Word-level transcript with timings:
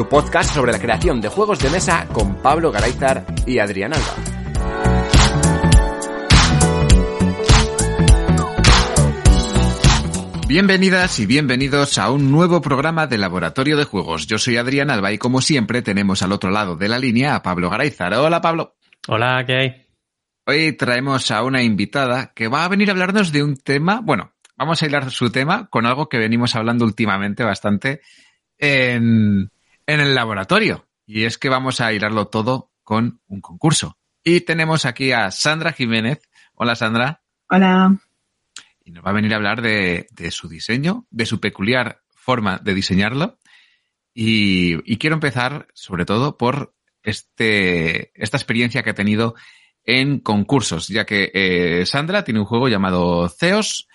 tu 0.00 0.08
podcast 0.08 0.54
sobre 0.54 0.72
la 0.72 0.78
creación 0.78 1.20
de 1.20 1.28
juegos 1.28 1.58
de 1.58 1.68
mesa 1.68 2.08
con 2.10 2.36
Pablo 2.36 2.72
Garayzar 2.72 3.26
y 3.46 3.58
Adrián 3.58 3.92
Alba. 3.92 4.14
Bienvenidas 10.48 11.20
y 11.20 11.26
bienvenidos 11.26 11.98
a 11.98 12.10
un 12.10 12.32
nuevo 12.32 12.62
programa 12.62 13.06
de 13.08 13.18
Laboratorio 13.18 13.76
de 13.76 13.84
Juegos. 13.84 14.26
Yo 14.26 14.38
soy 14.38 14.56
Adrián 14.56 14.90
Alba 14.90 15.12
y 15.12 15.18
como 15.18 15.42
siempre 15.42 15.82
tenemos 15.82 16.22
al 16.22 16.32
otro 16.32 16.50
lado 16.50 16.76
de 16.76 16.88
la 16.88 16.98
línea 16.98 17.34
a 17.34 17.42
Pablo 17.42 17.68
Garayzar. 17.68 18.14
Hola 18.14 18.40
Pablo. 18.40 18.76
Hola, 19.06 19.44
¿qué 19.46 19.52
hay? 19.54 19.86
Hoy 20.46 20.72
traemos 20.78 21.30
a 21.30 21.42
una 21.42 21.62
invitada 21.62 22.32
que 22.34 22.48
va 22.48 22.64
a 22.64 22.68
venir 22.68 22.88
a 22.88 22.92
hablarnos 22.92 23.32
de 23.32 23.42
un 23.42 23.54
tema, 23.58 24.00
bueno, 24.02 24.32
vamos 24.56 24.82
a 24.82 24.86
hilar 24.86 25.10
su 25.10 25.30
tema 25.30 25.68
con 25.68 25.84
algo 25.84 26.08
que 26.08 26.16
venimos 26.16 26.56
hablando 26.56 26.86
últimamente 26.86 27.44
bastante 27.44 28.00
en, 28.56 29.50
en 29.86 30.00
el 30.00 30.14
laboratorio. 30.14 30.88
Y 31.06 31.24
es 31.24 31.38
que 31.38 31.48
vamos 31.48 31.80
a 31.80 31.92
hilarlo 31.92 32.28
todo 32.28 32.70
con 32.82 33.20
un 33.26 33.40
concurso. 33.40 33.98
Y 34.22 34.42
tenemos 34.42 34.84
aquí 34.84 35.12
a 35.12 35.30
Sandra 35.30 35.72
Jiménez. 35.72 36.20
Hola 36.54 36.76
Sandra. 36.76 37.22
Hola. 37.48 37.96
Y 38.84 38.92
nos 38.92 39.04
va 39.04 39.10
a 39.10 39.14
venir 39.14 39.32
a 39.32 39.36
hablar 39.36 39.62
de, 39.62 40.06
de 40.10 40.30
su 40.30 40.48
diseño, 40.48 41.06
de 41.10 41.26
su 41.26 41.40
peculiar 41.40 42.02
forma 42.14 42.58
de 42.58 42.74
diseñarlo. 42.74 43.38
Y, 44.14 44.76
y 44.90 44.98
quiero 44.98 45.14
empezar 45.14 45.68
sobre 45.72 46.04
todo 46.04 46.36
por 46.36 46.74
este, 47.02 48.12
esta 48.20 48.36
experiencia 48.36 48.82
que 48.82 48.90
ha 48.90 48.94
tenido 48.94 49.34
en 49.84 50.20
concursos, 50.20 50.88
ya 50.88 51.04
que 51.04 51.30
eh, 51.32 51.86
Sandra 51.86 52.24
tiene 52.24 52.40
un 52.40 52.46
juego 52.46 52.68
llamado 52.68 53.28
Ceos, 53.28 53.88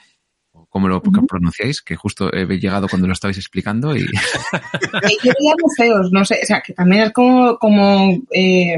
como 0.76 0.90
lo 0.90 0.98
Ujú. 0.98 1.26
pronunciáis, 1.26 1.82
que 1.82 1.96
justo 1.96 2.30
he 2.34 2.46
llegado 2.58 2.90
cuando 2.90 3.08
lo 3.08 3.14
estabais 3.14 3.38
explicando 3.38 3.96
y 3.96 4.02
Eh, 4.04 5.18
Yo 5.24 5.32
le 5.32 5.40
llamo 5.40 5.70
feos, 5.78 6.12
no 6.12 6.26
sé, 6.26 6.38
o 6.44 6.46
sea, 6.46 6.60
que 6.60 6.74
también 6.74 7.04
es 7.04 7.14
como, 7.14 7.58
como 7.58 8.12
eh, 8.30 8.76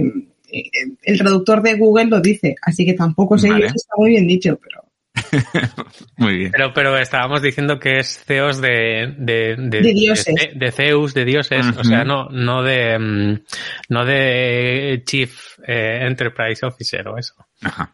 eh, 0.47 0.63
el 1.01 1.17
traductor 1.17 1.59
de 1.63 1.73
Google 1.73 2.05
lo 2.05 2.21
dice, 2.21 2.55
así 2.61 2.85
que 2.85 2.93
tampoco 2.93 3.39
sé 3.39 3.49
Vale. 3.49 3.69
si 3.71 3.77
está 3.77 3.95
muy 3.97 4.11
bien 4.11 4.27
dicho, 4.27 4.59
pero 4.61 4.83
muy 6.17 6.37
bien. 6.37 6.51
Pero, 6.51 6.71
pero 6.71 6.95
estábamos 6.99 7.41
diciendo 7.41 7.79
que 7.79 7.97
es 7.97 8.23
Zeus 8.23 8.61
de, 8.61 9.15
de, 9.17 9.55
de, 9.57 9.81
De 9.81 9.93
dioses. 9.93 10.35
De, 10.35 10.51
de 10.53 10.71
Zeus, 10.71 11.15
de 11.15 11.25
dioses, 11.25 11.65
Ujú. 11.65 11.79
o 11.79 11.83
sea, 11.83 12.03
no, 12.03 12.29
no 12.29 12.61
de, 12.61 12.99
mm, 12.99 13.39
no 13.89 14.05
de 14.05 15.01
Chief 15.03 15.35
eh, 15.67 16.01
Enterprise 16.03 16.63
Officer 16.63 17.07
o 17.07 17.17
eso. 17.17 17.33
Ajá. 17.63 17.91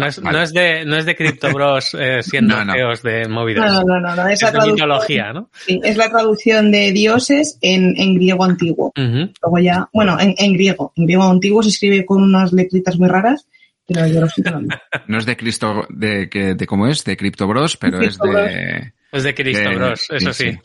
No 0.00 0.06
es, 0.06 0.20
Vale. 0.20 0.36
no 0.38 0.42
es 0.44 0.52
de, 0.52 0.84
no 0.84 0.96
es 0.96 1.04
de 1.06 1.14
Crypto 1.16 1.52
Bros 1.52 1.94
eh, 1.98 2.22
siendo 2.22 2.56
No, 2.64 2.72
de 2.74 3.28
movidas. 3.28 3.72
no, 3.72 3.82
no, 3.82 4.00
no, 4.00 4.16
no, 4.16 4.28
Es 4.28 4.40
de 4.40 4.58
mitología, 4.72 5.32
¿no? 5.32 5.48
sí, 5.66 5.80
es 5.84 5.96
la 5.96 6.08
traducción 6.10 6.70
de 6.72 6.92
dioses 6.92 7.58
en, 7.60 7.94
en 7.96 8.14
griego 8.16 8.44
antiguo. 8.44 8.92
Luego 8.96 9.58
ya, 9.62 9.88
bueno, 9.92 10.18
en, 10.20 10.34
en 10.38 10.52
griego, 10.54 10.92
en 10.96 11.04
griego 11.04 11.24
antiguo 11.24 11.62
se 11.62 11.68
escribe 11.70 12.04
con 12.04 12.22
unas 12.22 12.52
letritas 12.52 12.98
muy 12.98 13.08
raras, 13.08 13.46
pero 13.86 14.06
yo 14.06 14.20
lo 14.20 14.28
no. 14.60 14.68
No 15.06 15.18
es 15.18 15.26
de 15.26 15.36
Cristo, 15.36 15.86
de, 15.88 16.28
que, 16.28 16.54
de 16.54 16.66
cómo 16.66 16.86
es, 16.86 17.04
de 17.04 17.16
Crypto 17.16 17.46
Bros, 17.46 17.76
pero 17.76 18.00
es 18.00 18.16
Bros. 18.18 18.34
de... 18.34 18.92
Es 19.12 19.24
de 19.24 19.34
Cristo 19.34 19.68
de- 19.68 19.74
Bros, 19.74 20.06
eso 20.10 20.32
sí. 20.32 20.56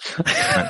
Vale. 0.56 0.70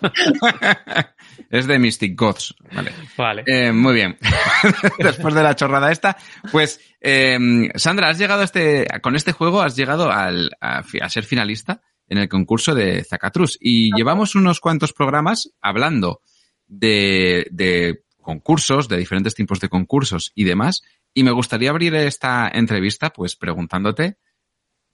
es 1.50 1.66
de 1.66 1.78
Mystic 1.78 2.18
Gods, 2.18 2.54
vale. 2.74 2.92
Vale. 3.16 3.44
Eh, 3.46 3.72
muy 3.72 3.94
bien. 3.94 4.16
Después 4.98 5.34
de 5.34 5.42
la 5.42 5.56
chorrada 5.56 5.90
esta, 5.92 6.16
pues 6.50 6.80
eh, 7.00 7.38
Sandra, 7.74 8.08
has 8.08 8.18
llegado 8.18 8.42
a 8.42 8.44
este, 8.44 8.86
con 9.02 9.16
este 9.16 9.32
juego 9.32 9.62
has 9.62 9.76
llegado 9.76 10.10
al, 10.10 10.50
a 10.60 10.82
ser 11.08 11.24
finalista 11.24 11.82
en 12.08 12.18
el 12.18 12.28
concurso 12.28 12.74
de 12.74 13.04
Zacatrus 13.04 13.56
y 13.60 13.90
llevamos 13.96 14.34
unos 14.34 14.60
cuantos 14.60 14.92
programas 14.92 15.50
hablando 15.60 16.20
de, 16.66 17.46
de 17.50 18.04
concursos, 18.20 18.88
de 18.88 18.96
diferentes 18.96 19.34
tipos 19.34 19.60
de 19.60 19.68
concursos 19.68 20.32
y 20.34 20.44
demás. 20.44 20.82
Y 21.14 21.24
me 21.24 21.30
gustaría 21.30 21.70
abrir 21.70 21.94
esta 21.94 22.50
entrevista, 22.52 23.10
pues 23.10 23.36
preguntándote 23.36 24.16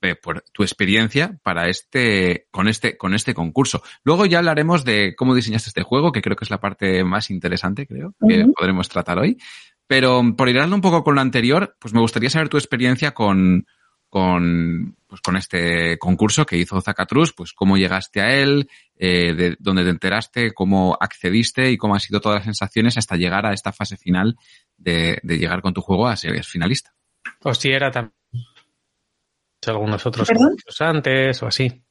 eh, 0.00 0.14
por 0.14 0.44
tu 0.52 0.62
experiencia 0.62 1.40
para 1.42 1.68
este, 1.68 2.46
con 2.52 2.68
este, 2.68 2.96
con 2.96 3.14
este 3.14 3.34
concurso. 3.34 3.82
Luego 4.04 4.26
ya 4.26 4.38
hablaremos 4.38 4.84
de 4.84 5.16
cómo 5.16 5.34
diseñaste 5.34 5.70
este 5.70 5.82
juego, 5.82 6.12
que 6.12 6.22
creo 6.22 6.36
que 6.36 6.44
es 6.44 6.50
la 6.50 6.60
parte 6.60 7.02
más 7.02 7.30
interesante, 7.30 7.86
creo, 7.86 8.14
que 8.28 8.46
podremos 8.56 8.88
tratar 8.88 9.18
hoy. 9.18 9.38
Pero 9.88 10.22
por 10.36 10.48
ir 10.48 10.58
un 10.60 10.80
poco 10.80 11.02
con 11.02 11.16
lo 11.16 11.20
anterior, 11.20 11.74
pues 11.80 11.94
me 11.94 12.00
gustaría 12.00 12.30
saber 12.30 12.48
tu 12.48 12.58
experiencia 12.58 13.12
con, 13.12 13.66
con, 14.08 14.96
pues 15.06 15.20
con 15.20 15.36
este 15.36 15.98
concurso 15.98 16.46
que 16.46 16.58
hizo 16.58 16.80
Zacatrus, 16.80 17.32
pues 17.32 17.52
cómo 17.52 17.76
llegaste 17.76 18.20
a 18.20 18.34
él, 18.34 18.68
eh, 18.96 19.34
de 19.34 19.56
dónde 19.58 19.82
te 19.82 19.90
enteraste, 19.90 20.52
cómo 20.52 20.96
accediste 21.00 21.72
y 21.72 21.76
cómo 21.76 21.94
han 21.94 22.00
sido 22.00 22.20
todas 22.20 22.36
las 22.36 22.44
sensaciones 22.44 22.96
hasta 22.96 23.16
llegar 23.16 23.46
a 23.46 23.52
esta 23.52 23.72
fase 23.72 23.96
final 23.96 24.36
de, 24.76 25.18
de 25.22 25.38
llegar 25.38 25.60
con 25.60 25.74
tu 25.74 25.80
juego 25.80 26.06
a 26.06 26.16
ser 26.16 26.44
finalista. 26.44 26.94
O 27.42 27.52
si 27.52 27.70
era 27.70 27.90
también 27.90 28.12
algunos 29.66 30.06
otros 30.06 30.28
¿Perdón? 30.28 30.48
concursos 30.50 30.80
antes 30.80 31.42
o 31.42 31.46
así. 31.46 31.82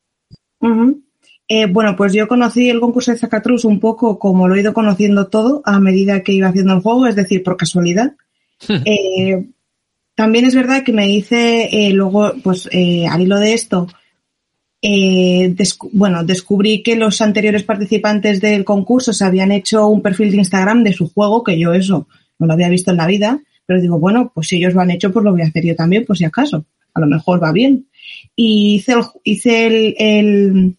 Eh, 1.49 1.65
bueno, 1.67 1.95
pues 1.95 2.13
yo 2.13 2.27
conocí 2.27 2.69
el 2.69 2.79
concurso 2.79 3.11
de 3.11 3.17
Zacatrus 3.17 3.63
un 3.65 3.79
poco 3.79 4.19
como 4.19 4.47
lo 4.47 4.55
he 4.55 4.59
ido 4.61 4.73
conociendo 4.73 5.27
todo 5.27 5.61
a 5.65 5.79
medida 5.79 6.21
que 6.23 6.33
iba 6.33 6.47
haciendo 6.49 6.73
el 6.73 6.81
juego, 6.81 7.07
es 7.07 7.15
decir, 7.15 7.43
por 7.43 7.57
casualidad. 7.57 8.13
Eh, 8.85 9.45
también 10.15 10.45
es 10.45 10.55
verdad 10.55 10.83
que 10.83 10.91
me 10.91 11.07
hice 11.11 11.69
eh, 11.71 11.93
luego, 11.93 12.33
pues 12.43 12.67
al 13.07 13.21
hilo 13.21 13.37
de 13.39 13.53
esto, 13.53 13.87
descu- 14.81 15.89
bueno, 15.93 16.23
descubrí 16.23 16.81
que 16.81 16.95
los 16.95 17.21
anteriores 17.21 17.63
participantes 17.63 18.41
del 18.41 18.65
concurso 18.65 19.13
se 19.13 19.25
habían 19.25 19.51
hecho 19.51 19.87
un 19.87 20.01
perfil 20.01 20.31
de 20.31 20.37
Instagram 20.37 20.83
de 20.83 20.93
su 20.93 21.09
juego, 21.13 21.43
que 21.43 21.59
yo 21.59 21.73
eso 21.73 22.07
no 22.39 22.47
lo 22.47 22.53
había 22.53 22.67
visto 22.69 22.89
en 22.91 22.97
la 22.97 23.05
vida, 23.07 23.39
pero 23.65 23.79
digo, 23.81 23.99
bueno, 23.99 24.31
pues 24.33 24.47
si 24.47 24.57
ellos 24.57 24.73
lo 24.73 24.81
han 24.81 24.89
hecho, 24.91 25.11
pues 25.11 25.23
lo 25.23 25.31
voy 25.33 25.41
a 25.41 25.45
hacer 25.47 25.63
yo 25.65 25.75
también, 25.75 26.03
por 26.05 26.17
si 26.17 26.25
acaso. 26.25 26.65
A 26.97 26.99
lo 26.99 27.07
mejor 27.07 27.41
va 27.41 27.51
bien. 27.51 27.87
Y 28.35 28.75
hice 28.75 28.93
el, 28.93 29.01
hice 29.23 29.67
el, 29.67 30.75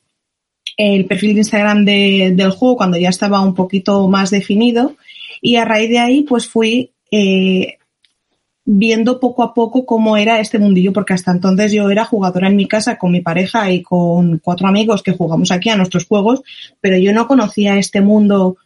el, 0.77 1.05
perfil 1.07 1.35
de 1.35 1.41
Instagram 1.41 1.85
de- 1.85 2.33
del 2.35 2.51
juego 2.51 2.77
cuando 2.77 2.99
ya 2.99 3.09
estaba 3.09 3.41
un 3.41 3.55
poquito 3.55 4.09
más 4.09 4.31
definido 4.31 4.97
y 5.41 5.57
a 5.57 5.65
raíz 5.65 5.89
de 5.91 5.99
ahí 5.99 6.23
pues 6.23 6.49
fui 6.49 6.93
eh, 7.11 7.79
viendo 8.65 9.19
poco 9.19 9.43
a 9.43 9.55
poco 9.55 9.87
cómo 9.87 10.17
era 10.17 10.41
este 10.41 10.59
mundillo 10.59 10.93
porque 10.93 11.15
hasta 11.15 11.31
entonces 11.33 11.73
yo 11.73 11.89
era 11.91 12.05
jugadora 12.05 12.49
en 12.49 12.57
mi 12.57 12.67
casa 12.67 12.99
con 12.99 13.13
mi 13.13 13.21
pareja 13.21 13.71
y 13.71 13.83
con 13.83 14.39
cuatro 14.39 14.69
amigos 14.69 15.03
que 15.03 15.13
jugamos 15.13 15.51
aquí 15.51 15.71
a 15.71 15.77
nuestros 15.77 16.07
juegos, 16.07 16.43
pero 16.81 16.99
yo 16.99 17.13
no 17.13 17.27
conocía 17.27 17.79
este 17.79 18.01
mundo 18.01 18.57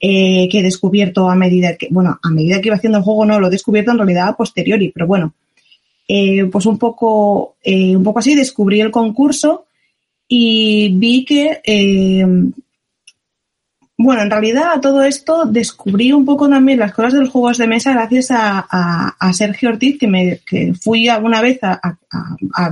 eh, 0.00 0.48
que 0.50 0.58
he 0.58 0.62
descubierto 0.62 1.30
a 1.30 1.36
medida 1.36 1.76
que, 1.76 1.88
bueno, 1.90 2.18
a 2.22 2.30
medida 2.30 2.60
que 2.60 2.68
iba 2.68 2.76
haciendo 2.76 2.98
el 2.98 3.04
juego 3.04 3.24
no, 3.24 3.38
lo 3.38 3.46
he 3.46 3.50
descubierto 3.50 3.92
en 3.92 3.98
realidad 3.98 4.28
a 4.28 4.36
posteriori, 4.36 4.90
pero 4.92 5.06
bueno, 5.06 5.34
eh, 6.08 6.44
pues 6.46 6.66
un 6.66 6.78
poco, 6.78 7.56
eh, 7.62 7.96
un 7.96 8.02
poco 8.04 8.18
así 8.18 8.34
descubrí 8.34 8.80
el 8.80 8.90
concurso 8.90 9.66
y 10.28 10.90
vi 10.96 11.24
que, 11.24 11.60
eh, 11.64 12.24
bueno, 13.98 14.22
en 14.22 14.30
realidad 14.30 14.72
a 14.74 14.80
todo 14.80 15.04
esto 15.04 15.44
descubrí 15.44 16.12
un 16.12 16.24
poco 16.24 16.48
también 16.48 16.78
las 16.78 16.92
cosas 16.92 17.12
de 17.12 17.20
los 17.20 17.28
juegos 17.30 17.58
de 17.58 17.66
mesa 17.68 17.92
gracias 17.92 18.30
a, 18.30 18.66
a- 18.68 19.14
a 19.18 19.32
Sergio 19.32 19.68
Ortiz, 19.68 19.98
que, 19.98 20.08
me, 20.08 20.40
que 20.44 20.72
fui 20.74 21.08
alguna 21.08 21.40
vez 21.40 21.58
a, 21.62 21.80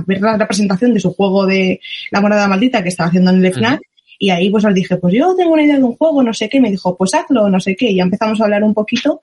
ver 0.05 0.21
la 0.21 0.37
representación 0.37 0.93
de 0.93 0.99
su 0.99 1.13
juego 1.13 1.45
de 1.45 1.79
La 2.11 2.19
Morada 2.21 2.47
Maldita 2.47 2.83
que 2.83 2.89
estaba 2.89 3.07
haciendo 3.09 3.31
en 3.31 3.45
el 3.45 3.53
FNAC. 3.53 3.81
Y 4.19 4.29
ahí 4.29 4.49
pues 4.49 4.65
os 4.65 4.73
dije, 4.73 4.97
pues 4.97 5.13
yo 5.15 5.33
tengo 5.35 5.53
una 5.53 5.63
idea 5.63 5.77
de 5.77 5.83
un 5.83 5.95
juego, 5.95 6.21
no 6.21 6.33
sé 6.33 6.47
qué, 6.49 6.59
me 6.59 6.69
dijo, 6.69 6.95
pues 6.97 7.13
hazlo, 7.15 7.49
no 7.49 7.59
sé 7.59 7.75
qué, 7.75 7.89
y 7.91 7.95
ya 7.95 8.03
empezamos 8.03 8.39
a 8.39 8.43
hablar 8.43 8.63
un 8.63 8.73
poquito 8.73 9.21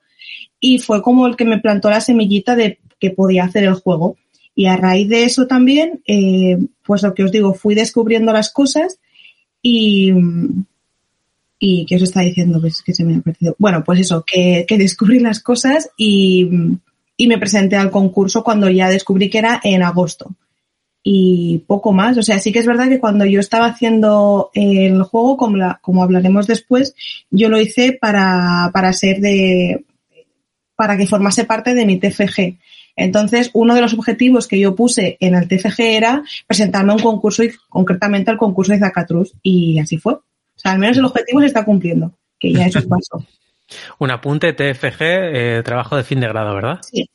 y 0.59 0.79
fue 0.79 1.01
como 1.01 1.25
el 1.27 1.37
que 1.37 1.45
me 1.45 1.59
plantó 1.59 1.89
la 1.89 2.01
semillita 2.01 2.53
de 2.55 2.79
que 2.99 3.11
podía 3.11 3.45
hacer 3.45 3.63
el 3.63 3.75
juego. 3.75 4.17
Y 4.55 4.65
a 4.65 4.75
raíz 4.75 5.07
de 5.07 5.23
eso 5.23 5.47
también, 5.47 6.01
eh, 6.05 6.57
pues 6.85 7.03
lo 7.03 7.13
que 7.13 7.23
os 7.23 7.31
digo, 7.31 7.53
fui 7.53 7.75
descubriendo 7.75 8.33
las 8.33 8.51
cosas 8.51 8.99
y, 9.61 10.11
y 11.59 11.85
¿qué 11.85 11.95
os 11.95 12.01
está 12.01 12.21
diciendo? 12.21 12.59
Pues 12.59 12.81
que 12.81 12.93
se 12.93 13.03
me 13.03 13.15
ha 13.15 13.21
perdido. 13.21 13.55
Bueno, 13.57 13.83
pues 13.83 13.99
eso, 13.99 14.23
que, 14.25 14.65
que 14.67 14.77
descubrí 14.77 15.19
las 15.19 15.41
cosas 15.41 15.89
y, 15.97 16.49
y 17.15 17.27
me 17.27 17.37
presenté 17.37 17.75
al 17.75 17.91
concurso 17.91 18.43
cuando 18.43 18.69
ya 18.69 18.89
descubrí 18.89 19.29
que 19.29 19.39
era 19.39 19.59
en 19.63 19.83
agosto. 19.83 20.35
Y 21.03 21.63
poco 21.67 21.91
más. 21.91 22.17
O 22.17 22.23
sea, 22.23 22.39
sí 22.39 22.51
que 22.51 22.59
es 22.59 22.65
verdad 22.65 22.87
que 22.87 22.99
cuando 22.99 23.25
yo 23.25 23.41
estaba 23.41 23.65
haciendo 23.65 24.51
el 24.53 25.03
juego, 25.03 25.35
como, 25.35 25.57
la, 25.57 25.79
como 25.81 26.01
hablaremos 26.01 26.47
después, 26.47 26.95
yo 27.29 27.49
lo 27.49 27.59
hice 27.59 27.93
para, 27.93 28.71
para 28.73 28.93
ser 28.93 29.19
de, 29.19 29.85
para 30.75 30.95
que 30.95 31.07
formase 31.07 31.43
parte 31.43 31.73
de 31.73 31.85
mi 31.85 31.99
TFG. 31.99 32.57
Entonces, 32.99 33.49
uno 33.53 33.73
de 33.75 33.81
los 33.81 33.93
objetivos 33.93 34.47
que 34.47 34.59
yo 34.59 34.75
puse 34.75 35.17
en 35.19 35.35
el 35.35 35.47
TFG 35.47 35.79
era 35.79 36.23
presentarme 36.47 36.91
a 36.91 36.95
un 36.95 37.01
concurso 37.01 37.43
y 37.43 37.51
concretamente 37.69 38.29
al 38.31 38.37
concurso 38.37 38.73
de 38.73 38.79
Zacatrus 38.79 39.33
y 39.41 39.79
así 39.79 39.97
fue. 39.97 40.13
O 40.13 40.23
sea, 40.55 40.73
al 40.73 40.79
menos 40.79 40.97
el 40.97 41.05
objetivo 41.05 41.39
se 41.39 41.45
está 41.47 41.63
cumpliendo, 41.65 42.11
que 42.39 42.51
ya 42.53 42.65
eso 42.65 42.79
pasó. 42.89 43.25
Un 43.99 44.11
apunte 44.11 44.53
TFG, 44.53 44.97
eh, 45.01 45.61
trabajo 45.63 45.95
de 45.95 46.03
fin 46.03 46.19
de 46.19 46.27
grado, 46.27 46.53
¿verdad? 46.55 46.79
Sí. 46.83 47.09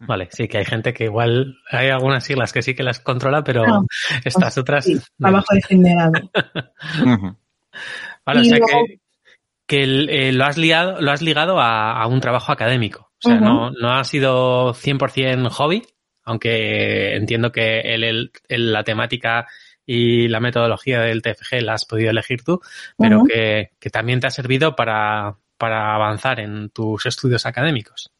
Vale, 0.00 0.28
sí 0.32 0.48
que 0.48 0.58
hay 0.58 0.64
gente 0.66 0.92
que 0.92 1.04
igual 1.04 1.56
hay 1.70 1.88
algunas 1.88 2.22
siglas 2.24 2.52
que 2.52 2.60
sí 2.62 2.74
que 2.74 2.82
las 2.82 3.00
controla, 3.00 3.42
pero 3.42 3.64
No, 3.66 3.86
estas 4.24 4.42
pues, 4.54 4.58
otras. 4.58 4.84
sí, 4.84 4.94
no. 4.94 5.00
trabajo 5.18 5.54
de 5.54 5.60
fin 5.62 5.82
de 5.82 5.90
grado. 5.94 6.12
Vale, 8.26 8.40
o 8.40 8.44
sea 8.44 8.58
luego- 8.58 8.66
que, 8.86 9.00
que 9.66 9.82
el- 9.82 10.08
eh, 10.10 10.32
lo 10.32 10.44
has 10.44 10.56
liado, 10.58 11.00
lo 11.00 11.10
has 11.10 11.22
ligado 11.22 11.58
a, 11.60 11.92
a 12.00 12.06
un 12.06 12.20
trabajo 12.20 12.52
académico. 12.52 13.10
O 13.24 13.28
sea, 13.28 13.40
no, 13.40 13.70
no 13.70 13.92
ha 13.92 14.04
sido 14.04 14.74
100% 14.74 15.48
hobby, 15.50 15.82
aunque 16.24 17.14
entiendo 17.16 17.52
que 17.52 17.80
el, 17.80 18.04
el- 18.04 18.32
el- 18.48 18.72
la 18.72 18.82
temática 18.84 19.46
y 19.86 20.28
la 20.28 20.40
metodología 20.40 21.00
del 21.00 21.20
TFG 21.22 21.60
la 21.62 21.74
has 21.74 21.84
podido 21.84 22.10
elegir 22.10 22.42
tú, 22.42 22.60
pero 22.98 23.18
que, 23.28 23.70
que 23.78 23.90
también 23.90 24.20
te 24.20 24.26
ha 24.26 24.30
servido 24.30 24.74
para, 24.74 25.36
para 25.58 25.94
avanzar 25.94 26.40
en 26.40 26.70
tus 26.70 27.04
estudios 27.06 27.44
académicos. 27.46 28.10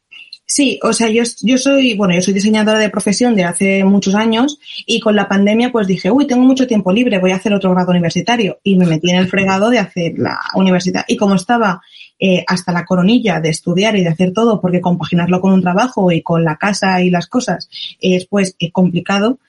Sí, 0.47 0.79
o 0.83 0.93
sea, 0.93 1.09
yo, 1.09 1.23
yo 1.41 1.57
soy, 1.57 1.95
bueno, 1.95 2.13
yo 2.13 2.21
soy 2.21 2.33
diseñadora 2.33 2.77
de 2.77 2.91
profesión 2.91 3.35
de 3.35 3.45
hace 3.45 3.83
muchos 3.83 4.13
años 4.13 4.59
y 4.85 4.99
con 4.99 5.15
la 5.15 5.27
pandemia 5.27 5.71
pues 5.71 5.87
dije, 5.87 6.11
uy, 6.11 6.27
tengo 6.27 6.43
mucho 6.43 6.67
tiempo 6.67 6.93
libre, 6.93 7.17
voy 7.17 7.31
a 7.31 7.37
hacer 7.37 7.51
otro 7.51 7.71
grado 7.71 7.89
universitario 7.89 8.59
y 8.61 8.75
me 8.75 8.85
metí 8.85 9.09
en 9.09 9.17
el 9.17 9.27
fregado 9.27 9.71
de 9.71 9.79
hacer 9.79 10.13
la 10.19 10.39
universidad. 10.53 11.03
Y 11.07 11.17
como 11.17 11.33
estaba 11.33 11.81
eh, 12.19 12.43
hasta 12.47 12.71
la 12.71 12.85
coronilla 12.85 13.39
de 13.39 13.49
estudiar 13.49 13.95
y 13.95 14.03
de 14.03 14.09
hacer 14.09 14.33
todo, 14.33 14.61
porque 14.61 14.81
compaginarlo 14.81 15.41
con 15.41 15.51
un 15.51 15.63
trabajo 15.63 16.11
y 16.11 16.21
con 16.21 16.43
la 16.43 16.57
casa 16.57 17.01
y 17.01 17.09
las 17.09 17.25
cosas 17.25 17.67
es 17.99 18.27
pues 18.27 18.55
eh, 18.59 18.71
complicado, 18.71 19.39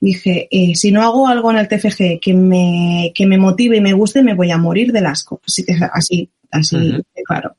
dije, 0.00 0.46
eh, 0.52 0.76
si 0.76 0.92
no 0.92 1.02
hago 1.02 1.26
algo 1.26 1.50
en 1.50 1.56
el 1.56 1.66
TFG 1.66 2.20
que 2.20 2.32
me, 2.32 3.10
que 3.12 3.26
me 3.26 3.38
motive 3.38 3.78
y 3.78 3.80
me 3.80 3.92
guste, 3.92 4.22
me 4.22 4.34
voy 4.34 4.52
a 4.52 4.58
morir 4.58 4.92
del 4.92 5.06
asco. 5.06 5.40
Así, 5.44 5.64
así, 5.92 6.30
así 6.52 6.76
claro. 7.26 7.56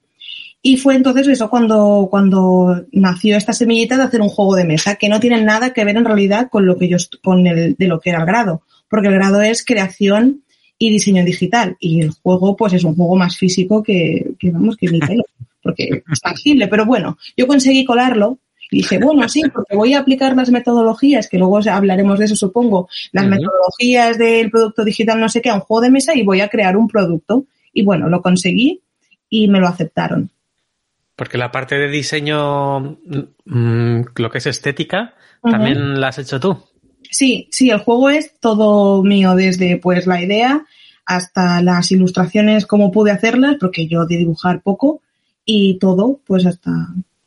Y 0.67 0.77
fue 0.77 0.95
entonces 0.95 1.27
eso 1.27 1.47
cuando, 1.47 2.07
cuando 2.09 2.87
nació 2.91 3.37
esta 3.37 3.53
semillita 3.53 3.97
de 3.97 4.03
hacer 4.03 4.19
un 4.19 4.29
juego 4.29 4.55
de 4.55 4.65
mesa, 4.65 4.95
que 4.95 5.09
no 5.09 5.19
tiene 5.19 5.39
nada 5.43 5.73
que 5.73 5.85
ver 5.85 5.95
en 5.95 6.05
realidad 6.05 6.49
con 6.49 6.65
lo 6.65 6.75
que 6.75 6.87
yo, 6.87 6.97
con 7.23 7.45
el, 7.45 7.75
de 7.75 7.87
lo 7.87 7.99
que 7.99 8.09
era 8.09 8.21
el 8.21 8.25
grado, 8.25 8.63
porque 8.89 9.09
el 9.09 9.13
grado 9.13 9.43
es 9.43 9.63
creación 9.63 10.41
y 10.79 10.89
diseño 10.89 11.23
digital, 11.23 11.77
y 11.79 12.01
el 12.01 12.09
juego, 12.09 12.55
pues 12.55 12.73
es 12.73 12.83
un 12.83 12.95
juego 12.95 13.15
más 13.15 13.37
físico 13.37 13.83
que, 13.83 14.31
que 14.39 14.49
vamos, 14.49 14.75
que 14.75 14.87
ni 14.87 14.97
pelo, 14.97 15.23
porque 15.61 16.01
es 16.11 16.19
tangible, 16.19 16.67
pero 16.67 16.87
bueno, 16.87 17.19
yo 17.37 17.45
conseguí 17.45 17.85
colarlo, 17.85 18.39
y 18.71 18.77
dije, 18.77 18.97
bueno, 18.97 19.29
sí, 19.29 19.43
porque 19.53 19.75
voy 19.75 19.93
a 19.93 19.99
aplicar 19.99 20.35
las 20.35 20.49
metodologías, 20.49 21.29
que 21.29 21.37
luego 21.37 21.59
hablaremos 21.69 22.17
de 22.17 22.25
eso, 22.25 22.35
supongo, 22.35 22.89
las 23.11 23.27
metodologías 23.27 24.17
del 24.17 24.49
producto 24.49 24.83
digital, 24.83 25.19
no 25.19 25.29
sé 25.29 25.43
qué, 25.43 25.51
a 25.51 25.53
un 25.53 25.61
juego 25.61 25.81
de 25.81 25.91
mesa, 25.91 26.15
y 26.15 26.23
voy 26.23 26.41
a 26.41 26.47
crear 26.47 26.75
un 26.75 26.87
producto. 26.87 27.45
Y 27.71 27.83
bueno, 27.83 28.09
lo 28.09 28.23
conseguí 28.23 28.81
y 29.29 29.47
me 29.47 29.59
lo 29.59 29.67
aceptaron. 29.67 30.31
Porque 31.15 31.37
la 31.37 31.51
parte 31.51 31.75
de 31.75 31.87
diseño, 31.89 32.97
mm, 33.45 34.01
lo 34.15 34.29
que 34.29 34.37
es 34.39 34.45
estética, 34.47 35.13
también 35.41 35.99
la 36.01 36.09
has 36.09 36.17
hecho 36.19 36.39
tú. 36.39 36.57
Sí, 37.09 37.47
sí, 37.51 37.69
el 37.69 37.79
juego 37.79 38.09
es 38.09 38.37
todo 38.39 39.01
mío, 39.03 39.35
desde 39.35 39.77
pues 39.77 40.07
la 40.07 40.21
idea 40.21 40.65
hasta 41.05 41.61
las 41.61 41.91
ilustraciones, 41.91 42.65
cómo 42.65 42.91
pude 42.91 43.11
hacerlas, 43.11 43.55
porque 43.59 43.87
yo 43.87 44.05
de 44.05 44.17
dibujar 44.17 44.61
poco, 44.61 45.01
y 45.45 45.77
todo, 45.77 46.19
pues 46.25 46.45
hasta, 46.47 46.71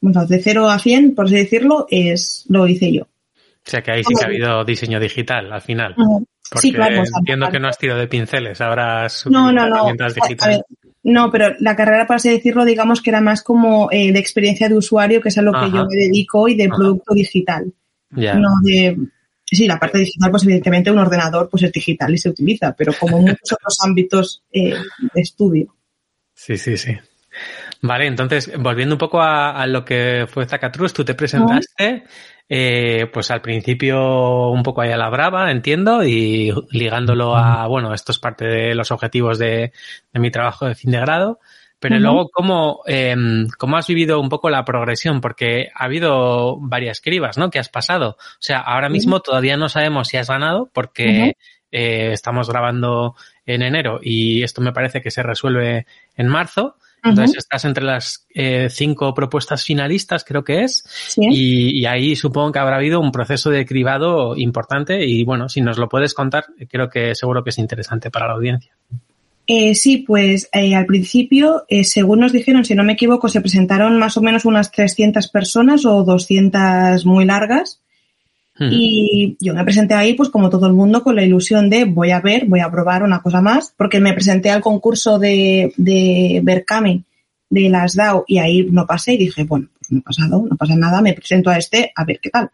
bueno, 0.01 0.27
de 0.27 0.41
0 0.43 0.69
a 0.69 0.79
100, 0.81 1.15
por 1.15 1.27
así 1.27 1.37
decirlo, 1.37 1.87
es 1.89 2.45
lo 2.49 2.67
hice 2.67 2.93
yo. 2.93 3.05
O 3.05 3.71
sea 3.71 3.83
que 3.83 3.93
ahí 3.93 4.03
sí 4.03 4.15
que 4.19 4.25
ha 4.25 4.27
habido 4.27 4.65
diseño 4.65 4.99
digital 4.99 5.53
al 5.53 5.63
final. 5.63 5.95
Porque 5.95 6.69
Sí, 6.69 6.73
claro. 6.73 7.05
sea, 7.05 7.19
entiendo 7.21 7.49
que 7.51 7.61
no 7.61 7.69
has 7.69 7.79
tirado 7.79 8.01
de 8.01 8.09
pinceles, 8.09 8.61
ahora 8.61 9.07
No, 9.27 9.53
no, 9.53 9.69
no. 9.69 9.87
A- 9.87 9.93
digitales. 9.93 10.39
ver, 10.83 10.88
no, 11.09 11.31
pero 11.31 11.55
la 11.59 11.75
carrera, 11.75 12.07
por 12.07 12.17
así 12.17 12.29
decirlo, 12.29 12.67
digamos 12.67 13.01
que 13.01 13.09
era 13.09 13.23
más 13.23 13.43
como 13.43 13.91
eh, 13.91 14.13
de 14.13 14.19
experiencia 14.19 14.69
de 14.69 14.77
usuario, 14.77 15.23
que 15.23 15.31
es 15.31 15.39
a 15.39 15.43
lo 15.43 15.53
que 15.53 15.71
yo 15.71 15.87
me 15.87 15.97
dedico, 15.97 16.49
y 16.49 16.55
de 16.55 16.67
Ajá. 16.67 16.77
producto 16.77 17.15
digital. 17.15 17.73
No 18.11 18.51
de. 18.63 18.99
Sí, 19.43 19.67
la 19.67 19.79
parte 19.79 20.01
digital, 20.01 20.31
pues 20.31 20.43
evidentemente 20.45 20.91
un 20.91 20.99
ordenador 20.99 21.49
pues 21.49 21.63
es 21.63 21.73
digital 21.73 22.13
y 22.13 22.19
se 22.19 22.29
utiliza, 22.29 22.75
pero 22.77 22.93
como 22.93 23.21
muchos 23.23 23.53
otros 23.53 23.79
ámbitos 23.83 24.43
eh, 24.53 24.75
de 25.15 25.21
estudio. 25.23 25.75
Sí, 26.35 26.59
sí, 26.59 26.77
sí. 26.77 26.93
Vale, 27.81 28.07
entonces, 28.07 28.53
volviendo 28.59 28.97
un 28.97 28.99
poco 28.99 29.21
a, 29.21 29.51
a 29.53 29.67
lo 29.67 29.85
que 29.85 30.27
fue 30.29 30.47
Zacatrus, 30.47 30.93
tú 30.93 31.05
te 31.05 31.15
presentaste, 31.15 32.05
eh, 32.49 33.07
pues 33.13 33.31
al 33.31 33.41
principio 33.41 34.49
un 34.49 34.63
poco 34.63 34.81
ahí 34.81 34.91
a 34.91 34.97
la 34.97 35.11
brava, 35.11 35.51
entiendo, 35.51 36.03
y 36.03 36.53
ligándolo 36.71 37.37
a, 37.37 37.67
bueno, 37.69 37.95
esto 37.95 38.11
es 38.11 38.19
parte 38.19 38.47
de 38.47 38.75
los 38.75 38.91
objetivos 38.91 39.39
de, 39.39 39.73
de 40.13 40.21
mi 40.21 40.31
trabajo 40.31 40.67
de 40.67 40.75
fin 40.75 40.91
de 40.91 41.01
grado, 41.01 41.39
pero 41.81 42.01
luego, 42.01 42.29
¿cómo, 42.33 42.83
eh, 42.87 43.15
¿cómo 43.57 43.77
has 43.77 43.87
vivido 43.87 44.21
un 44.21 44.29
poco 44.29 44.51
la 44.51 44.65
progresión? 44.65 45.21
Porque 45.21 45.69
ha 45.73 45.85
habido 45.85 46.59
varias 46.59 47.01
cribas, 47.01 47.39
¿no? 47.39 47.51
Que 47.51 47.61
has 47.61 47.69
pasado. 47.69 48.17
O 48.19 48.41
sea, 48.41 48.59
ahora 48.59 48.89
mismo 48.89 49.21
todavía 49.21 49.57
no 49.57 49.69
sabemos 49.69 50.09
si 50.09 50.17
has 50.17 50.29
ganado 50.29 50.69
porque 50.73 51.37
eh, 51.71 52.11
estamos 52.13 52.51
grabando 52.51 53.15
en 53.47 53.63
enero 53.63 54.01
y 54.03 54.43
esto 54.43 54.61
me 54.61 54.73
parece 54.73 55.01
que 55.01 55.13
se 55.13 55.23
resuelve 55.23 55.87
en 56.17 56.27
marzo. 56.27 56.77
Entonces 57.05 57.39
estás 57.39 57.65
entre 57.65 57.85
las 57.85 58.27
eh, 58.35 58.69
cinco 58.71 59.15
propuestas 59.15 59.65
finalistas, 59.65 60.25
creo 60.25 60.45
que 60.45 60.65
es, 60.65 60.85
Sí. 60.87 61.23
y, 61.31 61.81
y 61.81 61.87
ahí 61.87 62.17
supongo 62.17 62.53
que 62.53 62.59
habrá 62.59 62.77
habido 62.77 63.01
un 63.01 63.13
proceso 63.13 63.51
de 63.51 63.65
cribado 63.67 64.37
importante 64.37 65.07
y 65.07 65.25
bueno, 65.25 65.49
si 65.49 65.61
nos 65.61 65.79
lo 65.79 65.89
puedes 65.89 66.15
contar, 66.15 66.47
creo 66.69 66.89
que 66.89 67.15
seguro 67.15 67.45
que 67.45 67.51
es 67.51 67.59
interesante 67.59 68.11
para 68.11 68.27
la 68.27 68.35
audiencia. 68.35 68.73
Eh, 69.51 69.75
sí, 69.75 70.05
pues 70.07 70.51
eh, 70.53 70.75
al 70.75 70.85
principio, 70.85 71.65
eh, 71.69 71.83
según 71.83 72.21
nos 72.21 72.33
dijeron, 72.33 72.67
si 72.67 72.75
no 72.75 72.85
me 72.85 72.93
equivoco, 72.93 73.31
se 73.31 73.41
presentaron 73.41 73.99
más 73.99 74.19
o 74.19 74.21
menos 74.21 74.45
unas 74.45 74.71
300 74.71 75.29
personas 75.29 75.87
o 75.87 76.05
200 76.05 77.07
muy 77.07 77.25
largas. 77.25 77.81
Y 78.61 79.37
yo 79.39 79.55
me 79.55 79.63
presenté 79.63 79.95
ahí, 79.95 80.15
pues 80.15 80.31
como 80.31 80.51
todo 80.51 80.67
el 80.67 80.73
mundo, 80.73 81.05
con 81.05 81.15
la 81.15 81.23
ilusión 81.23 81.71
de 81.71 81.85
voy 81.85 82.11
a 82.11 82.21
ver, 82.21 82.47
voy 82.47 82.59
a 82.59 82.71
probar 82.71 83.05
una 83.05 83.23
cosa 83.23 83.41
más, 83.41 83.73
porque 83.77 84.01
me 84.01 84.13
presenté 84.13 84.51
al 84.51 84.63
concurso 84.63 85.19
de, 85.19 85.73
de 85.77 86.41
Berkami 86.43 87.05
de 87.51 87.69
las 87.69 87.95
DAO 87.95 88.25
y 88.27 88.39
ahí 88.39 88.67
no 88.71 88.87
pasé 88.87 89.15
y 89.15 89.19
dije, 89.19 89.45
bueno, 89.45 89.69
pues 89.79 89.93
no 89.93 89.99
he 89.99 90.03
pasado, 90.03 90.45
no 90.51 90.57
pasa 90.57 90.75
nada, 90.75 91.01
me 91.01 91.15
presento 91.15 91.51
a 91.51 91.57
este 91.57 91.93
a 91.95 92.05
ver 92.05 92.19
qué 92.21 92.31
tal. 92.31 92.51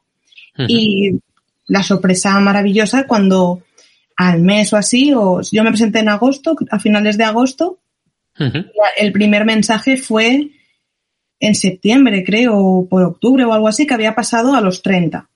Y 0.68 1.18
la 1.66 1.82
sorpresa 1.82 2.38
maravillosa 2.38 3.06
cuando 3.06 3.62
al 4.16 4.40
mes 4.40 4.72
o 4.72 4.76
así, 4.76 5.12
o 5.14 5.40
yo 5.40 5.64
me 5.64 5.70
presenté 5.70 6.00
en 6.00 6.08
agosto, 6.08 6.56
a 6.70 6.78
finales 6.78 7.18
de 7.18 7.24
agosto, 7.24 7.78
el 8.98 9.12
primer 9.12 9.44
mensaje 9.44 9.96
fue 9.96 10.50
en 11.40 11.54
septiembre, 11.54 12.24
creo, 12.24 12.56
o 12.56 12.88
por 12.88 13.02
octubre 13.02 13.44
o 13.44 13.52
algo 13.52 13.68
así, 13.68 13.86
que 13.86 13.94
había 13.94 14.14
pasado 14.14 14.54
a 14.54 14.60
los 14.60 14.82
30. 14.82 15.28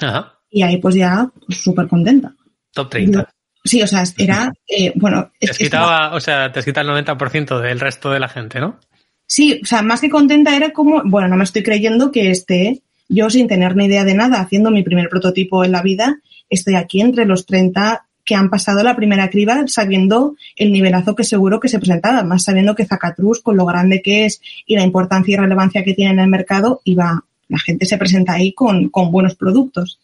Ajá. 0.00 0.34
Y 0.50 0.62
ahí 0.62 0.78
pues 0.78 0.94
ya 0.94 1.28
pues, 1.46 1.58
súper 1.62 1.88
contenta. 1.88 2.34
Top 2.72 2.90
30. 2.90 3.28
Sí, 3.64 3.80
o 3.82 3.86
sea, 3.86 4.02
era, 4.18 4.52
eh, 4.68 4.92
bueno, 4.96 5.30
Te 5.38 5.46
es 5.46 5.50
has 5.52 5.58
que 5.58 5.64
estaba- 5.64 5.86
quitado, 5.98 6.16
o 6.16 6.20
sea, 6.20 6.52
te 6.52 6.58
has 6.58 6.64
quitado 6.64 6.96
el 6.96 7.04
90% 7.06 7.60
del 7.60 7.78
resto 7.80 8.10
de 8.10 8.20
la 8.20 8.28
gente, 8.28 8.60
¿no? 8.60 8.78
sí, 9.24 9.60
o 9.62 9.66
sea, 9.66 9.80
más 9.82 10.00
que 10.02 10.10
contenta 10.10 10.54
era 10.54 10.72
como, 10.74 11.00
bueno, 11.06 11.26
no 11.28 11.36
me 11.36 11.44
estoy 11.44 11.62
creyendo 11.62 12.10
que 12.12 12.30
esté 12.30 12.82
yo 13.08 13.30
sin 13.30 13.48
tener 13.48 13.74
ni 13.76 13.86
idea 13.86 14.04
de 14.04 14.12
nada, 14.14 14.40
haciendo 14.40 14.70
mi 14.70 14.82
primer 14.82 15.08
prototipo 15.08 15.64
en 15.64 15.72
la 15.72 15.80
vida, 15.80 16.18
estoy 16.50 16.74
aquí 16.74 17.00
entre 17.00 17.24
los 17.24 17.46
30 17.46 18.04
que 18.24 18.34
han 18.34 18.50
pasado 18.50 18.82
la 18.82 18.94
primera 18.94 19.30
criba 19.30 19.62
sabiendo 19.68 20.34
el 20.56 20.70
nivelazo 20.70 21.14
que 21.14 21.24
seguro 21.24 21.60
que 21.60 21.68
se 21.68 21.78
presentaba, 21.78 22.22
más 22.24 22.44
sabiendo 22.44 22.74
que 22.74 22.84
Zacatrus, 22.84 23.40
con 23.40 23.56
lo 23.56 23.64
grande 23.64 24.02
que 24.02 24.26
es 24.26 24.40
y 24.66 24.76
la 24.76 24.82
importancia 24.82 25.32
y 25.32 25.36
relevancia 25.38 25.82
que 25.82 25.94
tiene 25.94 26.12
en 26.12 26.18
el 26.20 26.28
mercado, 26.28 26.82
iba, 26.84 27.24
la 27.52 27.58
gente 27.58 27.86
se 27.86 27.98
presenta 27.98 28.32
ahí 28.32 28.52
con, 28.52 28.88
con 28.88 29.12
buenos 29.12 29.36
productos. 29.36 30.00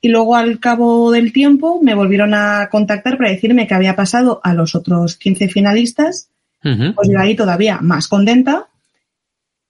Y 0.00 0.08
luego 0.08 0.36
al 0.36 0.60
cabo 0.60 1.10
del 1.10 1.32
tiempo 1.32 1.80
me 1.82 1.94
volvieron 1.94 2.32
a 2.32 2.68
contactar 2.70 3.18
para 3.18 3.30
decirme 3.30 3.66
que 3.66 3.74
había 3.74 3.96
pasado 3.96 4.40
a 4.44 4.54
los 4.54 4.74
otros 4.74 5.16
15 5.16 5.48
finalistas 5.48 6.30
Ujú. 6.64 6.94
pues 6.94 7.08
yo 7.10 7.18
ahí 7.18 7.34
todavía 7.34 7.78
más 7.80 8.08
contenta. 8.08 8.68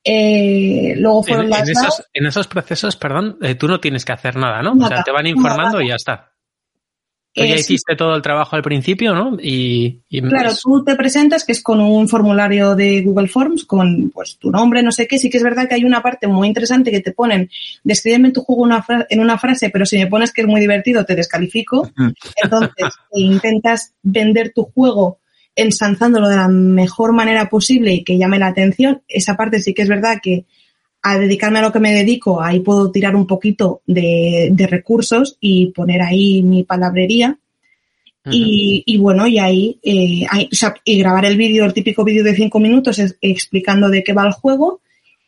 Eh, 0.05 0.95
luego 0.99 1.23
fueron 1.25 1.47
En, 1.47 1.51
las 1.51 1.69
en 1.69 1.71
esos, 1.71 2.03
en 2.13 2.27
esos 2.27 2.47
procesos, 2.47 2.97
perdón, 2.97 3.39
eh, 3.43 3.57
tú 3.57 3.67
no 3.67 3.81
tienes 3.81 4.05
que 4.05 4.13
hacer 4.13 4.37
nada, 4.37 4.63
¿no? 4.63 4.73
o 4.73 4.89
sea, 4.89 5.03
te 5.03 5.11
van 5.11 5.25
nada, 5.25 5.37
informando 5.37 5.79
nada. 5.79 5.85
y 5.85 5.89
ya 5.89 5.97
está. 5.97 6.33
Tú 7.37 7.45
ya 7.45 7.55
sí, 7.57 7.61
hiciste 7.75 7.95
todo 7.97 8.17
el 8.17 8.23
trabajo 8.23 8.57
al 8.57 8.63
principio, 8.63 9.15
¿no? 9.15 9.37
Y, 9.41 10.01
y 10.09 10.23
Claro, 10.23 10.49
es- 10.51 10.61
tú 10.63 10.83
te 10.83 10.97
presentas, 10.97 11.45
que 11.45 11.53
es 11.53 11.63
con 11.63 11.81
un 11.81 12.09
formulario 12.09 12.75
de 12.75 13.03
Google 13.03 13.29
Forms, 13.29 13.65
con 13.65 14.11
pues 14.11 14.39
tu 14.39 14.51
nombre, 14.51 14.83
no 14.83 14.91
sé 14.91 15.07
qué. 15.07 15.19
Sí 15.19 15.29
que 15.29 15.37
es 15.37 15.43
verdad 15.45 15.69
que 15.69 15.75
hay 15.75 15.85
una 15.85 16.03
parte 16.03 16.27
muy 16.27 16.49
interesante 16.49 16.91
que 16.91 17.01
te 17.01 17.13
ponen, 17.13 17.51
descríbeme 17.85 18.31
tu 18.33 18.41
juego 18.41 18.63
una 18.63 18.85
en 19.11 19.21
una 19.21 19.37
frase, 19.39 19.71
pero 19.71 19.85
si 19.85 19.99
me 19.99 20.07
pones 20.07 20.33
que 20.33 20.41
es 20.41 20.47
muy 20.47 20.61
divertido, 20.61 21.05
te 21.05 21.15
descalifico. 21.15 21.91
Entonces, 22.43 22.95
e 23.13 23.21
intentas 23.21 23.93
vender 24.03 24.53
tu 24.55 24.65
juego 24.65 25.19
ensalzándolo 25.55 26.29
de 26.29 26.37
la 26.37 26.49
mejor 26.49 27.13
manera 27.13 27.49
posible 27.49 27.93
y 27.93 28.05
que 28.05 28.19
llame 28.19 28.39
la 28.39 28.49
atención. 28.49 29.03
Esa 29.09 29.37
parte 29.37 29.61
sí 29.61 29.75
que 29.75 29.83
es 29.83 29.89
verdad 29.89 30.19
que 30.23 30.45
a 31.09 31.19
dedicarme 31.21 31.61
a 31.61 31.63
lo 31.63 31.73
que 31.73 31.79
me 31.79 31.93
dedico, 31.93 32.43
ahí 32.43 32.59
puedo 32.59 32.91
tirar 32.91 33.15
un 33.15 33.29
poquito 33.29 33.81
de, 33.87 34.49
de 34.51 34.67
recursos 34.67 35.37
y 35.41 35.67
poner 35.67 36.03
ahí 36.03 36.43
mi 36.43 36.65
palabrería. 36.65 37.39
y, 38.29 38.83
y, 38.85 38.97
bueno, 38.97 39.29
y 39.29 39.39
ahí, 39.39 39.79
eh, 39.85 40.27
ahí 40.29 40.49
o 40.53 40.55
sea, 40.57 40.75
y 40.85 40.99
grabar 40.99 41.25
el 41.27 41.37
vídeo, 41.37 41.65
el 41.65 41.73
típico 41.73 42.03
vídeo 42.03 42.25
de 42.25 42.35
cinco 42.35 42.59
minutos 42.59 42.99
es, 42.99 43.17
explicando 43.21 43.89
de 43.89 44.03
qué 44.03 44.13
va 44.15 44.27
el 44.27 44.33
juego 44.33 44.81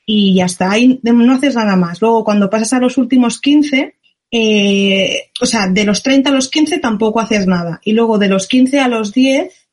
y 0.05 0.35
ya 0.35 0.47
está, 0.47 0.73
ahí 0.73 0.99
no 1.05 1.33
haces 1.33 1.55
nada 1.55 1.77
más. 1.77 2.03
Luego, 2.03 2.25
cuando 2.25 2.51
pasas 2.51 2.73
a 2.73 2.81
los 2.81 2.99
últimos 2.99 3.41
15, 3.41 3.95
eh, 4.33 5.31
o 5.41 5.47
sea, 5.47 5.69
de 5.69 5.85
los 5.85 6.03
30 6.03 6.29
a 6.29 6.33
los 6.33 6.49
15 6.49 6.81
tampoco 6.81 7.21
haces 7.21 7.47
nada. 7.47 7.81
Y 7.85 7.93
luego 7.93 8.19
de 8.19 8.29
los 8.29 8.49
15 8.49 8.81
a 8.81 8.89
los 8.89 9.13
10, 9.13 9.69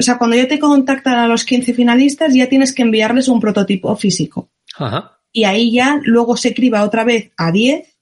o 0.00 0.02
sea, 0.02 0.16
cuando 0.16 0.36
ya 0.36 0.48
te 0.48 0.58
contactan 0.58 1.18
a 1.18 1.28
los 1.28 1.44
15 1.44 1.74
finalistas, 1.74 2.32
ya 2.32 2.48
tienes 2.48 2.72
que 2.72 2.82
enviarles 2.82 3.28
un 3.28 3.38
prototipo 3.38 3.94
físico. 3.96 4.48
Ajá. 4.76 5.18
Y 5.32 5.44
ahí 5.44 5.72
ya 5.72 6.00
luego 6.04 6.36
se 6.36 6.54
criba 6.54 6.84
otra 6.84 7.04
vez 7.04 7.32
a 7.36 7.50
10 7.50 7.94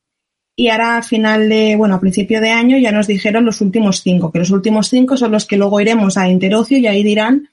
y 0.55 0.69
ahora 0.69 0.99
a 0.99 1.03
final 1.03 1.49
de, 1.49 1.77
bueno, 1.77 1.95
a 1.95 2.01
principio 2.01 2.41
de 2.41 2.51
año 2.51 2.77
ya 2.79 2.93
nos 2.93 3.07
dijeron 3.07 3.45
los 3.45 3.61
últimos 3.61 4.03
cinco, 4.03 4.31
que 4.31 4.39
los 4.39 4.51
últimos 4.51 4.89
cinco 4.89 5.17
son 5.17 5.33
los 5.33 5.47
que 5.47 5.57
luego 5.57 5.81
iremos 5.81 6.19
a 6.19 6.29
Interocio 6.29 6.77
y 6.79 6.87
ahí 6.87 7.03
dirán, 7.03 7.49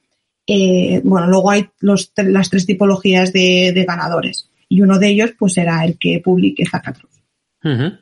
eh, 0.46 1.00
bueno, 1.04 1.26
luego 1.26 1.50
hay 1.50 1.68
los, 1.80 2.12
las 2.16 2.50
tres 2.50 2.66
tipologías 2.66 3.32
de, 3.32 3.72
de, 3.74 3.84
ganadores 3.84 4.50
y 4.68 4.82
uno 4.82 4.98
de 4.98 5.08
ellos 5.08 5.32
pues 5.38 5.54
será 5.54 5.84
el 5.84 5.98
que 5.98 6.20
publique 6.20 6.66
Zacatrus. 6.66 7.22
Uh. 7.64 7.68
Uh 7.68 7.72
-huh. 7.72 7.98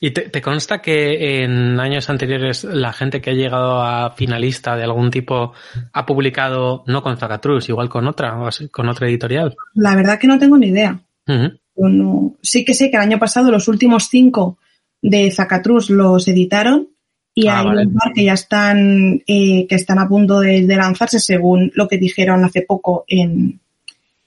¿Y 0.00 0.10
te, 0.10 0.22
te, 0.22 0.42
consta 0.42 0.82
que 0.82 1.42
en 1.42 1.80
años 1.80 2.10
anteriores 2.10 2.64
la 2.64 2.92
gente 2.92 3.20
que 3.20 3.30
ha 3.30 3.34
llegado 3.34 3.82
a 3.82 4.10
finalista 4.10 4.76
de 4.76 4.84
algún 4.84 5.10
tipo 5.10 5.52
ha 5.92 6.06
publicado 6.06 6.84
no 6.86 7.02
con 7.02 7.16
Zacatrus, 7.16 7.68
igual 7.68 7.88
con 7.88 8.06
otra, 8.06 8.40
o 8.40 8.48
con 8.70 8.88
otra 8.88 9.08
editorial? 9.08 9.56
La 9.74 9.96
verdad 9.96 10.18
que 10.18 10.26
no 10.26 10.38
tengo 10.38 10.58
ni 10.58 10.68
idea. 10.68 11.00
Uh 11.26 11.32
-huh. 11.32 11.58
no, 11.76 12.36
sí 12.42 12.64
que 12.64 12.74
sé 12.74 12.90
que 12.90 12.96
el 12.96 13.02
año 13.02 13.18
pasado 13.18 13.50
los 13.50 13.68
últimos 13.68 14.08
cinco 14.08 14.58
de 15.02 15.30
Zacatrus 15.30 15.90
los 15.90 16.28
editaron 16.28 16.88
y 17.34 17.48
ah, 17.48 17.60
hay 17.60 17.66
vale. 17.66 17.86
un 17.86 17.94
par 17.94 18.12
que 18.14 18.24
ya 18.24 18.32
están 18.32 19.22
eh, 19.26 19.66
que 19.68 19.74
están 19.74 19.98
a 19.98 20.08
punto 20.08 20.40
de, 20.40 20.66
de, 20.66 20.76
lanzarse 20.76 21.20
según 21.20 21.70
lo 21.74 21.86
que 21.86 21.98
dijeron 21.98 22.44
hace 22.44 22.62
poco 22.62 23.04
en 23.08 23.60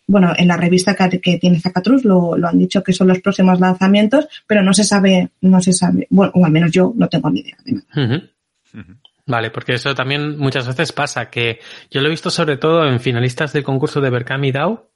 bueno 0.10 0.34
en 0.36 0.48
la 0.48 0.58
revista 0.58 0.96
que, 0.96 1.22
que 1.22 1.38
tiene 1.38 1.60
Zacatrus 1.60 2.04
lo, 2.04 2.36
lo, 2.36 2.48
han 2.48 2.58
dicho 2.58 2.84
que 2.84 2.94
son 2.94 3.08
los 3.08 3.20
próximos 3.20 3.60
lanzamientos 3.60 4.28
pero 4.48 4.64
no 4.64 4.74
se 4.74 4.84
sabe 4.84 5.30
no 5.42 5.62
se 5.62 5.72
sabe 5.72 6.08
bueno 6.10 6.32
o 6.36 6.46
al 6.46 6.52
menos 6.52 6.72
yo 6.72 6.94
no 6.96 7.08
tengo 7.08 7.30
ni 7.30 7.42
idea 7.42 7.58
de 7.64 7.72
nada. 7.74 7.86
Uh 7.96 8.00
-huh. 8.00 8.30
Uh 8.74 8.78
-huh. 8.78 8.98
Vale, 9.30 9.52
porque 9.52 9.74
eso 9.76 9.94
también 9.94 10.40
muchas 10.40 10.66
veces 10.66 10.92
pasa, 10.92 11.30
que 11.30 11.60
yo 11.92 12.02
lo 12.02 12.08
he 12.08 12.10
visto 12.10 12.32
sobre 12.32 12.58
todo 12.58 12.88
en 12.88 13.00
finalistas 13.00 13.54
del 13.54 13.64
concurso 13.64 14.02
de 14.02 14.10
Berkami 14.10 14.52
DAO, 14.52 14.90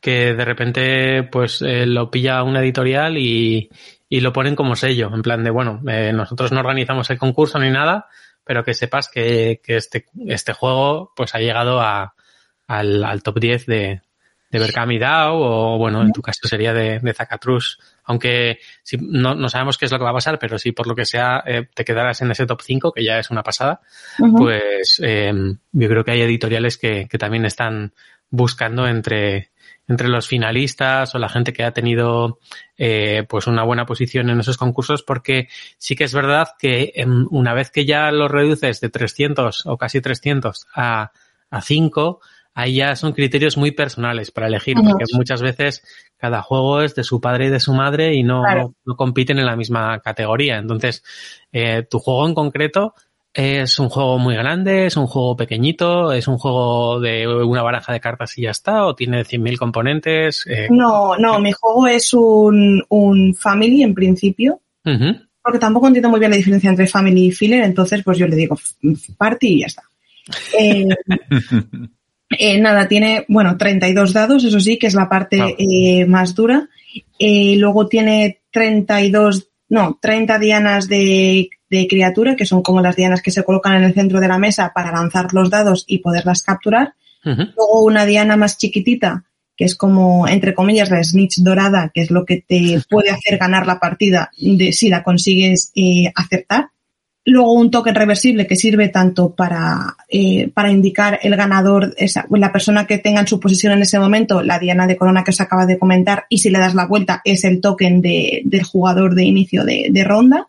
que 0.00 0.34
de 0.34 0.44
repente 0.44 1.24
pues 1.24 1.60
eh, 1.60 1.84
lo 1.84 2.12
pilla 2.12 2.44
una 2.44 2.60
editorial 2.60 3.18
y, 3.18 3.68
y, 4.08 4.20
lo 4.20 4.32
ponen 4.32 4.54
como 4.54 4.76
sello, 4.76 5.10
en 5.12 5.22
plan 5.22 5.42
de, 5.42 5.50
bueno, 5.50 5.82
eh, 5.88 6.12
nosotros 6.12 6.52
no 6.52 6.60
organizamos 6.60 7.10
el 7.10 7.18
concurso 7.18 7.58
ni 7.58 7.70
nada, 7.70 8.06
pero 8.44 8.62
que 8.62 8.72
sepas 8.72 9.08
que, 9.08 9.60
que 9.64 9.76
este, 9.76 10.06
este 10.28 10.52
juego 10.52 11.12
pues 11.16 11.34
ha 11.34 11.40
llegado 11.40 11.80
a, 11.80 12.14
al, 12.68 13.02
al 13.02 13.22
top 13.24 13.40
10 13.40 13.66
de, 13.66 14.02
de 14.50 14.58
Berkami 14.58 14.98
DAO 14.98 15.38
o, 15.38 15.78
bueno, 15.78 16.02
en 16.02 16.12
tu 16.12 16.22
caso 16.22 16.48
sería 16.48 16.72
de, 16.74 16.98
de 16.98 17.14
Zacatrus. 17.14 17.78
Aunque 18.04 18.58
si, 18.82 18.96
no, 18.96 19.34
no, 19.34 19.48
sabemos 19.48 19.78
qué 19.78 19.84
es 19.84 19.92
lo 19.92 19.98
que 19.98 20.04
va 20.04 20.10
a 20.10 20.14
pasar, 20.14 20.38
pero 20.38 20.58
si 20.58 20.72
por 20.72 20.86
lo 20.86 20.94
que 20.94 21.04
sea 21.04 21.42
eh, 21.46 21.68
te 21.72 21.84
quedaras 21.84 22.20
en 22.22 22.30
ese 22.32 22.46
top 22.46 22.60
5, 22.62 22.92
que 22.92 23.04
ya 23.04 23.18
es 23.18 23.30
una 23.30 23.42
pasada, 23.42 23.80
uh 24.18 24.26
-huh. 24.26 24.36
pues 24.36 25.00
eh, 25.04 25.32
yo 25.72 25.88
creo 25.88 26.04
que 26.04 26.10
hay 26.12 26.22
editoriales 26.22 26.76
que, 26.78 27.06
que 27.08 27.18
también 27.18 27.44
están 27.44 27.92
buscando 28.30 28.86
entre, 28.86 29.50
entre 29.90 30.08
los 30.08 30.28
finalistas 30.28 31.14
o 31.14 31.18
la 31.18 31.28
gente 31.28 31.52
que 31.52 31.64
ha 31.64 31.72
tenido 31.72 32.38
eh, 32.78 33.24
pues 33.28 33.48
una 33.48 33.64
buena 33.64 33.86
posición 33.86 34.30
en 34.30 34.38
esos 34.38 34.56
concursos 34.56 35.02
porque 35.02 35.48
sí 35.78 35.96
que 35.96 36.04
es 36.04 36.14
verdad 36.14 36.48
que 36.58 36.92
eh, 36.94 37.06
una 37.30 37.54
vez 37.54 37.70
que 37.70 37.84
ya 37.84 38.10
lo 38.12 38.28
reduces 38.28 38.80
de 38.80 38.88
300 38.88 39.66
o 39.66 39.76
casi 39.76 40.00
300 40.00 40.68
a, 40.74 41.10
a 41.50 41.60
5 41.60 42.20
ahí 42.54 42.76
ya 42.76 42.96
son 42.96 43.12
criterios 43.12 43.56
muy 43.56 43.70
personales 43.70 44.30
para 44.30 44.48
elegir 44.48 44.76
porque 44.76 45.04
muchas 45.12 45.42
veces 45.42 45.82
cada 46.16 46.42
juego 46.42 46.82
es 46.82 46.94
de 46.94 47.04
su 47.04 47.20
padre 47.20 47.46
y 47.46 47.50
de 47.50 47.60
su 47.60 47.72
madre 47.72 48.14
y 48.14 48.22
no, 48.22 48.42
claro. 48.42 48.74
no 48.84 48.96
compiten 48.96 49.38
en 49.38 49.46
la 49.46 49.56
misma 49.56 50.00
categoría 50.00 50.58
entonces 50.58 51.02
eh, 51.52 51.86
tu 51.88 51.98
juego 51.98 52.26
en 52.26 52.34
concreto 52.34 52.94
es 53.32 53.78
un 53.78 53.88
juego 53.88 54.18
muy 54.18 54.34
grande, 54.34 54.86
es 54.86 54.96
un 54.96 55.06
juego 55.06 55.36
pequeñito, 55.36 56.12
es 56.12 56.26
un 56.26 56.36
juego 56.36 56.98
de 56.98 57.28
una 57.28 57.62
baraja 57.62 57.92
de 57.92 58.00
cartas 58.00 58.36
y 58.36 58.42
ya 58.42 58.50
está, 58.50 58.86
o 58.86 58.94
tiene 58.96 59.22
100.000 59.22 59.56
componentes. 59.56 60.44
Eh... 60.48 60.66
No, 60.70 61.16
no, 61.16 61.38
mi 61.38 61.52
juego 61.52 61.86
es 61.86 62.12
un, 62.12 62.82
un 62.88 63.34
family 63.34 63.84
en 63.84 63.94
principio. 63.94 64.60
Uh 64.84 64.90
-huh. 64.90 65.28
Porque 65.42 65.58
tampoco 65.58 65.86
entiendo 65.86 66.10
muy 66.10 66.18
bien 66.18 66.32
la 66.32 66.36
diferencia 66.36 66.70
entre 66.70 66.86
family 66.86 67.26
y 67.26 67.30
filler, 67.30 67.62
entonces 67.62 68.02
pues 68.04 68.18
yo 68.18 68.26
le 68.26 68.36
digo 68.36 68.58
party 69.16 69.48
y 69.48 69.60
ya 69.60 69.66
está. 69.66 69.82
Eh, 70.58 70.86
eh, 72.30 72.58
nada, 72.58 72.88
tiene, 72.88 73.24
bueno, 73.28 73.56
32 73.56 74.12
dados, 74.12 74.44
eso 74.44 74.60
sí, 74.60 74.78
que 74.78 74.86
es 74.86 74.94
la 74.94 75.08
parte 75.08 75.42
oh. 75.42 75.54
eh, 75.58 76.06
más 76.06 76.34
dura. 76.34 76.68
luego 77.18 77.86
tiene 77.88 78.40
32, 78.50 79.48
no, 79.68 79.98
30 80.00 80.38
dianas 80.38 80.88
de 80.88 81.50
de 81.70 81.86
criatura, 81.86 82.36
que 82.36 82.44
son 82.44 82.62
como 82.62 82.82
las 82.82 82.96
dianas 82.96 83.22
que 83.22 83.30
se 83.30 83.44
colocan 83.44 83.76
en 83.76 83.84
el 83.84 83.94
centro 83.94 84.20
de 84.20 84.28
la 84.28 84.38
mesa 84.38 84.72
para 84.74 84.92
lanzar 84.92 85.32
los 85.32 85.48
dados 85.48 85.84
y 85.86 85.98
poderlas 85.98 86.42
capturar. 86.42 86.94
Uh 87.24 87.30
-huh. 87.30 87.54
Luego 87.56 87.84
una 87.84 88.04
diana 88.04 88.36
más 88.36 88.58
chiquitita, 88.58 89.24
que 89.56 89.64
es 89.64 89.76
como, 89.76 90.26
entre 90.26 90.54
comillas, 90.54 90.90
la 90.90 91.02
snitch 91.02 91.38
dorada, 91.38 91.90
que 91.94 92.02
es 92.02 92.10
lo 92.10 92.24
que 92.24 92.44
te 92.46 92.82
puede 92.90 93.10
hacer 93.10 93.38
ganar 93.38 93.66
la 93.66 93.78
partida 93.78 94.30
de, 94.36 94.72
si 94.72 94.88
la 94.88 95.02
consigues 95.04 95.70
eh, 95.76 96.10
acertar. 96.14 96.70
Luego 97.26 97.52
un 97.52 97.70
token 97.70 97.94
reversible 97.94 98.46
que 98.46 98.56
sirve 98.56 98.88
tanto 98.88 99.34
para, 99.34 99.96
eh, 100.08 100.48
para 100.54 100.70
indicar 100.70 101.18
el 101.22 101.36
ganador, 101.36 101.94
esa, 101.98 102.26
la 102.30 102.50
persona 102.50 102.86
que 102.86 102.98
tenga 102.98 103.20
en 103.20 103.26
su 103.26 103.38
posesión 103.38 103.74
en 103.74 103.82
ese 103.82 103.98
momento, 103.98 104.42
la 104.42 104.58
diana 104.58 104.86
de 104.86 104.96
corona 104.96 105.22
que 105.22 105.30
os 105.30 105.40
acaba 105.40 105.66
de 105.66 105.78
comentar, 105.78 106.24
y 106.30 106.38
si 106.38 106.50
le 106.50 106.58
das 106.58 106.74
la 106.74 106.86
vuelta 106.86 107.20
es 107.24 107.44
el 107.44 107.60
token 107.60 108.00
de, 108.00 108.40
del 108.44 108.62
jugador 108.62 109.14
de 109.14 109.24
inicio 109.24 109.64
de, 109.64 109.88
de 109.90 110.04
ronda 110.04 110.48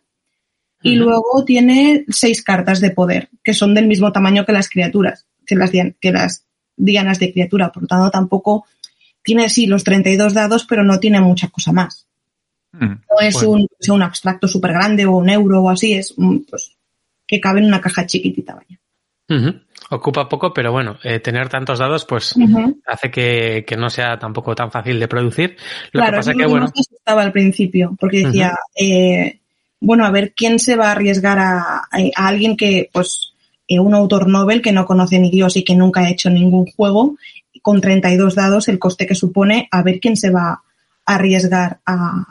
y 0.84 0.96
luego 0.96 1.46
tiene 1.46 2.06
seis 2.10 2.42
cartas 2.42 2.82
de 2.82 2.90
poder, 2.90 3.30
que 3.44 3.54
son 3.54 3.74
del 3.74 3.88
mismo 3.88 4.12
tamaño 4.12 4.46
que 4.46 4.52
las 4.52 4.70
criaturas, 4.70 5.28
que 5.46 5.56
las, 5.56 5.70
que 5.70 6.12
las 6.12 6.46
dianas 6.76 7.20
de 7.20 7.32
criatura. 7.32 7.72
Por 7.72 7.84
lo 7.84 7.88
tanto, 7.88 8.10
tampoco 8.10 8.66
tiene, 9.24 9.50
sí, 9.50 9.68
los 9.68 9.84
32 9.84 10.34
dados, 10.34 10.66
pero 10.66 10.84
no 10.84 11.00
tiene 11.00 11.22
mucha 11.22 11.50
cosa 11.50 11.72
más. 11.72 12.08
Mm, 12.74 12.86
no 12.86 13.20
es 13.20 13.34
bueno. 13.36 13.52
un, 13.52 13.94
un 13.96 14.02
abstracto 14.02 14.48
súper 14.48 14.72
grande 14.72 15.06
o 15.06 15.12
un 15.18 15.30
euro 15.30 15.62
o 15.62 15.70
así, 15.70 15.94
es 15.94 16.12
un, 16.18 16.46
pues, 16.46 16.72
que 17.28 17.40
cabe 17.40 17.60
en 17.60 17.66
una 17.66 17.82
caja 17.82 18.06
chiquitita, 18.06 18.56
vaya. 18.56 18.80
Uh 19.30 19.34
-huh. 19.34 19.62
Ocupa 19.92 20.28
poco, 20.30 20.54
pero 20.54 20.72
bueno, 20.72 20.98
eh, 21.04 21.20
tener 21.20 21.50
tantos 21.50 21.80
dados 21.80 22.06
pues 22.06 22.36
uh 22.36 22.42
-huh. 22.42 22.82
hace 22.86 23.12
que, 23.12 23.66
que, 23.68 23.76
no 23.76 23.90
sea 23.90 24.18
tampoco 24.18 24.56
tan 24.56 24.72
fácil 24.72 25.00
de 25.00 25.08
producir. 25.08 25.58
Lo 25.92 26.00
claro, 26.00 26.12
que 26.12 26.18
pasa 26.18 26.32
es 26.32 26.38
que, 26.38 26.44
que 26.44 26.50
bueno... 26.50 26.66
Más 26.66 26.92
estaba 26.92 27.22
al 27.24 27.32
principio, 27.32 27.96
porque 28.00 28.26
decía, 28.26 28.52
uh 28.52 28.84
-huh. 28.84 28.86
eh, 28.86 29.40
bueno, 29.80 30.06
a 30.06 30.12
ver 30.12 30.34
quién 30.34 30.60
se 30.60 30.76
va 30.76 30.88
a 30.88 30.92
arriesgar 30.92 31.40
a, 31.40 31.82
a 32.16 32.28
alguien 32.28 32.56
que, 32.56 32.90
pues, 32.94 33.34
eh, 33.68 33.80
un 33.80 33.94
autor 33.94 34.28
novel 34.28 34.62
que 34.62 34.72
no 34.72 34.86
conoce 34.86 35.20
ni 35.20 35.32
Dios 35.32 35.56
y 35.56 35.64
que 35.64 35.76
nunca 35.76 36.02
ha 36.02 36.10
hecho 36.10 36.30
ningún 36.30 36.66
juego, 36.68 37.16
con 37.62 37.80
32 37.80 38.36
dados, 38.36 38.68
el 38.68 38.80
coste 38.80 39.08
que 39.08 39.16
supone, 39.16 39.68
a 39.72 39.82
ver 39.82 40.00
quién 40.00 40.18
se 40.18 40.30
va 40.30 40.62
a 41.06 41.16
arriesgar 41.16 41.80
a, 41.86 42.26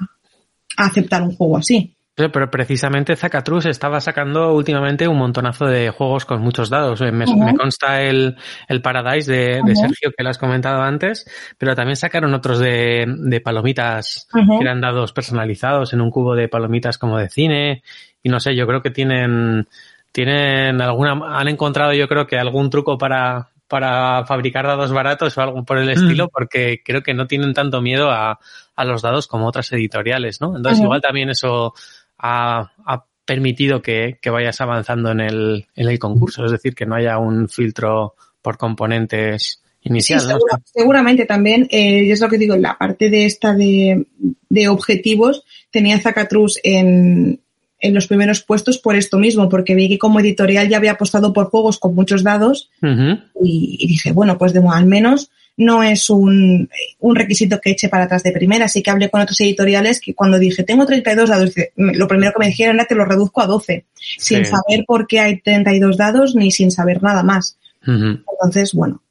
a 0.84 0.87
aceptar 0.87 1.22
un 1.22 1.34
juego 1.34 1.56
así. 1.58 1.94
Pero 2.14 2.50
precisamente 2.50 3.16
Zacatrus 3.16 3.66
estaba 3.66 4.00
sacando 4.00 4.52
últimamente 4.52 5.08
un 5.08 5.16
montonazo 5.16 5.66
de 5.66 5.90
juegos 5.90 6.26
con 6.26 6.42
muchos 6.42 6.68
dados. 6.68 7.00
Me, 7.00 7.06
uh 7.08 7.12
-huh. 7.12 7.44
me 7.44 7.56
consta 7.56 8.02
el, 8.02 8.37
el 8.68 8.82
Paradise 8.82 9.32
de, 9.32 9.60
uh 9.60 9.64
-huh. 9.64 9.75
Sergio 9.75 10.10
que 10.14 10.22
lo 10.22 10.28
has 10.28 10.37
comentado 10.37 10.82
antes, 10.82 11.25
pero 11.56 11.75
también 11.75 11.96
sacaron 11.96 12.34
otros 12.34 12.58
de, 12.58 13.06
de 13.06 13.40
palomitas 13.40 14.28
uh 14.34 14.38
-huh. 14.38 14.58
que 14.58 14.64
eran 14.64 14.80
dados 14.80 15.12
personalizados 15.12 15.92
en 15.92 16.00
un 16.00 16.10
cubo 16.10 16.34
de 16.34 16.49
palomitas 16.49 16.99
como 16.99 17.16
de 17.16 17.30
cine. 17.30 17.82
Y 18.22 18.28
no 18.28 18.38
sé, 18.38 18.54
yo 18.54 18.66
creo 18.66 18.82
que 18.82 18.90
tienen, 18.90 19.66
tienen 20.12 20.82
alguna, 20.82 21.38
han 21.38 21.49
encontrado 21.49 21.94
yo 21.94 22.06
creo 22.06 22.26
que 22.26 22.38
algún 22.38 22.68
truco 22.68 22.99
para, 22.99 23.50
para 23.70 24.26
fabricar 24.26 24.66
dados 24.66 24.92
baratos 24.92 25.38
o 25.38 25.40
algo 25.40 25.64
por 25.64 25.78
el 25.78 25.88
estilo, 25.90 26.28
porque 26.28 26.82
creo 26.84 27.04
que 27.04 27.14
no 27.14 27.28
tienen 27.28 27.54
tanto 27.54 27.80
miedo 27.80 28.10
a, 28.10 28.40
a 28.74 28.84
los 28.84 29.00
dados 29.00 29.28
como 29.28 29.46
otras 29.46 29.70
editoriales, 29.70 30.40
¿no? 30.40 30.56
Entonces 30.56 30.82
igual 30.82 31.00
también 31.00 31.30
eso 31.30 31.72
ha, 32.18 32.72
ha 32.84 33.04
permitido 33.24 33.80
que, 33.80 34.18
que, 34.20 34.28
vayas 34.28 34.60
avanzando 34.60 35.12
en 35.12 35.20
el, 35.20 35.66
en 35.76 35.88
el 35.88 36.00
concurso, 36.00 36.44
es 36.44 36.50
decir, 36.50 36.74
que 36.74 36.84
no 36.84 36.96
haya 36.96 37.18
un 37.18 37.48
filtro 37.48 38.16
por 38.42 38.58
componentes 38.58 39.62
inicial. 39.82 40.18
Sí, 40.18 40.26
segura, 40.26 40.56
¿no? 40.56 40.62
seguramente 40.64 41.24
también, 41.24 41.68
eh, 41.70 42.10
es 42.10 42.20
lo 42.20 42.28
que 42.28 42.38
digo, 42.38 42.56
la 42.56 42.76
parte 42.76 43.08
de 43.08 43.24
esta 43.24 43.54
de, 43.54 44.04
de 44.48 44.68
objetivos 44.68 45.44
tenía 45.70 46.00
Zacatrus 46.00 46.58
en, 46.64 47.39
en 47.80 47.94
los 47.94 48.06
primeros 48.06 48.42
puestos 48.42 48.78
por 48.78 48.96
esto 48.96 49.18
mismo, 49.18 49.49
porque 49.49 49.75
vi 49.75 49.88
que 49.88 49.99
como 49.99 50.20
editorial 50.20 50.68
ya 50.68 50.76
había 50.76 50.92
apostado 50.92 51.32
por 51.32 51.50
juegos 51.50 51.78
con 51.78 51.94
muchos 51.94 52.22
dados 52.22 52.70
uh 52.82 52.87
-huh. 52.87 53.22
y, 53.42 53.76
y, 53.80 53.88
dije, 53.88 54.12
bueno, 54.12 54.37
pues 54.38 54.52
de, 54.52 54.62
al 54.70 54.87
menos 54.87 55.30
no 55.60 55.82
es 55.82 56.08
un, 56.08 56.68
un, 57.00 57.16
requisito 57.16 57.60
que 57.60 57.70
eche 57.70 57.88
para 57.88 58.04
atrás 58.04 58.22
de 58.22 58.32
primera. 58.32 58.64
Así 58.64 58.82
que 58.82 58.90
hablé 58.90 59.10
con 59.10 59.20
otros 59.20 59.40
editoriales 59.40 60.00
que 60.00 60.14
cuando 60.14 60.38
dije 60.38 60.62
tengo 60.64 60.87
32 60.87 61.28
dados, 61.28 61.52
lo 61.76 62.08
primero 62.08 62.32
que 62.32 62.38
me 62.38 62.46
dijeron 62.46 62.76
era 62.76 62.87
que 62.87 62.94
lo 62.94 63.04
reduzco 63.04 63.42
a 63.42 63.46
12, 63.46 63.84
sí. 63.94 64.16
sin 64.18 64.46
saber 64.46 64.84
por 64.87 65.06
qué 65.06 65.20
hay 65.20 65.40
32 65.40 65.96
dados 65.96 66.34
ni 66.34 66.50
sin 66.50 66.70
saber 66.70 67.02
nada 67.02 67.22
más. 67.22 67.58
Uh 67.87 67.90
-huh. 67.90 68.25
Entonces, 68.32 68.72
bueno, 68.72 69.02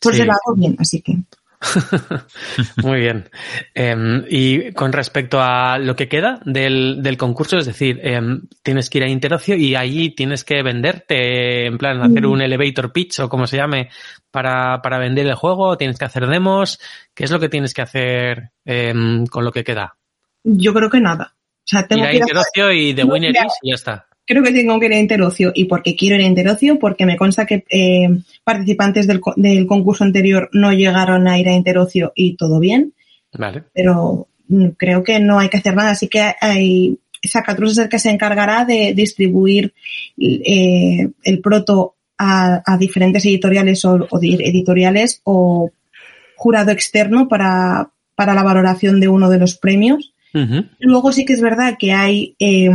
pues 0.00 0.16
sí. 0.16 0.20
se 0.20 0.26
lo 0.26 0.32
hago 0.32 0.54
bien, 0.56 0.76
así 0.78 1.00
que. 1.00 1.16
Muy 2.82 3.00
bien. 3.00 3.28
Eh, 3.74 4.24
y 4.28 4.72
con 4.72 4.92
respecto 4.92 5.40
a 5.40 5.78
lo 5.78 5.96
que 5.96 6.08
queda 6.08 6.40
del, 6.44 7.02
del 7.02 7.16
concurso, 7.16 7.58
es 7.58 7.66
decir, 7.66 8.00
eh, 8.02 8.20
tienes 8.62 8.88
que 8.88 8.98
ir 8.98 9.04
a 9.04 9.08
Interocio 9.08 9.56
y 9.56 9.74
ahí 9.74 10.14
tienes 10.14 10.44
que 10.44 10.62
venderte, 10.62 11.66
en 11.66 11.78
plan, 11.78 12.00
hacer 12.00 12.26
un 12.26 12.40
elevator 12.40 12.92
pitch 12.92 13.20
o 13.20 13.28
como 13.28 13.46
se 13.46 13.56
llame, 13.56 13.90
para, 14.30 14.80
para 14.82 14.98
vender 14.98 15.26
el 15.26 15.34
juego, 15.34 15.76
tienes 15.76 15.98
que 15.98 16.04
hacer 16.04 16.26
demos. 16.26 16.78
¿Qué 17.14 17.24
es 17.24 17.30
lo 17.30 17.40
que 17.40 17.48
tienes 17.48 17.74
que 17.74 17.82
hacer 17.82 18.50
eh, 18.64 18.94
con 19.30 19.44
lo 19.44 19.52
que 19.52 19.64
queda? 19.64 19.96
Yo 20.44 20.72
creo 20.72 20.90
que 20.90 21.00
nada. 21.00 21.34
O 21.34 21.70
sea, 21.70 21.86
tengo 21.86 22.04
ir 22.04 22.10
a 22.10 22.14
Interocio 22.14 22.72
y 22.72 22.94
The 22.94 23.04
Winner 23.04 23.30
is 23.30 23.58
y 23.62 23.70
ya 23.70 23.74
está 23.74 24.07
creo 24.28 24.42
que 24.42 24.52
tengo 24.52 24.78
que 24.78 24.86
ir 24.86 24.92
a 24.92 24.98
Interocio 24.98 25.52
y 25.54 25.64
porque 25.64 25.96
quiero 25.96 26.16
ir 26.16 26.20
a 26.22 26.26
Interocio, 26.26 26.78
porque 26.78 27.06
me 27.06 27.16
consta 27.16 27.46
que 27.46 27.64
eh, 27.70 28.08
participantes 28.44 29.06
del, 29.06 29.22
del, 29.36 29.66
concurso 29.66 30.04
anterior 30.04 30.50
no 30.52 30.70
llegaron 30.72 31.26
a 31.26 31.38
ir 31.38 31.48
a 31.48 31.54
Interocio 31.54 32.12
y 32.14 32.36
todo 32.36 32.60
bien. 32.60 32.92
Vale. 33.32 33.64
Pero 33.72 34.28
creo 34.76 35.02
que 35.02 35.18
no 35.18 35.38
hay 35.38 35.48
que 35.48 35.56
hacer 35.56 35.74
nada, 35.74 35.90
así 35.90 36.08
que 36.08 36.34
hay, 36.40 36.98
Zacatrus 37.26 37.72
es 37.72 37.78
el 37.78 37.88
que 37.88 37.98
se 37.98 38.10
encargará 38.10 38.66
de 38.66 38.92
distribuir 38.94 39.72
eh, 40.18 41.08
el 41.24 41.40
proto 41.40 41.94
a, 42.18 42.62
a, 42.66 42.76
diferentes 42.76 43.24
editoriales 43.24 43.82
o, 43.86 44.06
o, 44.10 44.18
editoriales 44.20 45.22
o 45.24 45.70
jurado 46.36 46.70
externo 46.70 47.28
para, 47.28 47.90
para 48.14 48.34
la 48.34 48.42
valoración 48.42 49.00
de 49.00 49.08
uno 49.08 49.30
de 49.30 49.38
los 49.38 49.56
premios. 49.56 50.12
Uh 50.34 50.38
-huh. 50.38 50.68
Luego 50.80 51.12
sí 51.12 51.24
que 51.24 51.32
es 51.32 51.40
verdad 51.40 51.76
que 51.78 51.92
hay 51.92 52.36
eh, 52.38 52.68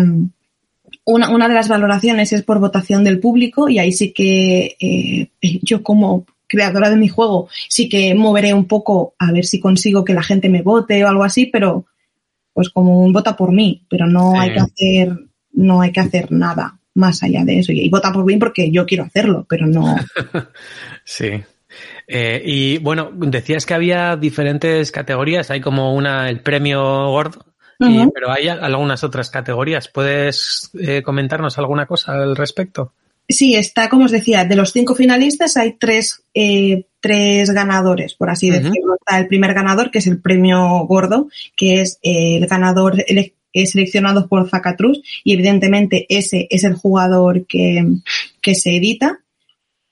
una, 1.06 1.30
una, 1.30 1.48
de 1.48 1.54
las 1.54 1.68
valoraciones 1.68 2.34
es 2.34 2.44
por 2.44 2.60
votación 2.60 3.04
del 3.04 3.20
público 3.20 3.70
y 3.70 3.80
ahí 3.80 3.92
sí 3.92 4.14
que 4.14 4.76
eh, 4.80 5.30
yo 5.62 5.84
como 5.84 6.26
creadora 6.48 6.90
de 6.90 6.98
mi 6.98 7.08
juego 7.08 7.50
sí 7.68 7.90
que 7.90 8.14
moveré 8.16 8.54
un 8.54 8.66
poco 8.66 9.16
a 9.18 9.32
ver 9.32 9.46
si 9.46 9.60
consigo 9.60 10.06
que 10.06 10.14
la 10.14 10.24
gente 10.24 10.50
me 10.50 10.62
vote 10.62 11.04
o 11.04 11.08
algo 11.08 11.24
así, 11.24 11.48
pero 11.48 11.86
pues 12.54 12.70
como 12.70 13.00
un 13.00 13.12
vota 13.12 13.36
por 13.36 13.52
mí, 13.52 13.84
pero 13.90 14.08
no 14.08 14.34
sí. 14.34 14.38
hay 14.40 14.54
que 14.54 14.60
hacer 14.60 15.20
no 15.54 15.82
hay 15.82 15.92
que 15.92 16.00
hacer 16.00 16.32
nada 16.32 16.80
más 16.96 17.24
allá 17.24 17.44
de 17.44 17.60
eso 17.60 17.72
y, 17.72 17.82
y 17.82 17.90
vota 17.90 18.12
por 18.12 18.26
mí 18.26 18.38
porque 18.38 18.72
yo 18.72 18.86
quiero 18.86 19.04
hacerlo, 19.04 19.46
pero 19.50 19.68
no. 19.68 19.96
sí. 21.04 21.42
Eh, 22.08 22.42
y 22.46 22.78
bueno, 22.80 23.10
decías 23.14 23.66
que 23.66 23.74
había 23.74 24.16
diferentes 24.16 24.92
categorías, 24.92 25.50
hay 25.52 25.62
como 25.62 25.94
una, 25.96 26.30
el 26.30 26.42
premio 26.42 27.10
gordo, 27.10 27.46
Uh 27.80 27.86
-huh. 27.86 28.08
y, 28.08 28.12
pero 28.12 28.32
hay 28.32 28.48
algunas 28.48 29.03
otras 29.03 29.30
categorías. 29.30 29.88
¿Puedes 29.88 30.70
eh, 30.80 31.01
comentarnos 31.01 31.58
alguna 31.58 31.86
cosa 31.86 32.13
al 32.13 32.36
respecto? 32.36 32.94
Sí, 33.27 33.56
está, 33.56 33.89
como 33.89 34.06
os 34.06 34.12
decía, 34.12 34.44
de 34.44 34.56
los 34.56 34.74
cinco 34.74 34.96
finalistas 34.96 35.56
hay 35.56 35.74
tres, 35.80 36.24
eh, 36.34 36.86
tres 37.00 37.51
ganadores, 37.51 38.15
por 38.15 38.30
así 38.30 38.50
uh 38.50 38.53
-huh. 38.53 38.62
decirlo. 38.62 38.96
Está 38.96 39.20
el 39.20 39.27
primer 39.27 39.53
ganador, 39.53 39.92
que 39.92 40.00
es 40.00 40.08
el 40.08 40.20
premio 40.22 40.86
gordo, 40.88 41.30
que 41.56 41.82
es 41.82 42.00
eh, 42.03 42.38
el 42.38 42.48
ganador 42.48 43.03
ele 43.08 43.34
seleccionado 43.53 44.27
por 44.27 44.50
Zacatrus, 44.50 45.01
y 45.24 45.34
evidentemente 45.34 46.08
ese 46.10 46.48
es 46.50 46.63
el 46.63 46.74
jugador 46.74 47.46
que, 47.46 47.86
que 48.42 48.56
se 48.56 48.75
edita. 48.75 49.20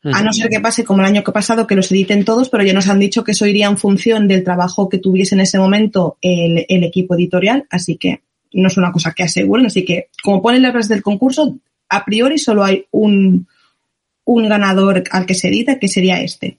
A 0.03 0.23
no 0.23 0.33
ser 0.33 0.49
que 0.49 0.59
pase 0.59 0.83
como 0.83 1.01
el 1.01 1.07
año 1.07 1.23
que 1.23 1.31
pasado, 1.31 1.67
que 1.67 1.75
los 1.75 1.91
editen 1.91 2.25
todos, 2.25 2.49
pero 2.49 2.63
ya 2.63 2.73
nos 2.73 2.87
han 2.89 2.99
dicho 2.99 3.23
que 3.23 3.33
eso 3.33 3.45
iría 3.45 3.67
en 3.67 3.77
función 3.77 4.27
del 4.27 4.43
trabajo 4.43 4.89
que 4.89 4.97
tuviese 4.97 5.35
en 5.35 5.41
ese 5.41 5.59
momento 5.59 6.17
el, 6.21 6.65
el 6.67 6.83
equipo 6.83 7.13
editorial, 7.13 7.65
así 7.69 7.97
que 7.97 8.21
no 8.53 8.67
es 8.67 8.77
una 8.77 8.91
cosa 8.91 9.13
que 9.13 9.23
aseguren. 9.23 9.67
Así 9.67 9.85
que, 9.85 10.07
como 10.23 10.41
ponen 10.41 10.63
las 10.63 10.73
bases 10.73 10.89
del 10.89 11.03
concurso, 11.03 11.55
a 11.89 12.03
priori 12.03 12.39
solo 12.39 12.63
hay 12.63 12.85
un, 12.91 13.47
un 14.25 14.49
ganador 14.49 15.03
al 15.11 15.25
que 15.25 15.35
se 15.35 15.49
edita, 15.49 15.77
que 15.77 15.87
sería 15.87 16.21
este. 16.21 16.57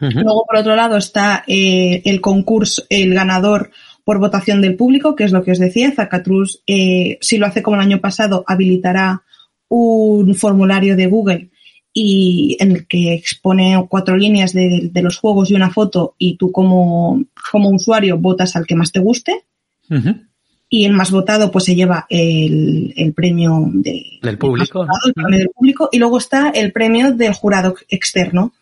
Uh 0.00 0.06
-huh. 0.06 0.22
Luego, 0.22 0.44
por 0.46 0.56
otro 0.58 0.76
lado, 0.76 0.96
está 0.98 1.44
eh, 1.46 2.02
el 2.04 2.20
concurso, 2.20 2.82
el 2.90 3.14
ganador 3.14 3.70
por 4.04 4.18
votación 4.18 4.60
del 4.60 4.76
público, 4.76 5.14
que 5.14 5.24
es 5.24 5.32
lo 5.32 5.42
que 5.42 5.52
os 5.52 5.58
decía. 5.58 5.90
Zacatrus, 5.92 6.62
eh, 6.66 7.16
si 7.22 7.38
lo 7.38 7.46
hace 7.46 7.62
como 7.62 7.76
el 7.76 7.82
año 7.82 8.00
pasado, 8.00 8.44
habilitará 8.46 9.22
un 9.68 10.34
formulario 10.34 10.96
de 10.96 11.06
Google 11.06 11.50
y 11.96 12.56
en 12.58 12.72
el 12.72 12.86
que 12.88 13.14
expone 13.14 13.86
cuatro 13.88 14.16
líneas 14.16 14.52
de, 14.52 14.90
de, 14.92 15.02
los 15.02 15.16
juegos 15.16 15.50
y 15.50 15.54
una 15.54 15.70
foto 15.70 16.16
y 16.18 16.36
tú 16.36 16.50
como, 16.50 17.24
como 17.52 17.70
usuario 17.70 18.18
votas 18.18 18.56
al 18.56 18.66
que 18.66 18.74
más 18.74 18.90
te 18.90 18.98
guste. 18.98 19.44
Uh 19.88 19.94
-huh. 19.94 20.26
Y 20.68 20.86
el 20.86 20.92
más 20.92 21.12
votado 21.12 21.52
pues 21.52 21.64
se 21.64 21.76
lleva 21.76 22.06
el, 22.10 22.92
el 22.96 23.12
premio 23.12 23.70
de, 23.72 24.18
del 24.20 24.36
público. 24.38 24.80
Votado, 24.80 24.98
el 25.06 25.14
premio 25.14 25.38
del 25.38 25.50
público 25.50 25.88
y 25.92 25.98
luego 25.98 26.18
está 26.18 26.50
el 26.50 26.72
premio 26.72 27.12
del 27.12 27.32
jurado 27.32 27.76
externo. 27.88 28.52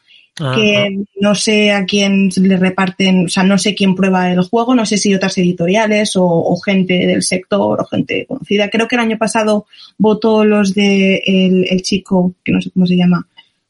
Ajá. 0.40 0.54
que 0.56 1.04
no 1.20 1.34
sé 1.34 1.72
a 1.72 1.84
quién 1.84 2.30
le 2.34 2.56
reparten, 2.56 3.26
o 3.26 3.28
sea, 3.28 3.42
no 3.42 3.58
sé 3.58 3.74
quién 3.74 3.94
prueba 3.94 4.32
el 4.32 4.40
juego, 4.40 4.74
no 4.74 4.86
sé 4.86 4.96
si 4.96 5.14
otras 5.14 5.36
editoriales 5.36 6.16
o, 6.16 6.24
o 6.24 6.58
gente 6.58 7.06
del 7.06 7.22
sector 7.22 7.80
o 7.80 7.84
gente 7.84 8.24
conocida. 8.26 8.70
Creo 8.70 8.88
que 8.88 8.96
el 8.96 9.02
año 9.02 9.18
pasado 9.18 9.66
votó 9.98 10.44
los 10.44 10.72
de 10.72 11.22
el, 11.26 11.66
el 11.68 11.82
chico, 11.82 12.34
que 12.42 12.52
no 12.52 12.62
sé 12.62 12.70
cómo 12.70 12.86
se 12.86 12.96
llama, 12.96 13.26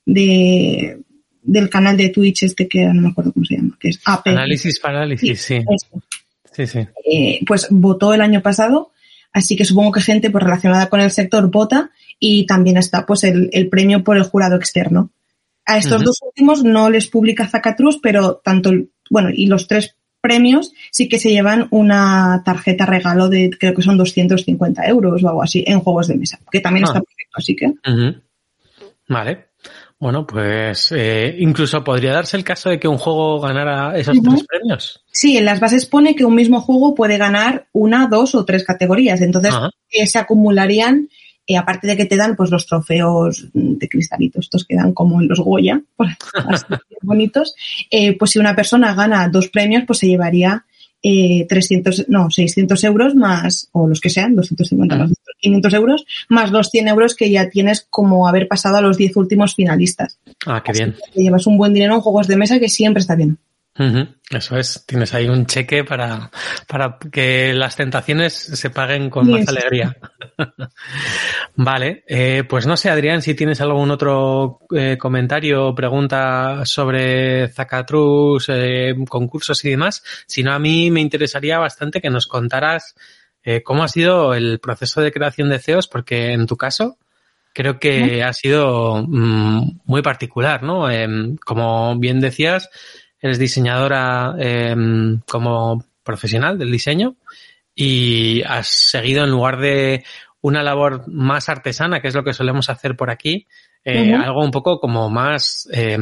de 0.07 0.99
del 1.43 1.69
canal 1.69 1.97
de 1.97 2.11
Twitch 2.11 2.45
este 2.45 2.69
que 2.69 2.85
no 2.85 3.03
me 3.03 3.09
acuerdo 3.09 3.33
cómo 3.33 3.45
se 3.45 3.57
llama, 3.57 3.77
que 3.81 3.89
es 3.89 4.01
AP. 4.05 4.29
Análisis 4.29 4.79
parálisis, 4.79 5.41
sí. 5.41 5.61
Sí, 6.53 6.67
sí. 6.67 6.67
sí. 6.67 6.79
Eh, 7.11 7.41
pues 7.45 7.67
votó 7.71 8.15
el 8.15 8.21
año 8.21 8.41
pasado, 8.41 8.93
así 9.33 9.57
que 9.57 9.65
supongo 9.65 9.91
que 9.91 10.01
gente 10.01 10.31
pues 10.31 10.45
relacionada 10.45 10.89
con 10.89 11.01
el 11.01 11.11
sector 11.11 11.51
vota 11.51 11.91
y 12.21 12.47
también 12.47 12.77
está 12.77 13.05
pues 13.05 13.25
el, 13.25 13.51
el 13.53 13.69
premio 13.69 14.05
por 14.05 14.17
el 14.17 14.23
jurado 14.23 14.55
externo. 14.55 15.11
A 15.67 15.79
estos 15.79 16.01
uh 16.01 16.03
-huh. 16.03 16.07
dos 16.07 16.19
últimos 16.23 16.65
no 16.65 16.91
les 16.91 17.07
publica 17.09 17.49
Zacatrus, 17.49 17.99
pero 18.03 18.41
tanto, 18.45 18.71
bueno, 19.11 19.31
y 19.33 19.47
los 19.47 19.67
tres 19.69 19.97
premios 20.21 20.73
sí 20.91 21.09
que 21.09 21.19
se 21.19 21.31
llevan 21.31 21.67
una 21.71 22.43
tarjeta 22.45 22.87
regalo 22.87 23.29
de 23.29 23.51
creo 23.59 23.75
que 23.75 23.83
son 23.83 23.99
250 23.99 24.87
euros 24.87 25.23
o 25.23 25.29
algo 25.29 25.43
así 25.43 25.65
en 25.67 25.81
juegos 25.81 26.09
de 26.09 26.17
mesa, 26.17 26.39
que 26.51 26.61
también 26.61 26.85
ah. 26.85 26.89
está 26.89 27.01
perfecto, 27.01 27.35
así 27.35 27.57
que. 27.57 27.67
Uh 27.67 27.75
-huh. 27.85 28.23
Vale. 29.09 29.53
Bueno, 29.99 30.27
pues 30.27 30.91
eh, 30.91 31.37
incluso 31.39 31.85
podría 31.85 32.13
darse 32.13 32.37
el 32.37 32.43
caso 32.43 32.71
de 32.71 32.81
que 32.81 32.89
un 32.89 32.99
juego 32.99 33.39
ganara 33.39 33.97
esos 33.97 34.17
uh 34.17 34.21
-huh. 34.21 34.31
tres 34.31 34.47
premios. 34.49 35.05
Sí, 35.13 35.37
en 35.37 35.45
las 35.45 35.61
bases 35.61 35.87
pone 35.87 36.17
que 36.17 36.25
un 36.25 36.35
mismo 36.35 36.61
juego 36.61 36.93
puede 36.95 37.19
ganar 37.19 37.69
una, 37.73 38.09
dos 38.09 38.35
o 38.35 38.45
tres 38.45 38.65
categorías. 38.65 39.21
Entonces, 39.21 39.55
uh 39.55 39.59
-huh. 39.59 39.71
eh, 39.91 40.07
se 40.07 40.19
acumularían 40.19 41.09
eh, 41.47 41.57
aparte 41.57 41.87
de 41.87 41.97
que 41.97 42.05
te 42.05 42.17
dan 42.17 42.37
pues 42.37 42.51
los 42.51 42.67
trofeos 42.67 43.49
de 43.53 43.89
cristalitos, 43.89 44.47
estos 44.47 44.65
que 44.65 44.77
dan 44.77 44.93
como 44.93 45.21
en 45.21 45.29
los 45.29 45.41
Goya, 45.41 45.83
bonitos, 47.03 47.55
eh, 47.91 48.17
pues 48.17 48.33
si 48.33 48.39
una 48.39 48.55
persona 48.55 48.95
gana 48.95 49.29
dos 49.29 49.49
premios, 49.49 49.85
pues 49.87 49.99
se 49.99 50.07
llevaría 50.07 50.65
eh, 51.03 51.47
300, 51.49 52.09
no, 52.09 52.31
600 52.31 52.85
euros 52.85 53.15
más, 53.15 53.69
o 53.73 53.89
los 53.89 54.01
que 54.01 54.09
sean, 54.09 54.37
250 54.37 54.97
más 54.97 55.13
500 55.43 55.75
euros, 55.75 56.07
más 56.29 56.53
los 56.53 56.69
100 56.71 56.89
euros 56.89 57.17
que 57.17 57.31
ya 57.31 57.51
tienes 57.51 57.87
como 57.91 58.29
haber 58.29 58.47
pasado 58.47 58.77
a 58.77 58.81
los 58.81 58.97
10 58.97 59.17
últimos 59.17 59.55
finalistas. 59.55 60.19
Ah, 60.47 60.63
qué 60.65 60.71
Así 60.71 60.85
bien. 60.85 60.97
Que 61.13 61.23
llevas 61.23 61.47
un 61.47 61.59
buen 61.59 61.75
dinero 61.75 61.95
en 61.95 62.01
juegos 62.01 62.29
de 62.29 62.37
mesa 62.37 62.61
que 62.61 62.69
siempre 62.69 63.01
está 63.01 63.17
bien. 63.17 63.39
Uh 63.79 63.85
-huh. 63.85 64.15
Eso 64.31 64.57
es, 64.57 64.85
tienes 64.87 65.15
ahí 65.15 65.29
un 65.29 65.47
cheque 65.47 65.83
para, 65.83 66.31
para 66.69 66.99
que 67.11 67.55
las 67.55 67.75
tentaciones 67.77 68.35
se 68.35 68.71
paguen 68.71 69.09
con 69.09 69.27
yes. 69.27 69.41
más 69.41 69.49
alegría. 69.49 69.97
vale, 71.57 72.05
eh, 72.07 72.45
pues 72.49 72.67
no 72.67 72.77
sé, 72.77 72.91
Adrián, 72.91 73.23
si 73.23 73.35
tienes 73.35 73.61
algún 73.61 73.91
otro 73.91 74.61
eh, 74.75 74.99
comentario 74.99 75.69
o 75.69 75.75
pregunta 75.75 76.65
sobre 76.65 77.49
Zacatrus, 77.49 78.47
eh, 78.49 78.95
concursos 79.09 79.65
y 79.65 79.71
demás. 79.71 80.03
Si 80.27 80.43
no, 80.43 80.53
a 80.53 80.59
mí 80.59 80.91
me 80.91 81.01
interesaría 81.01 81.59
bastante 81.59 82.01
que 82.01 82.11
nos 82.11 82.27
contaras 82.27 82.95
eh, 83.43 83.63
cómo 83.63 83.83
ha 83.83 83.89
sido 83.89 84.35
el 84.35 84.61
proceso 84.61 85.01
de 85.01 85.13
creación 85.13 85.49
de 85.49 85.59
CEOs, 85.59 85.89
porque 85.89 86.33
en 86.33 86.47
tu 86.47 86.57
caso 86.57 86.99
creo 87.53 87.79
que 87.79 88.21
¿Mm? 88.21 88.29
ha 88.29 88.33
sido 88.33 89.05
mmm, 89.07 89.81
muy 89.85 90.03
particular, 90.03 90.63
¿no? 90.63 90.91
Em, 90.91 91.37
como 91.37 91.99
bien 91.99 92.21
decías, 92.21 92.71
eres 93.23 93.39
diseñadora 93.39 94.35
eh, 94.39 94.75
como 95.27 95.85
profesional 96.03 96.59
del 96.59 96.73
diseño 96.73 97.15
y 97.75 98.43
has 98.43 98.69
seguido 98.69 99.25
en 99.25 99.31
lugar 99.31 99.59
de 99.59 100.05
una 100.41 100.63
labor 100.63 101.09
más 101.09 101.49
artesana, 101.49 102.03
que 102.03 102.09
es 102.09 102.15
lo 102.15 102.25
que 102.25 102.33
solemos 102.33 102.69
hacer 102.69 102.97
por 102.97 103.11
aquí, 103.11 103.47
eh, 103.85 104.03
uh 104.03 104.05
-huh. 104.05 104.25
algo 104.25 104.45
un 104.45 104.51
poco 104.51 104.81
como 104.81 105.09
más, 105.09 105.69
eh, 105.73 105.97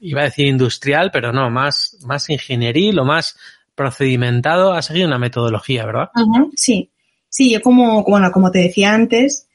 iba 0.00 0.20
a 0.20 0.24
decir 0.24 0.46
industrial, 0.46 1.10
pero 1.12 1.32
no, 1.32 1.50
más, 1.50 1.98
más 2.06 2.30
ingenieril 2.30 2.98
o 3.00 3.04
más 3.04 3.36
procedimentado. 3.74 4.72
Has 4.72 4.86
seguido 4.86 5.08
una 5.08 5.18
metodología, 5.18 5.84
¿verdad? 5.84 6.10
Uh 6.14 6.20
-huh. 6.20 6.50
Sí, 6.54 6.90
sí, 7.28 7.52
yo 7.52 7.60
como, 7.60 8.04
bueno, 8.04 8.30
como 8.30 8.52
te 8.52 8.60
decía 8.60 8.94
antes, 8.94 9.47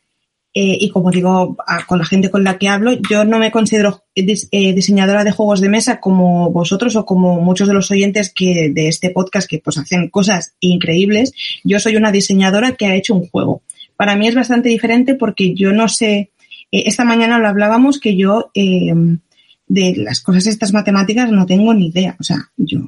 eh, 0.56 0.78
y 0.80 0.90
como 0.90 1.10
digo, 1.10 1.58
con 1.88 1.98
la 1.98 2.06
gente 2.06 2.30
con 2.30 2.44
la 2.44 2.60
que 2.60 2.68
hablo, 2.68 2.92
yo 3.10 3.26
no 3.26 3.40
me 3.40 3.52
considero 3.52 4.04
eh, 4.14 4.74
diseñadora 4.74 5.24
de 5.24 5.32
juegos 5.32 5.62
de 5.62 5.70
mesa 5.70 6.00
como 6.00 6.52
vosotros 6.52 6.96
o 6.96 7.06
como 7.06 7.42
muchos 7.42 7.68
de 7.68 7.74
los 7.74 7.90
oyentes 7.90 8.32
que 8.32 8.70
de 8.72 8.88
este 8.88 9.10
podcast 9.10 9.50
que 9.50 9.58
pues 9.58 9.80
hacen 9.80 10.10
cosas 10.10 10.54
increíbles. 10.60 11.34
Yo 11.64 11.80
soy 11.80 11.96
una 11.96 12.12
diseñadora 12.12 12.74
que 12.74 12.86
ha 12.86 12.96
hecho 12.96 13.16
un 13.16 13.28
juego. 13.28 13.64
Para 13.98 14.16
mí 14.16 14.28
es 14.28 14.36
bastante 14.36 14.70
diferente 14.70 15.16
porque 15.16 15.56
yo 15.56 15.74
no 15.74 15.88
sé, 15.88 16.32
eh, 16.72 16.84
esta 16.86 17.04
mañana 17.04 17.40
lo 17.40 17.48
hablábamos 17.48 18.00
que 18.00 18.16
yo 18.16 18.52
de 18.54 19.96
las 19.98 20.22
cosas 20.22 20.46
estas 20.46 20.72
matemáticas 20.72 21.32
no 21.32 21.48
tengo 21.48 21.74
ni 21.74 21.88
idea. 21.88 22.16
O 22.20 22.24
sea, 22.24 22.38
yo 22.58 22.80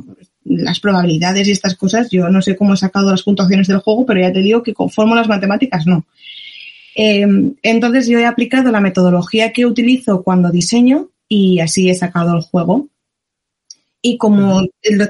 las 0.45 0.79
probabilidades 0.79 1.47
y 1.47 1.51
estas 1.51 1.75
cosas, 1.75 2.09
yo 2.11 2.29
no 2.29 2.41
sé 2.41 2.55
cómo 2.55 2.75
he 2.75 2.77
sacado 2.77 3.09
las 3.09 3.23
puntuaciones 3.23 3.67
del 3.67 3.79
juego, 3.79 4.05
pero 4.05 4.21
ya 4.21 4.31
te 4.31 4.41
digo 4.41 4.61
que 4.61 4.75
con 4.75 4.91
fórmulas 4.91 5.27
matemáticas 5.27 5.87
no. 5.87 6.05
Em, 6.97 7.55
entonces 7.61 8.07
yo 8.07 8.17
he 8.19 8.25
aplicado 8.25 8.71
la 8.71 8.79
metodología 8.79 9.51
que 9.51 9.65
utilizo 9.65 10.23
cuando 10.23 10.49
diseño 10.49 11.09
y 11.27 11.59
así 11.59 11.89
he 11.89 11.93
sacado 11.93 12.35
el 12.35 12.41
juego. 12.41 12.87
Y 14.01 14.17
como 14.17 14.61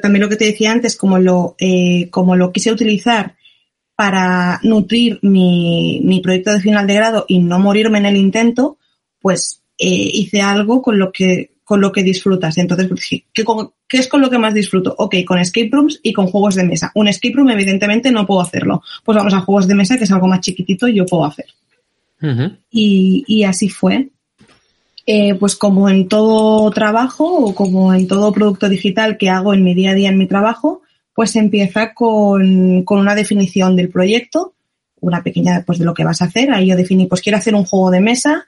también 0.01 0.23
lo 0.23 0.29
que 0.29 0.35
te 0.37 0.45
decía 0.45 0.71
antes, 0.71 0.95
como 0.95 1.19
lo, 1.19 1.55
eh, 1.59 2.09
como 2.09 2.35
lo 2.35 2.51
quise 2.51 2.71
utilizar 2.71 3.35
para 3.95 4.59
nutrir 4.63 5.19
mi, 5.21 6.01
mi, 6.03 6.21
proyecto 6.21 6.51
de 6.51 6.59
final 6.59 6.87
de 6.87 6.95
grado 6.95 7.25
y 7.27 7.39
no 7.39 7.59
morirme 7.59 7.99
en 7.99 8.05
el 8.07 8.17
intento, 8.17 8.77
pues 9.21 9.61
eh, 9.77 9.87
hice 9.87 10.41
algo 10.41 10.81
con 10.81 10.97
lo 10.97 11.11
que 11.11 11.51
con 11.63 11.81
lo 11.81 11.91
que 11.91 12.03
disfrutas. 12.03 12.57
Entonces, 12.57 12.87
pues, 12.87 13.07
¿qué, 13.09 13.43
¿qué, 13.87 13.97
es 13.97 14.07
con 14.07 14.21
lo 14.21 14.29
que 14.29 14.37
más 14.37 14.53
disfruto? 14.53 14.95
Ok, 14.99 15.15
con 15.25 15.39
escape 15.39 15.69
rooms 15.71 15.99
y 16.03 16.13
con 16.13 16.27
juegos 16.27 16.55
de 16.55 16.63
mesa. 16.63 16.91
Un 16.93 17.07
escape 17.07 17.33
room, 17.35 17.49
evidentemente, 17.49 18.11
no 18.11 18.25
puedo 18.25 18.41
hacerlo. 18.41 18.83
Pues 19.03 19.17
vamos 19.17 19.33
a 19.33 19.41
juegos 19.41 19.67
de 19.67 19.75
mesa, 19.75 19.97
que 19.97 20.03
es 20.03 20.11
algo 20.11 20.27
más 20.27 20.41
chiquitito 20.41 20.87
y 20.87 20.95
yo 20.95 21.05
puedo 21.05 21.25
hacer 21.25 21.47
y, 22.69 23.43
así 23.43 23.69
fue. 23.69 24.09
Eh, 25.07 25.35
pues 25.35 25.55
como 25.55 25.87
en 25.87 26.07
todo 26.07 26.69
trabajo 26.71 27.25
o 27.25 27.53
como 27.53 27.93
en 27.93 28.07
todo 28.07 28.31
producto 28.31 28.69
digital 28.69 29.17
que 29.17 29.29
hago 29.29 29.53
en 29.53 29.63
mi 29.63 29.75
día 29.75 29.91
a 29.91 29.93
día 29.93 30.09
en 30.09 30.17
mi 30.17 30.27
trabajo, 30.27 30.81
pues 31.13 31.35
empieza 31.35 31.93
con, 31.93 32.83
una 32.87 33.15
definición 33.15 33.75
del 33.75 33.89
proyecto, 33.89 34.53
una 34.99 35.23
pequeña 35.23 35.63
pues 35.65 35.79
de 35.79 35.85
lo 35.85 35.93
que 35.93 36.03
vas 36.03 36.21
a 36.21 36.25
hacer. 36.25 36.51
Ahí 36.51 36.67
yo 36.67 36.75
definí, 36.75 37.05
pues 37.05 37.21
quiero 37.21 37.37
hacer 37.37 37.55
un 37.55 37.65
juego 37.65 37.91
de 37.91 38.01
mesa 38.01 38.45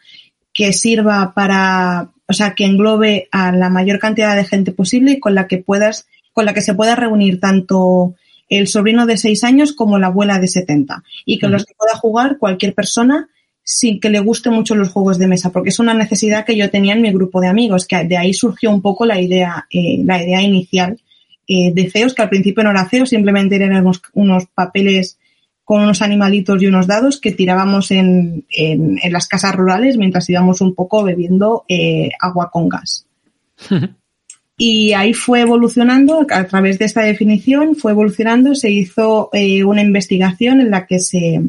que 0.53 0.73
sirva 0.73 1.33
para, 1.33 2.09
o 2.27 2.33
sea, 2.33 2.55
que 2.55 2.65
englobe 2.65 3.29
a 3.31 3.51
la 3.51 3.69
mayor 3.69 3.99
cantidad 3.99 4.35
de 4.35 4.43
gente 4.43 4.71
posible 4.71 5.11
y 5.11 5.19
con 5.19 5.35
la 5.35 5.47
que 5.47 5.59
puedas, 5.59 6.07
con 6.33 6.45
la 6.45 6.53
que 6.53 6.61
se 6.61 6.73
pueda 6.73 6.95
reunir 6.95 7.39
tanto 7.39 8.15
el 8.49 8.67
sobrino 8.67 9.05
de 9.05 9.17
seis 9.17 9.43
años 9.43 9.73
como 9.73 9.99
la 9.99 10.07
abuela 10.07 10.39
de 10.39 10.47
70 10.47 11.03
y 11.25 11.37
que 11.37 11.47
los 11.47 11.65
que 11.65 11.73
pueda 11.75 11.95
jugar 11.95 12.37
cualquier 12.37 12.73
persona 12.73 13.29
sin 13.69 13.99
que 13.99 14.09
le 14.09 14.21
guste 14.21 14.49
mucho 14.49 14.75
los 14.75 14.87
juegos 14.87 15.17
de 15.19 15.27
mesa, 15.27 15.51
porque 15.51 15.71
es 15.71 15.79
una 15.79 15.93
necesidad 15.93 16.45
que 16.45 16.55
yo 16.55 16.69
tenía 16.69 16.93
en 16.93 17.01
mi 17.01 17.11
grupo 17.11 17.41
de 17.41 17.49
amigos, 17.49 17.85
que 17.85 18.01
de 18.05 18.15
ahí 18.15 18.33
surgió 18.33 18.71
un 18.71 18.81
poco 18.81 19.05
la 19.05 19.19
idea, 19.19 19.67
eh, 19.69 19.99
la 20.05 20.23
idea 20.23 20.41
inicial 20.41 21.01
eh, 21.49 21.73
de 21.73 21.91
CEOs, 21.91 22.13
que 22.13 22.21
al 22.21 22.29
principio 22.29 22.63
no 22.63 22.71
era 22.71 22.87
CEO, 22.87 23.05
simplemente 23.05 23.57
eran 23.57 23.85
unos, 24.13 24.45
papeles 24.55 25.19
con 25.65 25.81
unos 25.81 26.01
animalitos 26.01 26.63
y 26.63 26.67
unos 26.67 26.87
dados 26.87 27.19
que 27.19 27.33
tirábamos 27.33 27.91
en, 27.91 28.45
en, 28.51 29.11
las 29.11 29.27
casas 29.27 29.53
rurales 29.53 29.97
mientras 29.97 30.29
íbamos 30.29 30.61
un 30.61 30.73
poco 30.73 31.03
bebiendo 31.03 31.65
eh, 31.67 32.11
agua 32.21 32.49
con 32.49 32.69
gas. 32.69 33.05
y 34.57 34.93
ahí 34.93 35.13
fue 35.13 35.41
evolucionando, 35.41 36.25
a 36.29 36.45
través 36.45 36.79
de 36.79 36.85
esta 36.85 37.01
definición, 37.01 37.75
fue 37.75 37.91
evolucionando, 37.91 38.55
se 38.55 38.71
hizo 38.71 39.29
una 39.65 39.81
investigación 39.81 40.61
en 40.61 40.71
la 40.71 40.87
que 40.87 40.99
se, 40.99 41.41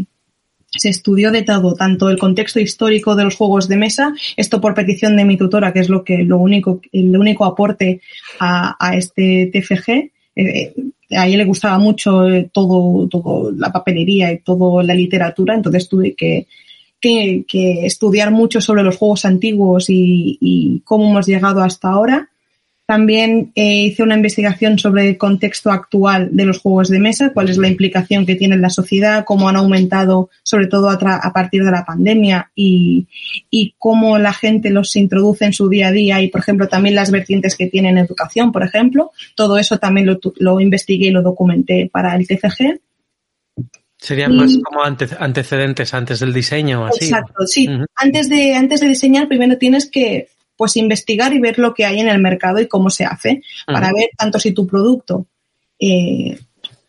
se 0.71 0.91
estudió 0.91 1.31
de 1.31 1.43
todo, 1.43 1.75
tanto 1.75 2.11
el 2.11 2.19
contexto 2.19 2.61
histórico 2.61 3.15
de 3.17 3.25
los 3.25 3.37
juegos 3.37 3.69
de 3.69 3.77
mesa, 3.77 4.15
esto 4.37 4.61
por 4.61 4.75
petición 4.75 5.17
de 5.17 5.25
mi 5.25 5.37
tutora, 5.37 5.73
que 5.73 5.81
es 5.81 5.89
lo 5.89 6.05
que 6.05 6.19
lo 6.19 6.39
único, 6.39 6.81
el 6.93 7.17
único 7.17 7.45
aporte 7.45 8.01
a, 8.39 8.77
este 8.95 9.51
TFG. 9.53 9.91
Eh, 9.91 10.13
eh, 10.37 10.75
a 11.17 11.27
ella 11.27 11.39
le 11.39 11.45
gustaba 11.47 11.79
mucho 11.79 12.29
eh, 12.29 12.51
todo, 12.53 13.09
todo 13.09 13.51
la 13.51 13.73
papelería 13.73 14.31
y 14.31 14.39
toda 14.39 14.83
la 14.83 14.95
literatura, 14.95 15.55
entonces 15.55 15.89
tuve 15.89 16.15
que, 16.15 16.47
que, 17.01 17.87
estudiar 17.87 18.31
mucho 18.31 18.61
sobre 18.61 18.83
los 18.83 18.97
juegos 18.97 19.25
antiguos 19.25 19.87
y 19.89 20.83
cómo 20.85 21.09
hemos 21.09 21.27
llegado 21.27 21.63
hasta 21.63 21.89
ahora. 21.89 22.29
También 22.89 23.53
eh, 23.55 23.85
hice 23.85 24.03
una 24.03 24.15
investigación 24.15 24.79
sobre 24.79 25.07
el 25.07 25.19
contexto 25.19 25.71
actual 25.71 26.31
de 26.33 26.47
los 26.47 26.59
juegos 26.59 26.89
de 26.89 26.99
mesa, 26.99 27.35
cuál 27.35 27.51
es 27.51 27.59
la 27.59 27.69
implicación 27.69 28.25
que 28.25 28.35
tiene 28.35 28.55
en 28.55 28.63
la 28.63 28.71
sociedad, 28.71 29.27
cómo 29.27 29.47
han 29.47 29.57
aumentado, 29.57 30.31
sobre 30.43 30.69
todo 30.69 30.89
a, 30.89 31.33
partir 31.35 31.65
de 31.65 31.71
la 31.71 31.85
pandemia, 31.85 32.51
y, 32.55 33.07
cómo 33.77 34.17
la 34.17 34.33
gente 34.33 34.71
los 34.71 34.97
introduce 34.97 35.45
en 35.45 35.53
su 35.53 35.69
día 35.69 35.89
a 35.89 35.93
día 35.93 36.23
y, 36.23 36.29
por 36.29 36.41
ejemplo, 36.41 36.67
también 36.67 36.95
las 36.95 37.11
vertientes 37.11 37.57
que 37.57 37.67
tienen 37.67 37.99
en 37.99 38.07
educación, 38.07 38.53
por 38.53 38.63
ejemplo. 38.63 39.13
Todo 39.35 39.59
eso 39.59 39.77
también 39.77 40.07
lo, 40.39 40.59
investigué 40.59 41.09
y 41.09 41.11
lo 41.11 41.21
documenté 41.21 41.91
para 41.93 42.17
el 42.17 42.27
TCG. 42.27 42.81
Serían 43.99 44.35
más 44.35 44.57
como 44.65 44.83
antecedentes 44.83 45.93
antes 45.93 46.21
del 46.21 46.33
diseño, 46.33 46.87
así. 46.87 47.05
Exacto, 47.05 47.47
sí. 47.47 47.69
antes, 47.97 48.31
de, 48.31 48.55
antes 48.55 48.81
de 48.81 48.89
diseñar, 48.89 49.29
primero 49.29 49.59
tienes 49.59 49.91
que 49.91 50.29
pues 50.59 50.77
investigar 50.77 51.33
y 51.33 51.39
ver 51.39 51.59
lo 51.59 51.73
que 51.73 51.87
hay 51.87 52.01
en 52.01 52.09
el 52.09 52.19
mercado 52.21 52.61
y 52.61 52.67
cómo 52.67 52.91
se 52.91 53.05
hace, 53.05 53.43
para 53.65 53.93
ver 53.93 54.11
tanto 54.19 54.41
si 54.41 54.53
tu 54.53 54.67
producto, 54.67 55.25
eh, 55.79 56.37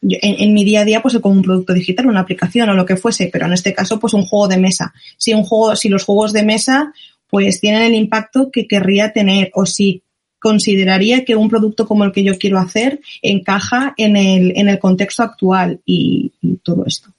en, 0.02 0.54
mi 0.54 0.64
día 0.64 0.82
a 0.82 0.86
día, 0.86 1.02
pues 1.02 1.18
como 1.20 1.36
un 1.36 1.44
producto 1.44 1.74
digital, 1.74 2.08
una 2.08 2.22
aplicación 2.22 2.68
o 2.70 2.74
lo 2.74 2.86
que 2.86 2.98
fuese, 2.98 3.30
pero 3.32 3.46
en 3.46 3.54
este 3.54 3.74
caso, 3.74 4.00
pues 4.00 4.14
un 4.14 4.26
juego 4.26 4.48
de 4.48 4.58
mesa. 4.58 4.92
Si 5.18 5.34
un 5.34 5.44
juego, 5.44 5.76
si 5.76 5.88
los 5.88 6.04
juegos 6.04 6.34
de 6.34 6.44
mesa, 6.44 6.94
pues 7.30 7.62
tienen 7.62 7.84
el 7.84 7.94
impacto 7.94 8.50
que 8.52 8.68
querría 8.68 9.14
tener, 9.14 9.52
o 9.54 9.66
si 9.66 10.02
consideraría 10.40 11.26
que 11.26 11.36
un 11.36 11.50
producto 11.50 11.86
como 11.86 12.06
el 12.06 12.12
que 12.12 12.24
yo 12.24 12.38
quiero 12.40 12.58
hacer 12.58 13.02
encaja 13.22 13.94
en 13.98 14.18
el, 14.18 14.54
en 14.56 14.70
el 14.70 14.80
contexto 14.80 15.22
actual 15.22 15.80
y, 15.86 16.32
todo 16.64 16.86
esto. 16.88 17.10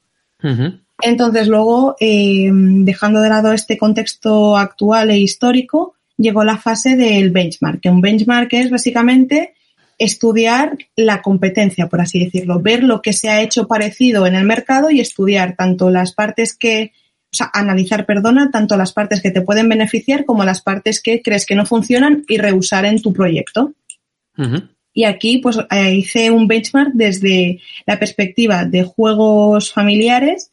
Entonces, 1.03 1.47
luego, 1.47 1.97
eh, 2.01 2.51
dejando 2.53 3.21
de 3.21 3.29
lado 3.29 3.53
este 3.53 3.79
contexto 3.79 4.57
actual 4.57 5.11
e 5.11 5.19
histórico, 5.19 5.95
llegó 6.21 6.45
la 6.45 6.59
fase 6.59 6.97
del 6.97 7.31
benchmark, 7.31 7.81
que 7.81 7.91
un 7.91 8.01
benchmark 8.01 8.53
es 8.53 8.71
básicamente 8.71 9.55
estudiar 9.99 10.79
la 10.97 11.21
competencia, 11.21 11.89
por 11.89 12.01
así 12.01 12.25
decirlo, 12.25 12.61
ver 12.61 12.83
lo 12.83 13.03
que 13.03 13.13
se 13.13 13.29
ha 13.29 13.43
hecho 13.43 13.67
parecido 13.67 14.27
en 14.27 14.35
el 14.35 14.45
mercado 14.45 14.91
y 14.91 15.01
estudiar 15.01 15.57
tanto 15.57 15.91
las 15.91 16.15
partes 16.15 16.57
que, 16.57 16.93
o 17.33 17.37
sea, 17.37 17.51
analizar, 17.53 18.07
perdona, 18.07 18.51
tanto 18.51 18.77
las 18.77 18.93
partes 18.93 19.21
que 19.21 19.31
te 19.31 19.43
pueden 19.43 19.69
beneficiar 19.69 20.25
como 20.25 20.45
las 20.45 20.63
partes 20.63 21.03
que 21.03 21.21
crees 21.21 21.45
que 21.45 21.55
no 21.55 21.67
funcionan 21.67 22.25
y 22.29 22.39
reusar 22.39 22.87
en 22.87 23.03
tu 23.03 23.13
proyecto. 23.13 23.75
Y 24.95 25.05
aquí, 25.05 25.39
pues, 25.39 25.59
eh, 25.71 25.95
hice 25.95 26.31
un 26.31 26.49
benchmark 26.49 26.93
desde 26.95 27.61
la 27.87 27.99
perspectiva 27.99 28.65
de 28.65 28.85
juegos 28.85 29.71
familiares, 29.71 30.50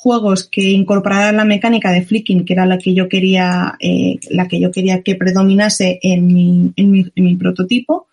juegos 0.00 0.44
que 0.44 0.62
incorporaran 0.62 1.36
la 1.36 1.44
mecánica 1.44 1.90
de 1.90 2.00
flicking, 2.00 2.46
que 2.46 2.54
era 2.54 2.64
la 2.64 2.78
que 2.78 2.94
yo 2.94 3.06
quería, 3.06 3.76
eh, 3.78 4.18
la 4.30 4.48
que 4.48 4.58
yo 4.58 4.70
quería 4.70 5.02
que 5.02 5.14
predominase 5.14 5.98
en 6.02 6.26
mi, 6.26 6.72
en 6.74 6.90
mi, 6.90 7.06
en 7.14 7.24
mi 7.24 7.36
prototipo. 7.36 8.08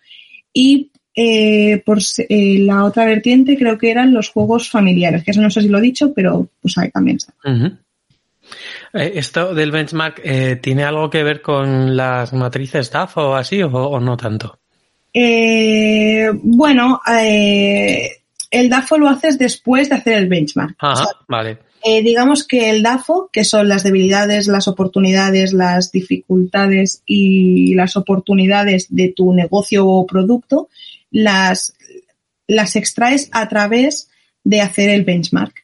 Y 0.52 0.90
eh, 1.14 1.82
por 1.86 1.98
eh, 2.28 2.58
la 2.58 2.84
otra 2.84 3.06
vertiente 3.06 3.56
creo 3.56 3.78
que 3.78 3.90
eran 3.90 4.12
los 4.12 4.28
juegos 4.28 4.68
familiares, 4.68 5.24
que 5.24 5.30
eso 5.30 5.40
no 5.40 5.48
sé 5.48 5.62
si 5.62 5.68
lo 5.68 5.78
he 5.78 5.80
dicho, 5.80 6.12
pero 6.12 6.50
pues 6.60 6.76
ahí 6.76 6.90
también 6.90 7.16
está. 7.16 7.32
¿Esto 8.92 9.54
del 9.54 9.70
benchmark 9.70 10.60
tiene 10.60 10.84
algo 10.84 11.08
que 11.08 11.22
ver 11.22 11.40
con 11.40 11.96
las 11.96 12.34
matrices 12.34 12.90
DAF 12.90 13.16
o 13.16 13.34
así 13.34 13.62
o, 13.62 13.98
no 13.98 14.16
tanto? 14.18 14.58
bueno, 16.42 17.00
el 18.50 18.68
DAFO 18.68 18.98
lo 18.98 19.08
haces 19.08 19.38
después 19.38 19.88
de 19.88 19.96
hacer 19.96 20.18
el 20.18 20.28
benchmark. 20.28 20.76
Ajá, 20.78 21.06
vale. 21.26 21.67
Eh, 21.84 22.02
digamos 22.02 22.46
que 22.46 22.70
el 22.70 22.82
DAFO, 22.82 23.30
que 23.32 23.44
son 23.44 23.68
las 23.68 23.82
debilidades, 23.82 24.48
las 24.48 24.68
oportunidades, 24.68 25.52
las 25.52 25.92
dificultades 25.92 27.02
y 27.06 27.74
las 27.74 27.96
oportunidades 27.96 28.86
de 28.90 29.12
tu 29.14 29.32
negocio 29.32 29.86
o 29.86 30.06
producto, 30.06 30.68
las, 31.10 31.74
las 32.46 32.76
extraes 32.76 33.28
a 33.32 33.48
través 33.48 34.10
de 34.44 34.60
hacer 34.60 34.90
el 34.90 35.04
benchmark. 35.04 35.54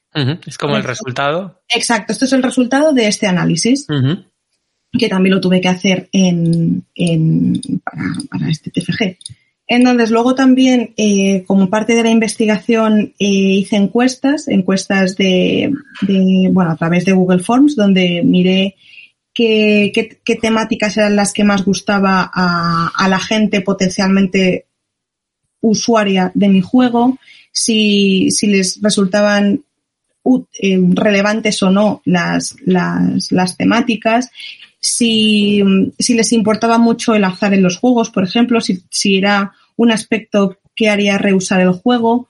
Es 0.46 0.59
como 0.59 0.77
el 0.77 0.85
resultado. 0.85 1.61
Exacto, 1.68 2.12
esto 2.12 2.24
es 2.24 2.33
el 2.33 2.42
resultado 2.42 2.92
de 2.92 3.09
este 3.09 3.27
análisis, 3.27 3.87
que 4.92 5.09
también 5.09 5.35
lo 5.35 5.40
tuve 5.40 5.61
que 5.61 5.68
hacer 5.68 6.09
en, 6.12 6.85
en 6.94 7.61
para, 7.83 8.05
para 8.31 8.48
este 8.48 8.70
TFG. 8.70 9.18
Entonces, 9.66 10.11
luego 10.11 10.35
también, 10.35 10.92
eh, 10.96 11.44
como 11.46 11.70
parte 11.70 11.94
de 11.94 12.03
la 12.03 12.11
investigación, 12.11 13.14
eh, 13.18 13.27
hice 13.27 13.77
encuestas, 13.77 14.46
encuestas 14.48 15.16
de, 15.16 15.72
bueno, 16.53 16.70
a 16.70 16.77
través 16.77 17.07
de 17.07 17.12
Google 17.12 17.42
Forms, 17.42 17.74
donde 17.74 18.22
miré 18.22 18.77
qué, 19.33 20.18
temáticas 20.40 20.96
eran 20.98 21.16
las 21.16 21.33
que 21.33 21.44
más 21.44 21.64
gustaba 21.64 22.31
a, 22.33 23.09
la 23.09 23.18
gente 23.18 23.62
potencialmente 23.62 24.66
usuaria 25.62 26.31
de 26.35 26.48
mi 26.48 26.61
juego, 26.61 27.18
si, 27.50 28.31
si 28.31 28.48
les 28.48 28.83
resultaban 28.83 29.64
eh, 30.61 30.79
relevantes 30.90 31.62
o 31.62 31.70
no 31.70 32.03
las, 32.05 32.55
las, 32.66 33.33
las 33.33 33.57
temáticas, 33.57 34.31
si, 34.86 35.62
si, 35.98 36.12
les 36.12 36.30
importaba 36.34 36.76
mucho 36.76 37.14
el 37.14 37.24
azar 37.24 37.54
en 37.54 37.62
los 37.62 37.78
juegos, 37.78 38.10
por 38.10 38.22
ejemplo, 38.22 38.60
si, 38.60 38.82
si 38.90 39.16
era 39.16 39.54
un 39.76 39.90
aspecto 39.90 40.58
que 40.76 40.90
haría 40.90 41.16
rehusar 41.16 41.62
el 41.62 41.72
juego. 41.72 42.28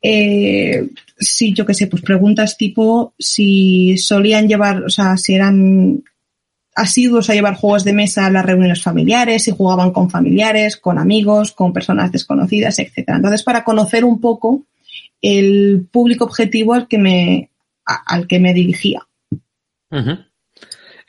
Eh, 0.00 0.88
si 1.18 1.52
yo 1.52 1.66
qué 1.66 1.74
sé, 1.74 1.86
pues 1.86 2.00
preguntas 2.00 2.56
tipo 2.56 3.12
si 3.18 3.98
solían 3.98 4.48
llevar, 4.48 4.84
o 4.84 4.88
sea, 4.88 5.18
si 5.18 5.34
eran 5.34 6.02
asiduos 6.74 7.28
a 7.28 7.34
llevar 7.34 7.56
juegos 7.56 7.84
de 7.84 7.92
mesa 7.92 8.24
a 8.24 8.30
las 8.30 8.46
reuniones 8.46 8.82
familiares, 8.82 9.44
si 9.44 9.50
jugaban 9.50 9.90
con 9.90 10.08
familiares, 10.08 10.78
con 10.78 10.98
amigos, 10.98 11.52
con 11.52 11.74
personas 11.74 12.10
desconocidas, 12.10 12.78
etcétera. 12.78 13.18
Entonces, 13.18 13.42
para 13.42 13.64
conocer 13.64 14.06
un 14.06 14.18
poco 14.18 14.64
el 15.20 15.86
público 15.92 16.24
objetivo 16.24 16.72
al 16.72 16.88
que 16.88 16.96
me, 16.96 17.50
al 17.84 18.26
que 18.26 18.40
me 18.40 18.54
dirigía. 18.54 19.06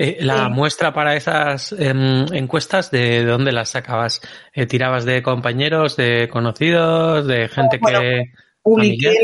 Eh, 0.04 0.18
la 0.22 0.50
muestra 0.50 0.92
para 0.92 1.16
esas 1.16 1.76
em, 1.78 2.26
encuestas, 2.34 2.90
¿de, 2.90 3.24
dónde 3.24 3.52
las 3.52 3.70
sacabas? 3.70 4.20
Eh, 4.52 4.66
¿Tirabas 4.66 5.06
de 5.06 5.22
compañeros, 5.22 5.96
de 5.96 6.28
conocidos, 6.28 7.28
de 7.28 7.48
gente 7.48 7.80
que 7.80 8.32
Publiqué, 8.64 9.16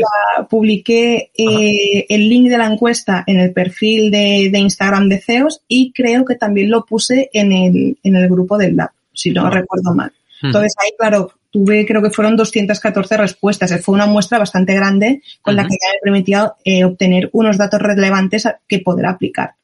publiqué 0.48 1.30
eh, 1.36 2.06
el 2.08 2.28
link 2.28 2.48
de 2.48 2.58
la 2.58 2.66
encuesta 2.66 3.24
en 3.26 3.40
el 3.40 3.52
perfil 3.52 4.10
de, 4.10 4.50
Instagram 4.52 5.08
de 5.08 5.20
CEOs 5.20 5.62
y 5.66 5.92
creo 5.92 6.24
que 6.24 6.36
también 6.36 6.70
lo 6.70 6.84
puse 6.84 7.28
en 7.32 7.50
el, 7.52 7.98
en 8.02 8.16
el 8.16 8.28
grupo 8.28 8.56
del 8.56 8.76
Lab, 8.76 8.90
si 9.12 9.30
no 9.30 9.50
recuerdo 9.50 9.94
mal. 9.94 10.12
Entonces 10.42 10.74
ahí, 10.78 10.90
claro, 10.96 11.32
tuve, 11.50 11.86
creo 11.86 12.02
que 12.02 12.10
fueron 12.10 12.36
214 12.36 13.16
respuestas. 13.16 13.80
Fue 13.80 13.94
una 13.94 14.06
muestra 14.06 14.38
bastante 14.38 14.74
grande 14.74 15.22
con 15.42 15.56
la 15.56 15.64
que 15.64 15.70
me 15.74 15.98
permitió 16.02 16.54
eh, 16.64 16.84
obtener 16.84 17.30
unos 17.32 17.58
datos 17.58 17.80
relevantes 17.80 18.48
que 18.68 18.78
poder 18.78 19.06
aplicar. 19.06 19.54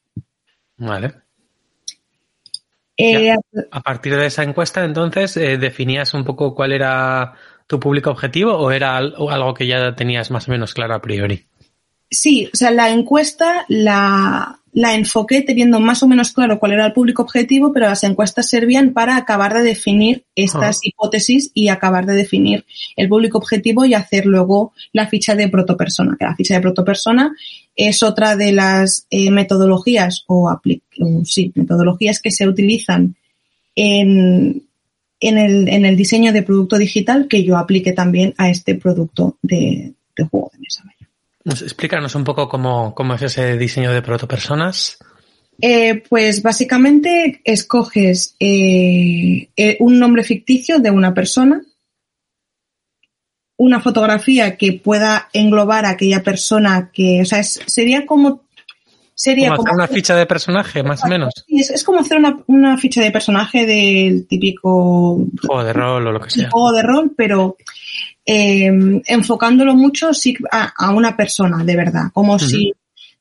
Vale. 0.84 1.14
Eh, 2.96 3.34
a 3.70 3.80
partir 3.80 4.16
de 4.16 4.26
esa 4.26 4.44
encuesta, 4.44 4.84
entonces, 4.84 5.34
definías 5.34 6.14
un 6.14 6.24
poco 6.24 6.54
cuál 6.54 6.72
era 6.72 7.34
tu 7.66 7.80
público 7.80 8.10
objetivo 8.10 8.52
o 8.56 8.70
era 8.70 8.96
algo 8.96 9.54
que 9.54 9.66
ya 9.66 9.94
tenías 9.94 10.30
más 10.30 10.46
o 10.48 10.52
menos 10.52 10.74
claro 10.74 10.94
a 10.94 11.00
priori? 11.02 11.46
Sí, 12.10 12.48
o 12.52 12.56
sea, 12.56 12.70
la 12.70 12.90
encuesta 12.90 13.64
la, 13.68 14.60
la 14.74 14.94
enfoqué 14.94 15.42
teniendo 15.42 15.78
más 15.80 16.02
o 16.02 16.08
menos 16.08 16.32
claro 16.32 16.58
cuál 16.58 16.72
era 16.72 16.86
el 16.86 16.92
público 16.92 17.22
objetivo, 17.22 17.72
pero 17.72 17.86
las 17.86 18.02
encuestas 18.04 18.48
servían 18.48 18.92
para 18.92 19.16
acabar 19.16 19.54
de 19.54 19.62
definir 19.62 20.24
estas 20.34 20.80
hipótesis 20.82 21.50
y 21.54 21.68
acabar 21.68 22.06
de 22.06 22.14
definir 22.14 22.64
el 22.96 23.08
público 23.08 23.38
objetivo 23.38 23.84
y 23.84 23.94
hacer 23.94 24.26
luego 24.26 24.72
la 24.92 25.06
ficha 25.06 25.34
de 25.34 25.48
protopersona, 25.48 26.16
que 26.18 26.24
la 26.24 26.34
ficha 26.34 26.54
de 26.54 26.60
protopersona 26.60 27.34
es 27.76 28.02
otra 28.02 28.36
de 28.36 28.52
las 28.52 29.06
eh, 29.10 29.30
metodologías 29.30 30.24
o, 30.26 30.60
sí, 31.24 31.52
metodologías 31.54 32.20
que 32.20 32.30
se 32.30 32.46
utilizan 32.48 33.16
en, 33.76 34.64
en 35.20 35.38
el, 35.38 35.68
en 35.68 35.84
el 35.84 35.96
diseño 35.96 36.32
de 36.32 36.42
producto 36.42 36.78
digital 36.78 37.28
que 37.28 37.44
yo 37.44 37.56
aplique 37.56 37.92
también 37.92 38.34
a 38.38 38.50
este 38.50 38.74
producto 38.74 39.38
de, 39.42 39.94
juego 40.30 40.50
de 40.52 40.58
mesa. 40.58 40.82
Explícanos 41.44 42.14
un 42.14 42.24
poco 42.24 42.48
cómo, 42.48 42.94
es 43.14 43.22
ese 43.22 43.56
diseño 43.58 43.92
de 43.92 44.02
protopersonas. 44.02 44.98
Eh, 45.60 46.02
pues 46.08 46.42
básicamente 46.42 47.40
escoges 47.44 48.34
eh, 48.40 49.50
eh, 49.56 49.76
un 49.78 49.98
nombre 50.00 50.24
ficticio 50.24 50.80
de 50.80 50.90
una 50.90 51.14
persona, 51.14 51.62
una 53.56 53.80
fotografía 53.80 54.56
que 54.56 54.72
pueda 54.72 55.28
englobar 55.32 55.86
a 55.86 55.90
aquella 55.90 56.24
persona 56.24 56.90
que, 56.92 57.22
o 57.22 57.24
sea, 57.24 57.42
sería 57.44 58.04
como 58.04 58.44
Sería 59.16 59.54
como, 59.54 59.72
una 59.72 59.86
ficha 59.86 60.16
de 60.16 60.26
personaje, 60.26 60.82
más 60.82 61.04
o 61.04 61.06
menos. 61.06 61.32
Es, 61.46 61.84
como 61.84 62.00
hacer 62.00 62.18
una, 62.48 62.76
ficha 62.76 63.00
de 63.00 63.12
personaje 63.12 63.64
del 63.64 64.26
típico 64.26 65.24
juego 65.40 65.64
de 65.64 65.72
rol 65.72 66.06
o 66.08 66.12
lo 66.12 66.20
que 66.20 66.30
sea. 66.30 66.50
Juego 66.50 66.72
de 66.72 66.82
rol, 66.82 67.12
pero 67.16 67.56
em, 68.24 69.02
enfocándolo 69.06 69.74
mucho 69.74 70.14
sí, 70.14 70.36
a, 70.50 70.90
una 70.92 71.16
persona, 71.16 71.64
de 71.64 71.76
verdad. 71.76 72.04
Como 72.12 72.38
si 72.38 72.72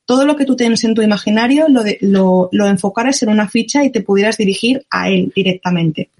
todo 0.04 0.26
lo 0.26 0.36
que 0.36 0.44
tú 0.44 0.56
tienes 0.56 0.84
en 0.84 0.94
tu 0.94 1.02
imaginario 1.02 1.66
lo, 1.68 1.82
lo, 2.00 2.48
lo, 2.52 2.66
enfocaras 2.66 3.22
en 3.22 3.30
una 3.30 3.48
ficha 3.48 3.84
y 3.84 3.90
te 3.90 4.02
pudieras 4.02 4.36
dirigir 4.36 4.84
a 4.90 5.08
él 5.08 5.32
directamente. 5.34 6.10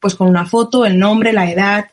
Pues 0.00 0.14
con 0.14 0.28
una 0.28 0.46
foto, 0.46 0.86
el 0.86 0.98
nombre, 0.98 1.32
la 1.32 1.50
edad, 1.50 1.86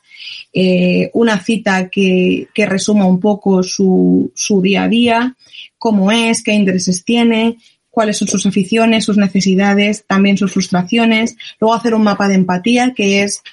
eh, 0.51 1.09
una 1.13 1.39
cita 1.39 1.89
que, 1.89 2.47
que, 2.53 2.65
resuma 2.65 3.05
un 3.05 3.19
poco 3.19 3.63
su, 3.63 4.31
su 4.35 4.61
día 4.61 4.83
a 4.83 4.87
día, 4.87 5.35
cómo 5.77 6.11
es, 6.11 6.43
qué 6.43 6.53
intereses 6.53 7.03
tiene, 7.03 7.57
cuáles 7.93 8.17
son 8.17 8.27
sus 8.27 8.45
aficiones, 8.45 9.05
sus 9.05 9.17
necesidades, 9.17 10.05
también 10.07 10.37
sus 10.37 10.51
frustraciones. 10.51 11.35
Luego 11.59 11.75
hacer 11.75 11.93
un 11.93 12.03
mapa 12.03 12.27
de 12.27 12.35
empatía, 12.35 12.93
que 12.95 13.23
es 13.23 13.43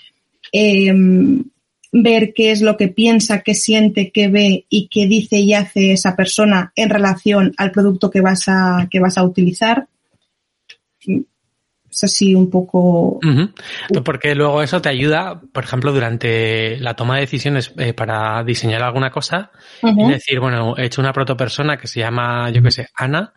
em, 0.52 1.44
ver 1.92 2.33
qué 2.35 2.53
es 2.53 2.62
lo 2.62 2.76
que 2.76 2.88
piensa, 2.88 3.40
qué 3.40 3.55
siente, 3.55 4.11
qué 4.12 4.29
ve 4.29 4.66
y 4.68 4.88
qué 4.88 5.07
dice 5.07 5.38
y 5.38 5.55
hace 5.55 5.92
esa 5.92 6.14
persona 6.14 6.72
en 6.76 6.88
relación 6.88 7.53
al 7.57 7.72
producto 7.72 8.11
que 8.11 8.20
vas 8.20 8.48
a, 8.48 8.88
que 8.90 9.00
vas 9.00 9.18
a 9.18 9.24
utilizar 9.24 9.88
es 11.90 12.05
así 12.05 12.35
un 12.35 12.48
poco. 12.48 13.18
Porque 14.05 14.35
luego 14.35 14.62
eso 14.62 14.81
te 14.81 14.88
ayuda, 14.88 15.40
por 15.53 15.64
ejemplo, 15.64 15.92
durante 15.92 16.79
la 16.79 16.94
toma 16.94 17.16
de 17.16 17.22
decisiones 17.22 17.72
eh, 17.79 17.92
para 17.92 18.44
diseñar 18.44 18.83
alguna 18.83 19.11
cosa, 19.11 19.50
es 19.83 20.09
decir, 20.09 20.40
bueno, 20.40 20.76
he 20.76 20.87
hecho 20.87 21.00
una 21.00 21.12
protopersona 21.12 21.76
que 21.76 21.88
se 21.88 22.00
llama, 22.00 22.50
yo 22.50 22.62
qué 22.62 22.70
sé, 22.70 22.88
Ana, 22.94 23.33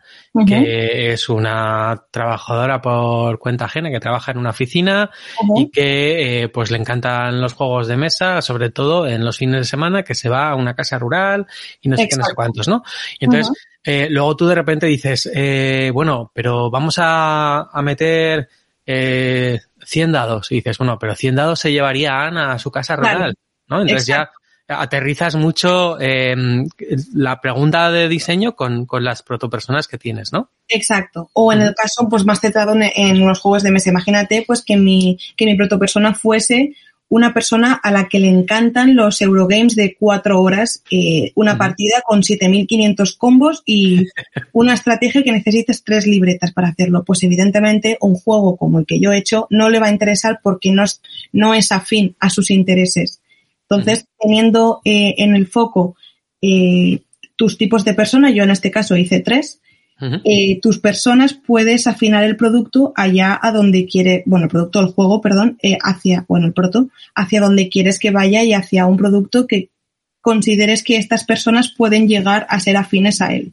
que 0.46 1.12
es 1.12 1.28
una 1.28 2.04
trabajadora 2.10 2.80
por 2.80 3.38
cuenta 3.38 3.64
ajena 3.64 3.90
que 3.90 4.00
trabaja 4.00 4.30
en 4.32 4.38
una 4.38 4.50
oficina 4.50 5.10
y 5.56 5.70
que 5.70 6.42
eh, 6.42 6.48
pues 6.48 6.70
le 6.70 6.78
encantan 6.78 7.40
los 7.40 7.54
juegos 7.54 7.88
de 7.88 7.96
mesa, 7.96 8.40
sobre 8.40 8.70
todo 8.70 9.06
en 9.06 9.24
los 9.24 9.38
fines 9.38 9.60
de 9.60 9.64
semana, 9.64 10.02
que 10.02 10.14
se 10.14 10.28
va 10.28 10.50
a 10.50 10.54
una 10.54 10.74
casa 10.74 10.98
rural 10.98 11.46
y 11.80 11.88
no 11.88 11.96
sé 11.96 12.08
qué, 12.08 12.16
no 12.16 12.24
sé 12.24 12.34
cuántos, 12.34 12.68
¿no? 12.68 12.82
Y 13.18 13.24
entonces, 13.24 13.52
eh, 13.84 14.08
luego 14.10 14.34
tú 14.34 14.46
de 14.46 14.54
repente 14.54 14.86
dices, 14.86 15.30
eh, 15.34 15.90
bueno, 15.92 16.32
pero 16.34 16.70
vamos 16.70 16.96
a, 16.98 17.68
a 17.70 17.82
meter 17.82 18.48
eh, 18.86 19.60
100 19.84 20.12
dados. 20.12 20.50
Y 20.50 20.56
dices, 20.56 20.78
bueno, 20.78 20.98
pero 20.98 21.14
100 21.14 21.36
dados 21.36 21.60
se 21.60 21.72
llevaría 21.72 22.14
a 22.14 22.26
Ana 22.26 22.52
a 22.52 22.58
su 22.58 22.70
casa 22.70 22.96
rural, 22.96 23.34
¿no? 23.68 23.82
Entonces 23.82 24.06
ya 24.06 24.30
aterrizas 24.66 25.34
mucho 25.34 25.98
eh, 26.00 26.34
la 27.12 27.40
pregunta 27.40 27.90
de 27.90 28.08
diseño 28.08 28.56
con, 28.56 28.86
con 28.86 29.04
las 29.04 29.22
protopersonas 29.22 29.86
que 29.86 29.98
tienes, 29.98 30.32
¿no? 30.32 30.48
Exacto. 30.68 31.28
O 31.34 31.52
en 31.52 31.60
el 31.60 31.74
caso, 31.74 32.08
pues 32.08 32.24
más 32.24 32.40
centrado 32.40 32.72
en, 32.72 32.82
en, 32.82 33.20
los 33.20 33.40
juegos 33.40 33.62
de 33.62 33.70
mesa. 33.70 33.90
Imagínate, 33.90 34.44
pues 34.46 34.62
que 34.62 34.78
mi, 34.78 35.18
que 35.36 35.44
mi 35.44 35.54
protopersona 35.54 36.14
fuese 36.14 36.74
una 37.08 37.32
persona 37.32 37.74
a 37.74 37.92
la 37.92 38.08
que 38.08 38.18
le 38.18 38.28
encantan 38.28 38.96
los 38.96 39.20
Eurogames 39.20 39.76
de 39.76 39.96
cuatro 39.98 40.40
horas, 40.40 40.82
eh, 40.90 41.32
una 41.34 41.56
partida 41.56 42.02
con 42.04 42.22
7.500 42.22 43.16
combos 43.16 43.62
y 43.66 44.08
una 44.52 44.74
estrategia 44.74 45.22
que 45.22 45.32
necesites 45.32 45.84
tres 45.84 46.06
libretas 46.06 46.52
para 46.52 46.68
hacerlo. 46.68 47.04
Pues 47.04 47.22
evidentemente 47.22 47.98
un 48.00 48.14
juego 48.14 48.56
como 48.56 48.80
el 48.80 48.86
que 48.86 48.98
yo 48.98 49.12
he 49.12 49.18
hecho 49.18 49.46
no 49.50 49.70
le 49.70 49.78
va 49.78 49.86
a 49.86 49.92
interesar 49.92 50.40
porque 50.42 50.72
no 50.72 50.84
es, 50.84 51.00
no 51.32 51.54
es 51.54 51.72
afín 51.72 52.16
a 52.20 52.30
sus 52.30 52.50
intereses. 52.50 53.20
Entonces, 53.68 54.06
teniendo 54.18 54.80
eh, 54.84 55.14
en 55.18 55.34
el 55.34 55.46
foco 55.46 55.96
eh, 56.40 57.00
tus 57.36 57.58
tipos 57.58 57.84
de 57.84 57.94
personas, 57.94 58.34
yo 58.34 58.44
en 58.44 58.50
este 58.50 58.70
caso 58.70 58.96
hice 58.96 59.20
tres, 59.20 59.60
eh, 60.24 60.60
tus 60.60 60.78
personas 60.78 61.34
puedes 61.34 61.86
afinar 61.86 62.24
el 62.24 62.36
producto 62.36 62.92
allá 62.96 63.38
a 63.40 63.52
donde 63.52 63.86
quiere, 63.86 64.22
bueno, 64.26 64.44
el 64.44 64.50
producto, 64.50 64.80
el 64.80 64.88
juego, 64.88 65.20
perdón, 65.20 65.58
eh, 65.62 65.78
hacia, 65.82 66.24
bueno, 66.28 66.46
el 66.46 66.52
proto, 66.52 66.88
hacia 67.14 67.40
donde 67.40 67.68
quieres 67.68 67.98
que 67.98 68.10
vaya 68.10 68.42
y 68.42 68.52
hacia 68.52 68.86
un 68.86 68.96
producto 68.96 69.46
que 69.46 69.70
consideres 70.20 70.82
que 70.82 70.96
estas 70.96 71.24
personas 71.24 71.72
pueden 71.76 72.08
llegar 72.08 72.46
a 72.48 72.58
ser 72.60 72.76
afines 72.76 73.20
a 73.20 73.34
él. 73.34 73.52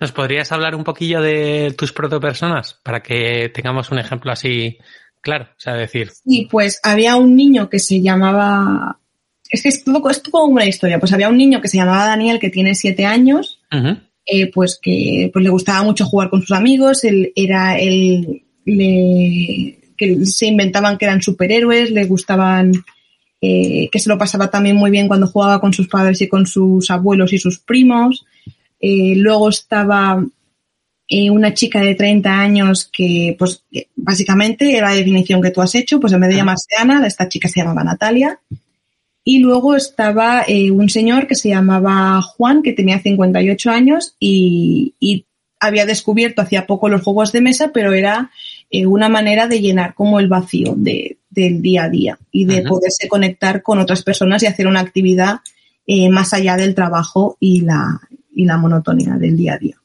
¿Nos 0.00 0.12
podrías 0.12 0.50
hablar 0.52 0.74
un 0.74 0.84
poquillo 0.84 1.20
de 1.20 1.74
tus 1.76 1.92
protopersonas 1.92 2.78
para 2.82 3.02
que 3.02 3.50
tengamos 3.54 3.90
un 3.90 3.98
ejemplo 3.98 4.32
así 4.32 4.78
claro? 5.20 5.44
O 5.50 5.60
sea, 5.60 5.74
decir. 5.74 6.10
Sí, 6.10 6.48
pues 6.50 6.80
había 6.82 7.16
un 7.16 7.36
niño 7.36 7.68
que 7.68 7.78
se 7.78 8.00
llamaba. 8.00 8.98
Es 9.50 9.62
que 9.62 9.68
es 9.68 9.84
todo, 9.84 10.08
es 10.10 10.20
como 10.20 10.52
una 10.52 10.66
historia. 10.66 10.98
Pues 10.98 11.12
había 11.12 11.28
un 11.28 11.36
niño 11.36 11.60
que 11.60 11.68
se 11.68 11.76
llamaba 11.76 12.06
Daniel 12.06 12.38
que 12.38 12.50
tiene 12.50 12.74
siete 12.74 13.04
años. 13.04 13.60
Eh, 14.30 14.50
pues 14.52 14.78
que 14.80 15.30
pues 15.32 15.42
le 15.42 15.48
gustaba 15.48 15.82
mucho 15.82 16.04
jugar 16.04 16.28
con 16.28 16.42
sus 16.42 16.52
amigos, 16.52 17.02
él 17.04 17.32
era 17.34 17.78
el 17.78 18.42
que 18.66 20.26
se 20.26 20.46
inventaban 20.46 20.98
que 20.98 21.06
eran 21.06 21.22
superhéroes, 21.22 21.90
le 21.90 22.04
gustaban 22.04 22.72
eh, 23.40 23.88
que 23.90 23.98
se 23.98 24.10
lo 24.10 24.18
pasaba 24.18 24.50
también 24.50 24.76
muy 24.76 24.90
bien 24.90 25.08
cuando 25.08 25.28
jugaba 25.28 25.62
con 25.62 25.72
sus 25.72 25.88
padres 25.88 26.20
y 26.20 26.28
con 26.28 26.44
sus 26.44 26.90
abuelos 26.90 27.32
y 27.32 27.38
sus 27.38 27.58
primos. 27.58 28.26
Eh, 28.78 29.14
luego 29.16 29.48
estaba 29.48 30.22
una 31.30 31.54
chica 31.54 31.80
de 31.80 31.94
30 31.94 32.30
años 32.30 32.90
que, 32.92 33.34
pues, 33.38 33.64
básicamente 33.96 34.76
era 34.76 34.90
la 34.90 34.96
definición 34.96 35.40
que 35.40 35.50
tú 35.50 35.62
has 35.62 35.74
hecho, 35.74 35.98
pues 35.98 36.12
en 36.12 36.20
vez 36.20 36.28
de 36.28 36.36
llamarse 36.36 36.68
Ana, 36.78 37.06
esta 37.06 37.30
chica 37.30 37.48
se 37.48 37.60
llamaba 37.60 37.82
Natalia. 37.82 38.38
Y 39.30 39.40
luego 39.40 39.76
estaba 39.76 40.42
eh, 40.48 40.70
un 40.70 40.88
señor 40.88 41.26
que 41.26 41.34
se 41.34 41.50
llamaba 41.50 42.22
Juan, 42.22 42.62
que 42.62 42.72
tenía 42.72 42.98
58 42.98 43.70
años 43.70 44.16
y, 44.18 44.94
y 44.98 45.26
había 45.60 45.84
descubierto 45.84 46.40
hacía 46.40 46.66
poco 46.66 46.88
los 46.88 47.02
juegos 47.02 47.30
de 47.32 47.42
mesa, 47.42 47.70
pero 47.74 47.92
era 47.92 48.30
eh, 48.70 48.86
una 48.86 49.10
manera 49.10 49.46
de 49.46 49.60
llenar 49.60 49.92
como 49.92 50.18
el 50.18 50.28
vacío 50.28 50.72
de, 50.78 51.18
del 51.28 51.60
día 51.60 51.84
a 51.84 51.88
día 51.90 52.18
y 52.32 52.46
de 52.46 52.62
poderse 52.62 53.06
conectar 53.06 53.62
con 53.62 53.78
otras 53.78 54.02
personas 54.02 54.42
y 54.42 54.46
hacer 54.46 54.66
una 54.66 54.80
actividad 54.80 55.40
eh, 55.86 56.08
más 56.08 56.32
allá 56.32 56.56
del 56.56 56.74
trabajo 56.74 57.36
y 57.38 57.60
la, 57.60 58.00
y 58.34 58.46
la 58.46 58.56
monotonía 58.56 59.16
del 59.16 59.36
día 59.36 59.52
a 59.52 59.58
día. 59.58 59.76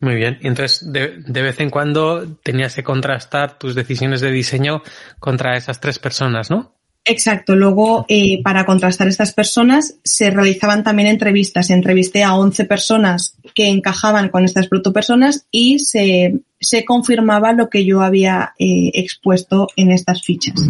Muy 0.00 0.16
bien. 0.16 0.36
Entonces, 0.42 0.92
de, 0.92 1.16
de, 1.16 1.40
vez 1.40 1.58
en 1.60 1.70
cuando 1.70 2.36
tenías 2.42 2.74
que 2.74 2.84
contrastar 2.84 3.58
tus 3.58 3.74
decisiones 3.74 4.20
de 4.20 4.30
diseño 4.32 4.82
contra 5.18 5.56
esas 5.56 5.80
tres 5.80 5.98
personas, 5.98 6.50
¿no? 6.50 6.74
Exacto. 7.04 7.56
Luego, 7.56 8.06
eh, 8.08 8.42
para 8.42 8.64
contrastar 8.64 9.08
estas 9.08 9.32
personas, 9.32 9.96
se 10.04 10.30
realizaban 10.30 10.84
también 10.84 11.08
entrevistas. 11.08 11.70
Entrevisté 11.70 12.22
a 12.22 12.34
11 12.34 12.64
personas 12.64 13.36
que 13.54 13.68
encajaban 13.68 14.28
con 14.28 14.44
estas 14.44 14.68
protopersonas 14.68 15.46
y 15.50 15.80
se, 15.80 16.40
se 16.60 16.84
confirmaba 16.84 17.52
lo 17.52 17.68
que 17.68 17.84
yo 17.84 18.02
había 18.02 18.54
eh, 18.58 18.90
expuesto 18.94 19.66
en 19.76 19.90
estas 19.90 20.22
fichas. 20.22 20.60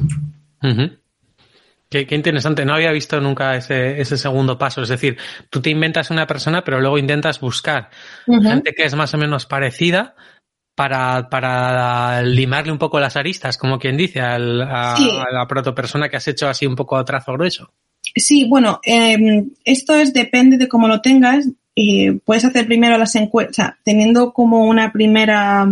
Uh 0.62 0.68
-huh. 0.68 0.99
Qué, 1.90 2.07
qué, 2.07 2.14
interesante, 2.14 2.64
no 2.64 2.73
había 2.73 2.90
visto 2.90 3.21
nunca 3.21 3.55
ese, 3.55 4.01
ese, 4.01 4.16
segundo 4.16 4.57
paso. 4.57 4.81
Es 4.81 4.88
decir, 4.88 5.18
tú 5.51 5.61
te 5.61 5.68
inventas 5.68 6.11
una 6.11 6.27
persona, 6.27 6.64
pero 6.64 6.81
luego 6.81 6.97
intentas 6.97 7.38
buscar 7.38 7.90
uh 8.27 8.37
-huh. 8.37 8.49
gente 8.49 8.73
que 8.73 8.85
es 8.85 8.95
más 8.95 9.12
o 9.12 9.18
menos 9.18 9.45
parecida 9.45 10.14
para, 10.75 11.29
para 11.29 12.23
limarle 12.23 12.73
un 12.73 12.79
poco 12.79 13.01
las 13.01 13.17
aristas, 13.17 13.59
como 13.59 13.79
quien 13.79 13.97
dice, 13.97 14.21
al, 14.21 14.63
a, 14.63 14.97
sí. 14.97 15.11
a, 15.11 15.33
la 15.33 15.47
protopersona 15.47 16.09
que 16.09 16.17
has 16.17 16.29
hecho 16.29 16.49
así 16.49 16.67
un 16.67 16.77
poco 16.77 16.97
a 16.97 17.05
trazo 17.05 17.33
grueso. 17.33 17.71
Sí, 18.15 18.47
bueno, 18.49 18.81
eh, 18.85 19.45
esto 19.65 19.95
es 19.95 20.13
depende 20.13 20.57
de 20.57 20.69
cómo 20.69 20.89
lo 20.89 21.01
tengas. 21.01 21.49
Eh, 21.77 22.19
puedes 22.25 22.45
hacer 22.45 22.67
primero 22.67 22.99
las 22.99 23.15
encuestas, 23.15 23.53
o 23.53 23.55
sea, 23.55 23.79
teniendo 23.85 24.33
como 24.33 24.67
una 24.67 24.93
primera 24.93 25.69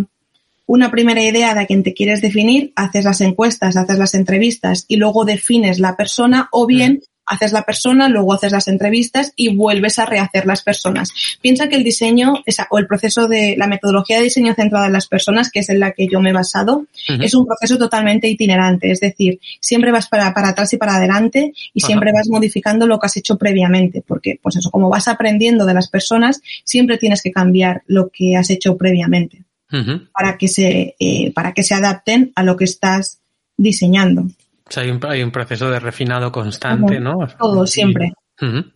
una 0.66 0.92
primera 0.92 1.20
idea 1.20 1.52
de 1.52 1.60
a 1.60 1.66
quién 1.66 1.82
te 1.82 1.94
quieres 1.94 2.22
definir, 2.22 2.72
haces 2.76 3.04
las 3.04 3.20
encuestas, 3.20 3.76
haces 3.76 3.98
las 3.98 4.14
entrevistas 4.14 4.84
y 4.86 4.96
luego 4.96 5.24
defines 5.24 5.80
la 5.80 5.96
persona 5.96 6.48
o 6.52 6.64
bien 6.64 7.00
mm. 7.02 7.09
Haces 7.30 7.52
la 7.52 7.62
persona, 7.62 8.08
luego 8.08 8.34
haces 8.34 8.52
las 8.52 8.66
entrevistas 8.68 9.32
y 9.36 9.54
vuelves 9.54 9.98
a 9.98 10.04
rehacer 10.04 10.46
las 10.46 10.62
personas. 10.62 11.10
Piensa 11.40 11.68
que 11.68 11.76
el 11.76 11.84
diseño 11.84 12.34
o 12.70 12.78
el 12.78 12.86
proceso 12.86 13.28
de 13.28 13.54
la 13.56 13.68
metodología 13.68 14.18
de 14.18 14.24
diseño 14.24 14.52
centrada 14.54 14.86
en 14.86 14.92
las 14.92 15.06
personas, 15.06 15.50
que 15.50 15.60
es 15.60 15.68
en 15.68 15.78
la 15.78 15.92
que 15.92 16.08
yo 16.08 16.20
me 16.20 16.30
he 16.30 16.32
basado, 16.32 16.78
uh 16.78 16.86
-huh. 17.06 17.24
es 17.24 17.34
un 17.34 17.46
proceso 17.46 17.78
totalmente 17.78 18.28
itinerante. 18.28 18.90
Es 18.90 19.00
decir, 19.00 19.38
siempre 19.60 19.92
vas 19.92 20.08
para, 20.08 20.34
para 20.34 20.48
atrás 20.48 20.72
y 20.72 20.76
para 20.76 20.96
adelante 20.96 21.52
y 21.72 21.80
siempre 21.80 22.12
vas 22.12 22.28
modificando 22.28 22.86
lo 22.86 22.98
que 22.98 23.06
has 23.06 23.16
hecho 23.16 23.38
previamente. 23.38 24.02
Porque, 24.04 24.38
pues 24.42 24.56
eso, 24.56 24.70
como 24.70 24.88
vas 24.90 25.06
aprendiendo 25.06 25.64
de 25.66 25.74
las 25.74 25.88
personas, 25.88 26.40
siempre 26.64 26.98
tienes 26.98 27.22
que 27.22 27.30
cambiar 27.30 27.82
lo 27.86 28.10
que 28.12 28.36
has 28.36 28.50
hecho 28.50 28.76
previamente. 28.76 29.44
Uh 29.72 29.76
-huh. 29.76 30.08
para 30.12 30.36
que 30.36 30.48
se 30.48 30.96
eh, 30.98 31.30
para 31.32 31.52
que 31.52 31.62
se 31.62 31.74
adapten 31.74 32.32
a 32.34 32.42
lo 32.42 32.56
que 32.56 32.64
estás 32.64 33.20
diseñando. 33.56 34.26
O 34.70 34.72
sea, 34.72 34.84
hay 34.84 34.90
un, 34.90 35.00
hay 35.04 35.22
un 35.22 35.32
proceso 35.32 35.68
de 35.68 35.80
refinado 35.80 36.30
constante. 36.30 37.00
¿no? 37.00 37.18
Todo, 37.38 37.66
siempre. 37.66 38.12
Uh 38.40 38.44
-huh. 38.44 38.72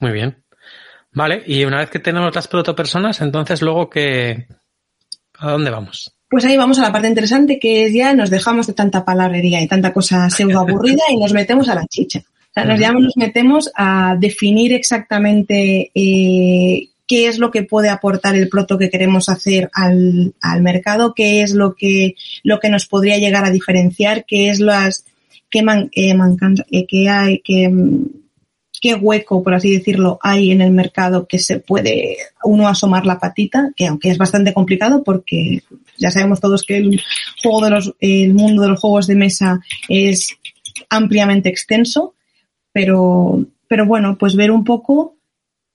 Muy 0.00 0.12
bien. 0.12 0.36
Vale, 1.12 1.42
y 1.46 1.64
una 1.64 1.78
vez 1.78 1.90
que 1.90 1.98
tenemos 1.98 2.34
las 2.34 2.48
protopersonas, 2.48 3.20
entonces 3.22 3.62
luego 3.62 3.88
que 3.88 4.46
¿a 5.38 5.50
dónde 5.50 5.70
vamos? 5.70 6.14
Pues 6.28 6.44
ahí 6.44 6.56
vamos 6.56 6.78
a 6.78 6.82
la 6.82 6.92
parte 6.92 7.08
interesante 7.08 7.58
que 7.58 7.86
es 7.86 7.94
ya 7.94 8.12
nos 8.12 8.28
dejamos 8.28 8.66
de 8.66 8.74
tanta 8.74 9.04
palabrería 9.04 9.62
y 9.62 9.66
tanta 9.66 9.94
cosa 9.94 10.28
pseudo 10.28 10.60
aburrida 10.60 11.02
y 11.08 11.16
nos 11.16 11.32
metemos 11.32 11.68
a 11.70 11.74
la 11.74 11.86
chicha. 11.86 12.20
O 12.20 12.52
sea, 12.52 12.64
nos, 12.66 12.78
ya 12.78 12.92
nos 12.92 13.16
metemos 13.16 13.70
a 13.74 14.16
definir 14.18 14.74
exactamente 14.74 15.90
eh, 15.94 16.88
qué 17.06 17.26
es 17.26 17.38
lo 17.38 17.50
que 17.50 17.62
puede 17.62 17.88
aportar 17.88 18.36
el 18.36 18.50
proto 18.50 18.76
que 18.76 18.90
queremos 18.90 19.30
hacer 19.30 19.70
al, 19.72 20.34
al 20.42 20.60
mercado, 20.60 21.14
qué 21.14 21.42
es 21.42 21.54
lo 21.54 21.74
que, 21.74 22.14
lo 22.42 22.60
que 22.60 22.68
nos 22.68 22.86
podría 22.86 23.16
llegar 23.16 23.46
a 23.46 23.50
diferenciar, 23.50 24.26
qué 24.26 24.50
es 24.50 24.60
las, 24.60 25.06
qué, 25.50 25.62
man, 25.62 25.90
eh, 25.92 26.14
mancan, 26.14 26.56
eh, 26.70 26.86
qué 26.86 27.08
hay, 27.08 27.40
qué, 27.40 27.72
qué 28.80 28.94
hueco, 28.94 29.42
por 29.42 29.54
así 29.54 29.72
decirlo, 29.72 30.18
hay 30.22 30.50
en 30.50 30.60
el 30.60 30.70
mercado 30.70 31.26
que 31.26 31.38
se 31.38 31.60
puede 31.60 32.16
uno 32.44 32.68
asomar 32.68 33.06
la 33.06 33.18
patita, 33.18 33.72
que 33.76 33.86
aunque 33.86 34.10
es 34.10 34.18
bastante 34.18 34.54
complicado 34.54 35.02
porque 35.02 35.62
ya 35.96 36.10
sabemos 36.10 36.40
todos 36.40 36.62
que 36.62 36.76
el 36.76 37.00
juego 37.42 37.64
de 37.64 37.70
los, 37.70 37.94
el 38.00 38.34
mundo 38.34 38.62
de 38.62 38.68
los 38.68 38.80
juegos 38.80 39.06
de 39.06 39.16
mesa 39.16 39.60
es 39.88 40.36
ampliamente 40.90 41.48
extenso, 41.48 42.14
pero, 42.72 43.44
pero 43.66 43.86
bueno, 43.86 44.16
pues 44.18 44.36
ver 44.36 44.50
un 44.50 44.64
poco 44.64 45.16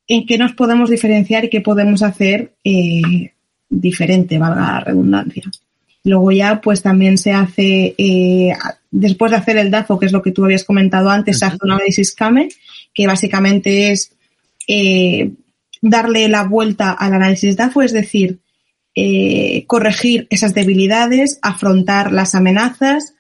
en 0.08 0.26
qué 0.26 0.38
nos 0.38 0.54
podemos 0.54 0.90
diferenciar 0.90 1.46
y 1.46 1.50
qué 1.50 1.62
podemos 1.62 2.04
hacer 2.04 2.56
eh, 2.64 3.34
diferente, 3.70 4.38
valga 4.38 4.62
la 4.62 4.80
redundancia. 4.80 5.44
Luego 6.06 6.32
ya, 6.32 6.60
pues 6.60 6.82
también 6.82 7.18
se 7.18 7.32
hace, 7.32 7.96
eh, 7.98 8.54
después 8.92 9.32
de 9.32 9.38
hacer 9.38 9.58
el 9.58 9.72
DAFO, 9.72 9.98
que 9.98 10.06
es 10.06 10.12
lo 10.12 10.22
que 10.22 10.32
tú 10.32 10.44
habías 10.44 10.66
comentado 10.66 11.10
antes, 11.10 11.40
se 11.40 11.46
hace 11.46 11.58
un 11.62 11.72
análisis 11.72 12.14
CAME, 12.14 12.50
que 12.94 13.08
básicamente 13.08 13.92
es 13.92 14.12
eh, 14.68 15.32
darle 15.82 16.28
la 16.28 16.44
vuelta 16.44 16.92
al 16.92 17.14
análisis 17.14 17.56
DAFO, 17.56 17.82
es 17.82 17.94
decir, 17.94 18.40
eh, 18.96 19.64
corregir 19.66 20.28
esas 20.30 20.54
debilidades, 20.54 21.40
afrontar 21.42 22.12
las 22.12 22.36
amenazas, 22.36 23.16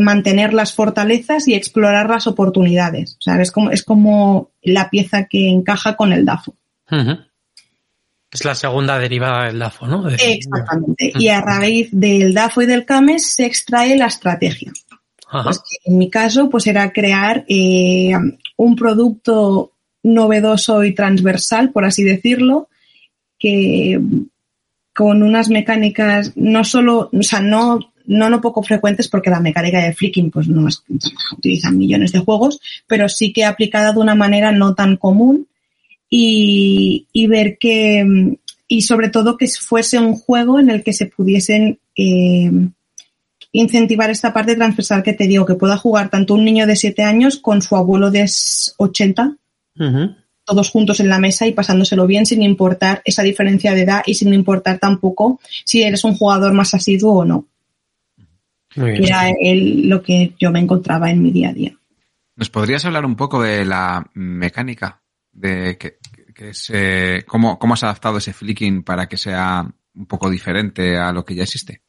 mantener 0.00 0.54
las 0.54 0.72
fortalezas 0.72 1.46
y 1.46 1.52
explorar 1.52 2.08
las 2.08 2.26
oportunidades. 2.26 3.18
O 3.18 3.20
sea, 3.20 3.38
es 3.42 3.52
como, 3.52 3.70
es 3.70 3.82
como 3.82 4.50
la 4.62 4.88
pieza 4.88 5.24
que 5.24 5.50
encaja 5.50 5.94
con 5.94 6.14
el 6.14 6.24
DAFO. 6.24 6.56
Es 8.34 8.44
la 8.44 8.56
segunda 8.56 8.98
derivada 8.98 9.46
del 9.46 9.60
DAFO, 9.60 9.86
¿no? 9.86 10.02
De... 10.02 10.16
Exactamente. 10.16 11.12
-huh. 11.14 11.22
Y 11.22 11.28
a 11.28 11.40
raíz 11.40 11.88
del 11.92 12.34
DAFO 12.34 12.62
y 12.62 12.66
del 12.66 12.84
CAMES 12.84 13.24
se 13.26 13.46
extrae 13.46 13.96
la 13.96 14.06
estrategia. 14.06 14.72
Pues 15.42 15.60
en 15.84 15.98
mi 15.98 16.10
caso, 16.10 16.48
pues 16.48 16.66
era 16.66 16.92
crear 16.92 17.44
eh, 17.48 18.12
un 18.56 18.76
producto 18.76 19.72
novedoso 20.02 20.84
y 20.84 20.94
transversal, 20.94 21.70
por 21.70 21.84
así 21.84 22.04
decirlo, 22.04 22.68
que 23.38 24.00
con 24.94 25.22
unas 25.22 25.48
mecánicas 25.48 26.32
no 26.36 26.62
solo, 26.64 27.10
o 27.12 27.22
sea, 27.22 27.40
no 27.40 27.80
no 28.06 28.28
no 28.28 28.40
poco 28.40 28.62
frecuentes 28.62 29.08
porque 29.08 29.30
la 29.30 29.40
mecánica 29.40 29.80
de 29.80 29.94
flicking 29.94 30.30
pues 30.30 30.46
no 30.46 30.68
es, 30.68 30.82
utilizan 31.32 31.78
millones 31.78 32.12
de 32.12 32.18
juegos, 32.18 32.60
pero 32.86 33.08
sí 33.08 33.32
que 33.32 33.44
aplicada 33.44 33.92
de 33.92 34.00
una 34.00 34.14
manera 34.14 34.52
no 34.52 34.74
tan 34.74 34.96
común 34.96 35.48
y, 36.08 37.06
y 37.12 37.26
ver 37.26 37.58
que 37.58 38.36
y 38.66 38.82
sobre 38.82 39.10
todo 39.10 39.36
que 39.36 39.46
fuese 39.48 39.98
un 39.98 40.14
juego 40.14 40.58
en 40.58 40.70
el 40.70 40.82
que 40.82 40.92
se 40.92 41.06
pudiesen 41.06 41.78
eh, 41.96 42.50
incentivar 43.52 44.10
esta 44.10 44.32
parte 44.32 44.56
transversal 44.56 45.02
que 45.02 45.12
te 45.12 45.26
digo, 45.26 45.46
que 45.46 45.54
pueda 45.54 45.76
jugar 45.76 46.08
tanto 46.08 46.34
un 46.34 46.44
niño 46.44 46.66
de 46.66 46.76
7 46.76 47.02
años 47.02 47.38
con 47.38 47.62
su 47.62 47.76
abuelo 47.76 48.10
de 48.10 48.28
80, 48.78 49.24
uh 49.26 49.82
-huh. 49.82 50.16
todos 50.44 50.70
juntos 50.70 50.98
en 51.00 51.08
la 51.08 51.18
mesa 51.18 51.46
y 51.46 51.52
pasándoselo 51.52 52.06
bien 52.06 52.26
sin 52.26 52.42
importar 52.42 53.02
esa 53.04 53.22
diferencia 53.22 53.72
de 53.74 53.82
edad 53.82 54.02
y 54.06 54.14
sin 54.14 54.32
importar 54.32 54.78
tampoco 54.78 55.40
si 55.64 55.82
eres 55.82 56.02
un 56.04 56.16
jugador 56.16 56.52
más 56.52 56.74
asiduo 56.74 57.14
o 57.14 57.24
no 57.24 57.46
era 58.76 59.30
el, 59.40 59.88
lo 59.88 60.02
que 60.02 60.34
yo 60.38 60.50
me 60.50 60.60
encontraba 60.60 61.10
en 61.10 61.22
mi 61.22 61.30
día 61.30 61.50
a 61.50 61.52
día. 61.52 61.76
¿Nos 62.36 62.50
podrías 62.50 62.84
hablar 62.84 63.06
un 63.06 63.16
poco 63.16 63.42
de 63.42 63.64
la 63.64 64.10
mecánica? 64.14 65.02
De 65.34 65.76
que, 65.76 65.98
que 66.34 66.50
es, 66.50 66.70
eh, 66.72 67.24
cómo, 67.26 67.58
¿Cómo 67.58 67.74
has 67.74 67.82
adaptado 67.82 68.18
ese 68.18 68.32
flicking 68.32 68.82
para 68.82 69.08
que 69.08 69.16
sea 69.16 69.66
un 69.94 70.06
poco 70.06 70.30
diferente 70.30 70.96
a 70.96 71.12
lo 71.12 71.24
que 71.24 71.34
ya 71.34 71.42
existe? 71.42 71.82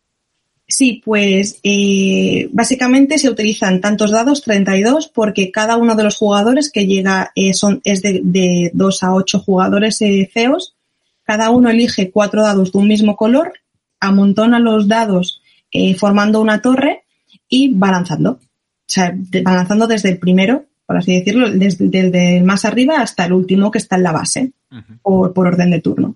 Sí, 0.68 1.02
pues 1.06 1.60
eh, 1.62 2.50
básicamente 2.52 3.20
se 3.20 3.30
utilizan 3.30 3.82
tantos 3.82 4.10
dados, 4.10 4.42
32, 4.42 5.10
porque 5.10 5.52
cada 5.52 5.78
uno 5.78 5.96
de 5.96 6.04
los 6.04 6.18
jugadores 6.18 6.72
que 6.72 6.88
llega 6.88 7.32
eh, 7.36 7.54
son, 7.54 7.82
es 7.84 8.02
de, 8.02 8.22
de 8.24 8.72
2 8.74 9.04
a 9.04 9.14
8 9.14 9.40
jugadores 9.40 10.02
eh, 10.02 10.30
feos. 10.34 10.76
Cada 11.24 11.52
uno 11.52 11.70
elige 11.70 12.10
cuatro 12.12 12.42
dados 12.42 12.72
de 12.72 12.80
un 12.80 12.88
mismo 12.88 13.16
color, 13.16 13.54
amontona 14.00 14.60
los 14.60 14.88
dados 14.88 15.42
eh, 15.72 15.94
formando 15.96 16.42
una 16.42 16.62
torre 16.62 17.04
y 17.48 17.74
balanzando. 17.74 18.32
O 18.32 18.88
sea, 18.88 19.14
balanzando 19.44 19.88
desde 19.88 20.10
el 20.10 20.20
primero, 20.20 20.66
por 20.86 20.98
así 20.98 21.16
decirlo, 21.16 21.50
desde, 21.50 21.88
desde, 21.90 22.38
el 22.38 22.44
más 22.44 22.66
arriba 22.66 22.98
hasta 22.98 23.26
el 23.26 23.34
último 23.34 23.72
que 23.72 23.80
está 23.80 23.96
en 23.96 24.04
la 24.04 24.12
base, 24.12 24.52
uh 24.72 24.76
-huh. 24.76 25.00
por, 25.02 25.34
por, 25.34 25.48
orden 25.48 25.72
de 25.72 25.82
turno. 25.82 26.16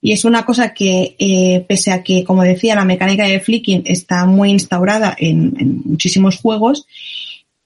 Y 0.00 0.12
es 0.12 0.24
una 0.24 0.44
cosa 0.44 0.72
que, 0.72 1.16
eh, 1.18 1.64
pese 1.68 1.92
a 1.92 2.02
que, 2.02 2.24
como 2.24 2.42
decía, 2.44 2.76
la 2.76 2.84
mecánica 2.84 3.24
de 3.24 3.40
flicking 3.40 3.82
está 3.84 4.26
muy 4.26 4.50
instaurada 4.50 5.14
en, 5.18 5.54
en 5.58 5.82
muchísimos 5.84 6.38
juegos, 6.38 6.86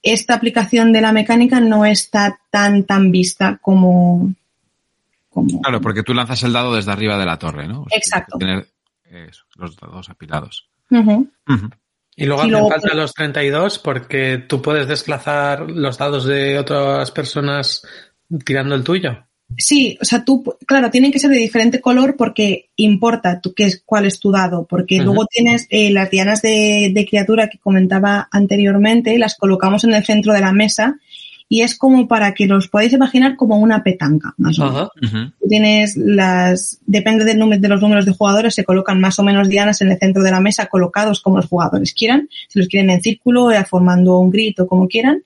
esta 0.03 0.34
aplicación 0.34 0.92
de 0.92 1.00
la 1.00 1.12
mecánica 1.12 1.61
no 1.61 1.86
está 1.86 2.40
tan, 2.50 2.84
tan 2.84 3.12
vista 3.12 3.59
como, 3.62 4.34
como... 5.28 5.61
Claro, 5.61 5.80
porque 5.80 6.03
tú 6.03 6.12
lanzas 6.12 6.42
el 6.42 6.53
dado 6.53 6.74
desde 6.74 6.90
arriba 6.90 7.16
de 7.16 7.26
la 7.26 7.38
torre, 7.38 7.68
¿no? 7.68 7.86
Exacto. 7.90 8.38
Tener 8.38 8.66
eso, 9.05 9.44
los 9.57 9.76
dados 9.76 10.09
apilados. 10.09 10.68
Uh 10.90 10.96
-huh. 10.96 11.30
Uh 11.48 11.53
-huh. 11.53 11.72
Y 12.16 12.26
luego 12.26 12.42
Y 12.42 12.44
hacen 12.44 12.50
luego, 12.52 12.68
falta 12.70 12.88
pues- 12.88 12.96
los 12.96 13.12
32 13.14 13.78
porque 13.78 14.44
tú 14.46 14.60
puedes 14.60 14.86
desplazar 14.86 15.70
los 15.70 15.96
dados 15.98 16.24
de 16.26 16.58
otras 16.58 17.10
personas 17.10 17.82
tirando 18.44 18.74
el 18.74 18.84
tuyo. 18.84 19.24
Sí, 19.58 19.98
o 20.00 20.04
sea, 20.06 20.24
tú, 20.24 20.42
claro, 20.66 20.90
tienen 20.90 21.12
que 21.12 21.18
ser 21.18 21.30
de 21.30 21.36
diferente 21.36 21.80
color 21.82 22.16
porque 22.16 22.70
importa 22.76 23.40
tú 23.42 23.52
qué 23.54 23.64
es, 23.64 23.82
cuál 23.84 24.06
es 24.06 24.18
tu 24.18 24.30
dado, 24.30 24.66
porque 24.66 24.98
luego 25.00 25.26
tienes 25.26 25.66
eh, 25.68 25.90
las 25.90 26.10
dianas 26.10 26.40
de, 26.40 26.90
de 26.94 27.06
criatura 27.06 27.48
que 27.50 27.58
comentaba 27.58 28.28
anteriormente, 28.30 29.18
las 29.18 29.36
colocamos 29.36 29.84
en 29.84 29.92
el 29.92 30.04
centro 30.04 30.32
de 30.32 30.40
la 30.40 30.52
mesa 30.52 30.98
y 31.53 31.61
es 31.61 31.76
como 31.76 32.09
para 32.09 32.32
que 32.32 32.46
los 32.46 32.68
podáis 32.68 32.94
imaginar 32.94 33.36
como 33.36 33.59
una 33.59 33.84
petanca, 33.84 34.32
más 34.38 34.59
o 34.59 34.64
menos. 34.64 34.88
Tú 35.38 35.48
tienes 35.50 35.98
las, 35.98 36.78
depende 36.86 37.26
del 37.26 37.38
número 37.38 37.61
de 37.61 37.68
los 37.68 37.82
números 37.82 38.07
de 38.07 38.12
jugadores, 38.14 38.55
se 38.55 38.64
colocan 38.64 38.98
más 39.00 39.18
o 39.18 39.22
menos 39.22 39.50
dianas 39.50 39.82
en 39.82 39.92
el 39.92 39.98
centro 39.98 40.22
de 40.22 40.30
la 40.30 40.40
mesa, 40.40 40.64
colocados 40.64 41.20
como 41.20 41.36
los 41.36 41.48
jugadores 41.48 41.92
quieran, 41.92 42.30
si 42.48 42.59
los 42.59 42.68
quieren 42.68 42.88
en 42.88 43.03
círculo, 43.03 43.50
eh, 43.50 43.62
formando 43.66 44.18
un 44.18 44.30
grito, 44.30 44.66
como 44.66 44.88
quieran, 44.88 45.24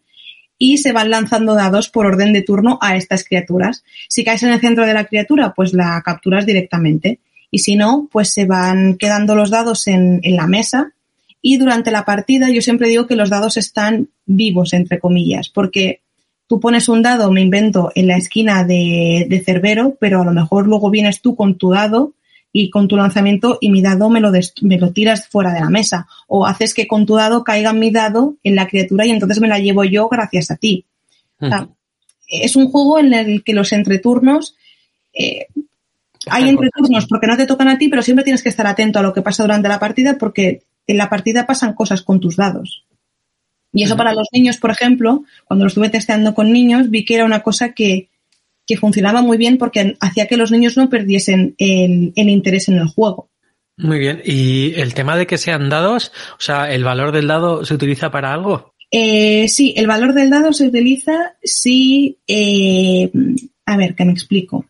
y 0.59 0.79
se 0.79 0.91
van 0.91 1.11
lanzando 1.11 1.55
dados 1.55 1.91
por 1.91 2.07
orden 2.07 2.33
de 2.33 2.43
turno 2.43 2.77
a 2.83 2.97
estas 2.97 3.23
criaturas. 3.23 3.85
Si 4.09 4.25
caes 4.25 4.43
en 4.43 4.51
el 4.51 4.59
centro 4.59 4.85
de 4.85 4.95
la 4.95 5.05
criatura, 5.05 5.55
pues 5.55 5.75
la 5.75 6.03
capturas 6.05 6.45
directamente. 6.45 7.21
Y 7.53 7.61
si 7.61 7.77
no, 7.77 8.09
pues 8.11 8.33
se 8.33 8.47
van 8.47 8.97
quedando 8.97 9.37
los 9.37 9.51
dados 9.51 9.87
en, 9.87 10.19
en 10.25 10.35
la 10.35 10.49
mesa. 10.49 10.93
Y 11.41 11.57
durante 11.59 11.93
la 11.93 12.05
partida 12.05 12.51
yo 12.51 12.63
siempre 12.63 12.89
digo 12.89 13.07
que 13.07 13.15
los 13.15 13.31
dados 13.31 13.57
están 13.57 14.09
vivos, 14.25 14.73
entre 14.73 14.99
comillas, 14.99 15.51
porque 15.51 16.01
tú 16.47 16.61
pones 16.61 16.89
un 16.89 17.03
dado, 17.03 17.31
me 17.31 17.41
invento, 17.41 17.91
en 17.95 18.07
la 18.07 18.17
esquina 18.17 18.65
de, 18.65 19.27
de 19.29 19.41
Cerbero, 19.41 19.97
pero 20.01 20.23
a 20.23 20.25
lo 20.25 20.33
mejor 20.33 20.67
luego 20.67 20.91
vienes 20.91 21.21
tú 21.21 21.35
con 21.37 21.57
tu 21.57 21.71
dado 21.71 22.13
y 22.53 22.71
con 22.71 22.89
tu 22.89 22.97
lanzamiento 22.97 23.59
y 23.61 23.71
mi 23.71 23.83
dado 23.83 24.09
me 24.09 24.21
lo, 24.21 24.33
me 24.63 24.79
lo 24.79 24.93
tiras 24.93 25.29
fuera 25.29 25.53
de 25.53 25.61
la 25.61 25.71
mesa. 25.71 26.07
O 26.27 26.47
haces 26.47 26.73
que 26.73 26.87
con 26.87 27.05
tu 27.05 27.17
dado 27.17 27.45
caiga 27.45 27.73
mi 27.73 27.91
dado 27.91 28.37
en 28.43 28.57
la 28.57 28.67
criatura 28.67 29.05
y 29.05 29.11
entonces 29.11 29.41
me 29.41 29.49
la 29.49 29.59
llevo 29.59 29.85
yo 29.85 30.09
gracias 30.09 30.51
a 30.51 30.57
ti. 30.57 30.85
O 31.39 31.49
sea, 31.49 31.69
es 32.29 32.57
un 32.57 32.71
juego 32.71 32.99
en 32.99 33.13
el 33.13 33.45
que 33.45 33.53
los 33.53 33.73
entreturnos 33.73 34.57
eh, 35.13 35.47
hay 36.29 36.49
entreturnos 36.49 37.07
porque 37.07 37.27
no 37.27 37.37
te 37.37 37.47
tocan 37.47 37.69
a 37.69 37.79
ti, 37.79 37.89
pero 37.89 38.03
siempre 38.03 38.25
tienes 38.25 38.43
que 38.43 38.49
estar 38.49 38.67
atento 38.67 38.99
a 38.99 39.03
lo 39.03 39.13
que 39.13 39.23
pasa 39.23 39.43
durante 39.43 39.69
la 39.69 39.79
partida 39.79 40.17
porque 40.19 40.63
en 40.87 40.97
la 40.97 41.09
partida 41.09 41.47
pasan 41.47 41.75
cosas 41.75 42.03
con 42.03 42.21
tus 42.21 42.37
dados. 42.37 42.85
Y 43.77 43.83
eso 43.85 43.97
para 43.97 44.13
los 44.15 44.29
niños, 44.33 44.57
por 44.57 44.71
ejemplo, 44.71 45.25
cuando 45.45 45.65
lo 45.65 45.69
estuve 45.69 45.91
testeando 45.91 46.35
con 46.35 46.51
niños, 46.53 46.91
vi 46.91 47.05
que 47.05 47.15
era 47.15 47.25
una 47.25 47.41
cosa 47.43 47.73
que, 47.73 48.09
que 48.67 48.77
funcionaba 48.77 49.23
muy 49.23 49.37
bien 49.37 49.59
porque 49.59 49.97
hacía 50.01 50.27
que 50.27 50.37
los 50.37 50.51
niños 50.51 50.77
no 50.77 50.89
perdiesen 50.91 51.55
el, 51.59 52.13
el 52.17 52.29
interés 52.29 52.69
en 52.69 52.77
el 52.77 52.87
juego. 52.89 53.29
Muy 53.77 53.99
bien. 53.99 54.23
¿Y 54.25 54.73
el 54.81 54.95
tema 54.95 55.17
de 55.17 55.27
que 55.27 55.37
sean 55.39 55.69
dados? 55.69 56.11
O 56.39 56.41
sea, 56.41 56.73
¿el 56.73 56.83
valor 56.83 57.13
del 57.13 57.27
dado 57.27 57.65
se 57.65 57.75
utiliza 57.75 58.11
para 58.11 58.33
algo? 58.33 58.73
Eh, 58.91 59.49
sí, 59.49 59.75
el 59.77 59.87
valor 59.87 60.15
del 60.15 60.31
dado 60.31 60.53
se 60.53 60.67
utiliza 60.69 61.35
si, 61.43 62.19
eh, 62.27 63.11
a 63.67 63.77
ver, 63.77 63.95
que 63.95 64.05
me 64.07 64.13
explico. 64.13 64.65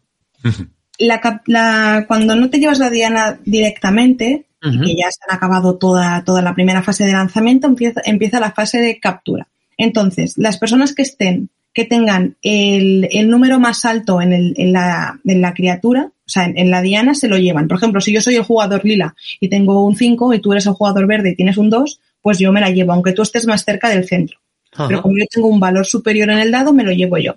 La, 0.98 1.20
cap- 1.20 1.46
la- 1.46 2.06
cuando 2.08 2.34
no 2.34 2.50
te 2.50 2.58
llevas 2.58 2.78
la 2.80 2.90
diana 2.90 3.38
directamente, 3.44 4.46
Ujú. 4.66 4.84
que 4.84 4.96
ya 4.96 5.10
se 5.10 5.20
han 5.28 5.36
acabado 5.36 5.76
toda, 5.76 6.24
toda 6.24 6.42
la 6.42 6.54
primera 6.54 6.82
fase 6.82 7.04
de 7.04 7.12
lanzamiento, 7.12 7.66
empieza, 7.66 8.00
empieza 8.04 8.40
la 8.40 8.52
fase 8.52 8.80
de 8.80 8.98
captura. 8.98 9.48
Entonces, 9.76 10.34
las 10.36 10.58
personas 10.58 10.94
que 10.94 11.02
estén, 11.02 11.50
que 11.72 11.84
tengan 11.84 12.36
el, 12.42 13.08
el 13.12 13.28
número 13.28 13.60
más 13.60 13.84
alto 13.84 14.20
en, 14.22 14.32
el, 14.32 14.54
en, 14.56 14.72
la, 14.72 15.20
en 15.24 15.40
la 15.40 15.52
criatura, 15.52 16.06
o 16.08 16.28
sea, 16.28 16.44
en, 16.44 16.58
en 16.58 16.70
la 16.70 16.82
diana, 16.82 17.14
se 17.14 17.28
lo 17.28 17.36
llevan. 17.36 17.68
Por 17.68 17.76
ejemplo, 17.76 18.00
si 18.00 18.12
yo 18.12 18.20
soy 18.20 18.36
el 18.36 18.42
jugador 18.42 18.84
lila 18.84 19.14
y 19.40 19.48
tengo 19.48 19.84
un 19.84 19.94
5 19.94 20.34
y 20.34 20.40
tú 20.40 20.52
eres 20.52 20.66
el 20.66 20.72
jugador 20.72 21.06
verde 21.06 21.30
y 21.30 21.36
tienes 21.36 21.58
un 21.58 21.70
2, 21.70 22.00
pues 22.22 22.38
yo 22.38 22.50
me 22.50 22.60
la 22.60 22.70
llevo, 22.70 22.92
aunque 22.92 23.12
tú 23.12 23.22
estés 23.22 23.46
más 23.46 23.64
cerca 23.64 23.88
del 23.88 24.08
centro. 24.08 24.38
Ajá. 24.72 24.88
Pero 24.88 25.02
como 25.02 25.18
yo 25.18 25.24
tengo 25.30 25.48
un 25.48 25.60
valor 25.60 25.86
superior 25.86 26.30
en 26.30 26.38
el 26.38 26.50
dado, 26.50 26.72
me 26.72 26.82
lo 26.82 26.92
llevo 26.92 27.18
yo. 27.18 27.34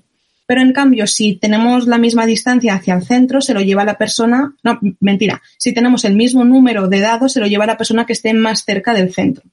Pero 0.50 0.62
en 0.62 0.74
cambio, 0.74 1.06
si 1.06 1.36
tenemos 1.36 1.86
la 1.86 2.00
misma 2.00 2.26
distancia 2.26 2.74
hacia 2.74 2.96
el 2.96 3.04
centro, 3.04 3.40
se 3.40 3.54
lo 3.54 3.62
lleva 3.62 3.86
la 3.86 4.00
persona. 4.00 4.56
No, 4.64 4.80
mentira. 5.00 5.44
Si 5.60 5.76
tenemos 5.76 6.06
el 6.06 6.16
mismo 6.16 6.44
número 6.44 6.88
de 6.88 7.02
dados, 7.02 7.34
se 7.34 7.40
lo 7.40 7.46
lleva 7.46 7.68
la 7.68 7.78
persona 7.78 8.08
que 8.08 8.14
esté 8.14 8.34
más 8.34 8.66
cerca 8.66 8.96
del 8.96 9.14
centro. 9.14 9.44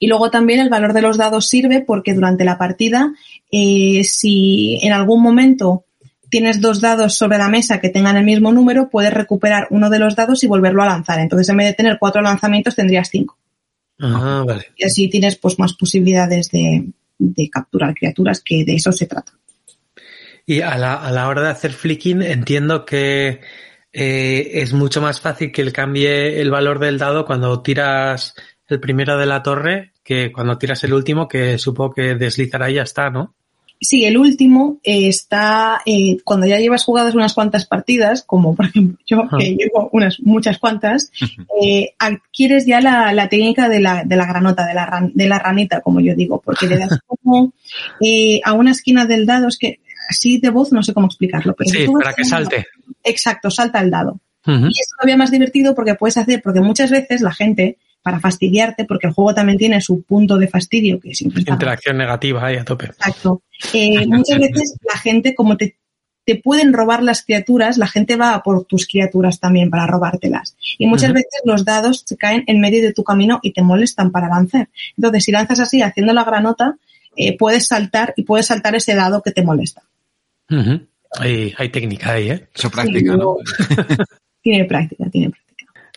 Y 0.00 0.08
luego 0.08 0.32
también 0.32 0.58
el 0.58 0.70
valor 0.70 0.92
de 0.92 1.02
los 1.02 1.18
dados 1.18 1.46
sirve 1.46 1.82
porque 1.82 2.14
durante 2.14 2.44
la 2.44 2.58
partida, 2.58 3.14
eh, 3.52 4.02
si 4.02 4.80
en 4.82 4.92
algún 4.92 5.22
momento 5.22 5.84
tienes 6.28 6.60
dos 6.60 6.80
dados 6.80 7.14
sobre 7.14 7.38
la 7.38 7.48
mesa 7.48 7.80
que 7.80 7.90
tengan 7.90 8.16
el 8.16 8.24
mismo 8.24 8.50
número, 8.50 8.90
puedes 8.90 9.12
recuperar 9.12 9.68
uno 9.70 9.88
de 9.88 10.00
los 10.00 10.16
dados 10.16 10.42
y 10.42 10.48
volverlo 10.48 10.82
a 10.82 10.86
lanzar. 10.86 11.20
Entonces, 11.20 11.48
en 11.48 11.58
vez 11.58 11.68
de 11.68 11.74
tener 11.74 11.98
cuatro 12.00 12.22
lanzamientos, 12.22 12.74
tendrías 12.74 13.08
cinco. 13.08 13.38
Ah, 14.00 14.42
vale. 14.44 14.64
Y 14.76 14.84
así 14.84 15.08
tienes 15.08 15.36
pues 15.36 15.60
más 15.60 15.74
posibilidades 15.74 16.50
de, 16.50 16.88
de 17.18 17.50
capturar 17.50 17.94
criaturas, 17.94 18.42
que 18.44 18.64
de 18.64 18.74
eso 18.74 18.92
se 18.92 19.06
trata. 19.06 19.32
Y 20.46 20.62
a 20.62 20.78
la, 20.78 20.94
a 20.94 21.10
la 21.12 21.28
hora 21.28 21.42
de 21.42 21.50
hacer 21.50 21.72
flicking 21.72 22.22
entiendo 22.22 22.84
que 22.86 23.40
eh, 23.92 24.50
es 24.54 24.72
mucho 24.72 25.02
más 25.02 25.20
fácil 25.20 25.52
que 25.52 25.62
él 25.62 25.72
cambie 25.72 26.40
el 26.40 26.50
valor 26.50 26.78
del 26.78 26.98
dado 26.98 27.26
cuando 27.26 27.62
tiras 27.62 28.34
el 28.66 28.80
primero 28.80 29.18
de 29.18 29.26
la 29.26 29.42
torre 29.42 29.92
que 30.08 30.32
cuando 30.32 30.56
tiras 30.56 30.82
el 30.84 30.94
último, 30.94 31.28
que 31.28 31.58
supongo 31.58 31.92
que 31.92 32.14
deslizará 32.14 32.70
y 32.70 32.74
ya 32.74 32.82
está, 32.82 33.10
¿no? 33.10 33.34
Sí, 33.80 34.04
el 34.04 34.18
último 34.18 34.78
eh, 34.82 35.08
está 35.08 35.80
eh, 35.86 36.16
cuando 36.24 36.46
ya 36.46 36.58
llevas 36.58 36.84
jugadas 36.84 37.14
unas 37.14 37.34
cuantas 37.34 37.64
partidas, 37.66 38.22
como 38.24 38.54
por 38.56 38.66
ejemplo 38.66 38.98
yo 39.06 39.22
que 39.38 39.54
llevo 39.54 39.88
unas 39.92 40.18
muchas 40.20 40.58
cuantas, 40.58 41.10
eh, 41.62 41.90
adquieres 41.98 42.66
ya 42.66 42.80
la, 42.80 43.12
la 43.12 43.28
técnica 43.28 43.68
de 43.68 43.80
la, 43.80 44.02
de 44.04 44.16
la 44.16 44.26
granota, 44.26 44.66
de 44.66 44.74
la, 44.74 44.84
ran- 44.86 45.12
de 45.14 45.28
la 45.28 45.38
ranita, 45.38 45.80
como 45.80 46.00
yo 46.00 46.14
digo, 46.16 46.40
porque 46.44 46.66
le 46.66 46.76
das 46.78 46.98
como 47.06 47.52
eh, 48.00 48.40
a 48.44 48.52
una 48.54 48.72
esquina 48.72 49.06
del 49.06 49.26
dado, 49.26 49.48
es 49.48 49.58
que 49.58 49.80
así 50.10 50.38
de 50.38 50.50
voz 50.50 50.72
no 50.72 50.82
sé 50.82 50.92
cómo 50.94 51.06
explicarlo, 51.06 51.54
pero 51.54 51.70
Sí, 51.70 51.86
para 52.00 52.14
que 52.14 52.24
salte. 52.24 52.66
Exacto, 53.04 53.50
salta 53.50 53.80
el 53.80 53.90
dado. 53.90 54.18
Y 54.66 54.80
es 54.80 54.88
todavía 54.96 55.16
más 55.18 55.30
divertido 55.30 55.74
porque 55.74 55.94
puedes 55.94 56.16
hacer, 56.16 56.40
porque 56.42 56.60
muchas 56.60 56.90
veces 56.90 57.20
la 57.20 57.32
gente, 57.32 57.76
para 58.08 58.20
fastidiarte, 58.20 58.86
porque 58.86 59.06
el 59.06 59.12
juego 59.12 59.34
también 59.34 59.58
tiene 59.58 59.82
su 59.82 60.00
punto 60.00 60.38
de 60.38 60.48
fastidio, 60.48 60.98
que 60.98 61.14
siempre 61.14 61.40
está 61.40 61.52
Interacción 61.52 61.98
negativa 61.98 62.46
ahí 62.46 62.56
a 62.56 62.64
tope. 62.64 62.86
Exacto. 62.86 63.42
Eh, 63.74 64.06
muchas 64.06 64.38
veces 64.38 64.78
la 64.90 64.98
gente, 64.98 65.34
como 65.34 65.58
te, 65.58 65.76
te 66.24 66.36
pueden 66.36 66.72
robar 66.72 67.02
las 67.02 67.22
criaturas, 67.22 67.76
la 67.76 67.86
gente 67.86 68.16
va 68.16 68.34
a 68.34 68.42
por 68.42 68.64
tus 68.64 68.86
criaturas 68.86 69.40
también 69.40 69.68
para 69.68 69.86
robártelas. 69.86 70.56
Y 70.78 70.86
muchas 70.86 71.12
veces 71.12 71.42
los 71.44 71.66
dados 71.66 72.04
se 72.06 72.16
caen 72.16 72.44
en 72.46 72.60
medio 72.60 72.80
de 72.80 72.94
tu 72.94 73.04
camino 73.04 73.40
y 73.42 73.52
te 73.52 73.60
molestan 73.60 74.10
para 74.10 74.28
lanzar. 74.28 74.70
Entonces, 74.96 75.24
si 75.24 75.30
lanzas 75.30 75.60
así, 75.60 75.82
haciendo 75.82 76.14
la 76.14 76.24
granota, 76.24 76.78
eh, 77.14 77.36
puedes 77.36 77.66
saltar 77.66 78.14
y 78.16 78.22
puedes 78.22 78.46
saltar 78.46 78.74
ese 78.74 78.94
dado 78.94 79.20
que 79.20 79.32
te 79.32 79.42
molesta. 79.42 79.82
Hay, 81.18 81.52
hay 81.58 81.68
técnica 81.68 82.12
ahí, 82.12 82.30
¿eh? 82.30 82.48
Eso 82.54 82.70
práctica, 82.70 83.18
¿no? 83.18 83.36
Tiene 84.42 84.64
práctica, 84.64 85.10
tiene 85.10 85.28
práctica. 85.28 85.47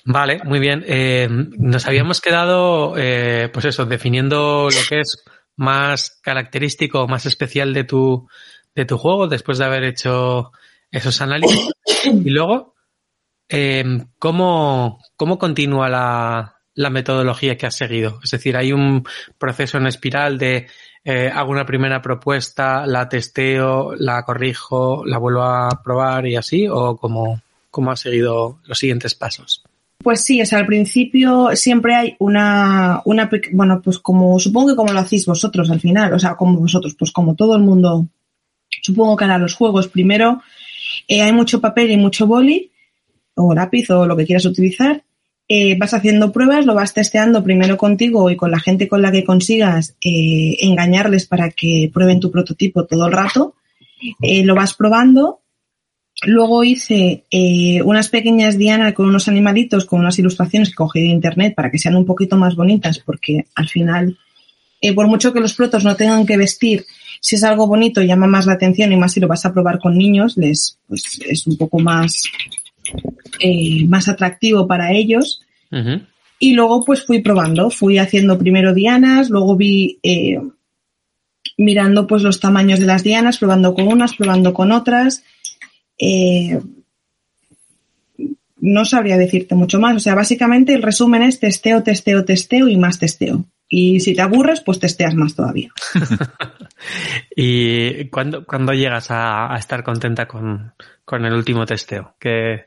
Vale, 0.05 0.41
muy 0.43 0.59
bien. 0.59 0.83
Eh, 0.87 1.27
nos 1.29 1.87
habíamos 1.87 2.21
quedado, 2.21 2.95
eh, 2.97 3.49
pues 3.53 3.65
eso, 3.65 3.85
definiendo 3.85 4.69
lo 4.69 4.79
que 4.89 5.01
es 5.01 5.23
más 5.55 6.19
característico, 6.21 7.07
más 7.07 7.25
especial 7.25 7.73
de 7.73 7.83
tu, 7.83 8.27
de 8.73 8.85
tu 8.85 8.97
juego 8.97 9.27
después 9.27 9.57
de 9.57 9.65
haber 9.65 9.83
hecho 9.83 10.51
esos 10.89 11.21
análisis. 11.21 11.69
Y 12.05 12.29
luego, 12.29 12.75
eh, 13.47 13.83
¿cómo, 14.17 14.99
¿cómo 15.15 15.37
continúa 15.37 15.87
la, 15.87 16.57
la 16.73 16.89
metodología 16.89 17.57
que 17.57 17.67
has 17.67 17.75
seguido? 17.75 18.19
Es 18.23 18.31
decir, 18.31 18.57
hay 18.57 18.73
un 18.73 19.07
proceso 19.37 19.77
en 19.77 19.87
espiral 19.87 20.37
de 20.37 20.67
eh, 21.03 21.31
hago 21.33 21.51
una 21.51 21.65
primera 21.65 22.01
propuesta, 22.01 22.85
la 22.85 23.09
testeo, 23.09 23.95
la 23.95 24.23
corrijo, 24.23 25.03
la 25.05 25.17
vuelvo 25.17 25.41
a 25.41 25.81
probar 25.83 26.27
y 26.27 26.35
así, 26.35 26.67
o 26.69 26.95
cómo, 26.95 27.41
cómo 27.71 27.91
has 27.91 28.01
seguido 28.01 28.59
los 28.65 28.77
siguientes 28.77 29.15
pasos? 29.15 29.63
Pues 30.03 30.23
sí, 30.23 30.41
o 30.41 30.45
sea, 30.45 30.59
al 30.59 30.65
principio 30.65 31.49
siempre 31.55 31.95
hay 31.95 32.15
una, 32.19 33.01
una, 33.05 33.29
bueno, 33.51 33.81
pues 33.83 33.99
como, 33.99 34.39
supongo 34.39 34.69
que 34.69 34.75
como 34.75 34.93
lo 34.93 34.99
hacéis 34.99 35.25
vosotros 35.25 35.69
al 35.69 35.79
final, 35.79 36.13
o 36.13 36.19
sea, 36.19 36.35
como 36.35 36.59
vosotros, 36.59 36.95
pues 36.97 37.11
como 37.11 37.35
todo 37.35 37.55
el 37.55 37.61
mundo, 37.61 38.07
supongo 38.81 39.15
que 39.15 39.25
hará 39.25 39.37
los 39.37 39.53
juegos, 39.53 39.87
primero 39.87 40.41
eh, 41.07 41.21
hay 41.21 41.33
mucho 41.33 41.61
papel 41.61 41.91
y 41.91 41.97
mucho 41.97 42.25
boli, 42.27 42.71
o 43.35 43.53
lápiz, 43.53 43.89
o 43.89 44.05
lo 44.05 44.15
que 44.17 44.25
quieras 44.25 44.45
utilizar, 44.45 45.03
eh, 45.53 45.77
vas 45.77 45.93
haciendo 45.93 46.31
pruebas, 46.31 46.65
lo 46.65 46.73
vas 46.73 46.93
testeando 46.93 47.43
primero 47.43 47.75
contigo 47.75 48.29
y 48.29 48.37
con 48.37 48.51
la 48.51 48.59
gente 48.61 48.87
con 48.87 49.01
la 49.01 49.11
que 49.11 49.25
consigas 49.25 49.97
eh, 50.01 50.55
engañarles 50.61 51.25
para 51.27 51.49
que 51.49 51.91
prueben 51.93 52.21
tu 52.21 52.31
prototipo 52.31 52.85
todo 52.85 53.07
el 53.07 53.11
rato, 53.11 53.55
eh, 54.21 54.45
lo 54.45 54.55
vas 54.55 54.73
probando 54.73 55.41
Luego 56.23 56.63
hice 56.63 57.25
eh, 57.31 57.81
unas 57.83 58.09
pequeñas 58.09 58.57
dianas 58.57 58.93
con 58.93 59.07
unos 59.07 59.27
animalitos, 59.27 59.85
con 59.85 59.99
unas 60.01 60.19
ilustraciones 60.19 60.69
que 60.69 60.75
cogí 60.75 61.01
de 61.01 61.07
internet 61.07 61.55
para 61.55 61.71
que 61.71 61.79
sean 61.79 61.95
un 61.95 62.05
poquito 62.05 62.37
más 62.37 62.55
bonitas, 62.55 62.99
porque 62.99 63.45
al 63.55 63.67
final, 63.67 64.17
eh, 64.81 64.93
por 64.93 65.07
mucho 65.07 65.33
que 65.33 65.39
los 65.39 65.55
protos 65.55 65.83
no 65.83 65.95
tengan 65.95 66.25
que 66.25 66.37
vestir, 66.37 66.85
si 67.19 67.35
es 67.35 67.43
algo 67.43 67.67
bonito 67.67 68.01
llama 68.01 68.27
más 68.27 68.47
la 68.47 68.53
atención 68.53 68.91
y 68.91 68.97
más 68.97 69.13
si 69.13 69.19
lo 69.19 69.27
vas 69.27 69.45
a 69.45 69.53
probar 69.53 69.79
con 69.79 69.97
niños, 69.97 70.37
les 70.37 70.79
pues 70.87 71.19
es 71.27 71.45
un 71.47 71.55
poco 71.55 71.79
más, 71.79 72.23
eh, 73.39 73.85
más 73.87 74.09
atractivo 74.09 74.67
para 74.67 74.91
ellos. 74.91 75.41
Y 76.39 76.53
luego 76.53 76.83
pues 76.83 77.05
fui 77.05 77.21
probando, 77.21 77.69
fui 77.69 77.99
haciendo 77.99 78.37
primero 78.37 78.73
dianas, 78.73 79.29
luego 79.29 79.55
vi 79.55 79.99
eh, 80.01 80.41
mirando 81.57 82.07
pues 82.07 82.23
los 82.23 82.39
tamaños 82.39 82.79
de 82.79 82.87
las 82.87 83.03
dianas, 83.03 83.37
probando 83.37 83.75
con 83.75 83.87
unas, 83.87 84.15
probando 84.15 84.51
con 84.53 84.71
otras. 84.71 85.23
Eh, 86.01 86.59
no 88.57 88.85
sabría 88.85 89.17
decirte 89.17 89.55
mucho 89.55 89.79
más. 89.79 89.95
O 89.95 89.99
sea, 89.99 90.15
básicamente 90.15 90.73
el 90.73 90.81
resumen 90.81 91.21
es 91.21 91.39
testeo, 91.39 91.83
testeo, 91.83 92.25
testeo 92.25 92.67
y 92.67 92.77
más 92.77 92.99
testeo. 92.99 93.45
Y 93.69 94.01
si 94.01 94.13
te 94.13 94.21
aburres, 94.21 94.61
pues 94.61 94.79
testeas 94.79 95.15
más 95.15 95.35
todavía. 95.35 95.71
¿Y 97.35 98.09
cuándo, 98.09 98.45
cuando 98.45 98.73
llegas 98.73 99.07
a, 99.09 99.55
estar 99.57 99.83
contenta 99.83 100.27
con, 100.27 100.73
con, 101.05 101.25
el 101.25 101.33
último 101.33 101.65
testeo? 101.65 102.15
¿Que 102.19 102.65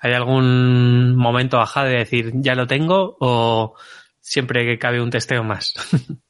¿Hay 0.00 0.12
algún 0.14 1.14
momento 1.14 1.60
ajá 1.60 1.84
de 1.84 1.98
decir, 1.98 2.32
ya 2.36 2.54
lo 2.54 2.66
tengo 2.66 3.16
o 3.20 3.74
siempre 4.20 4.64
que 4.64 4.78
cabe 4.78 5.00
un 5.00 5.10
testeo 5.10 5.44
más? 5.44 5.74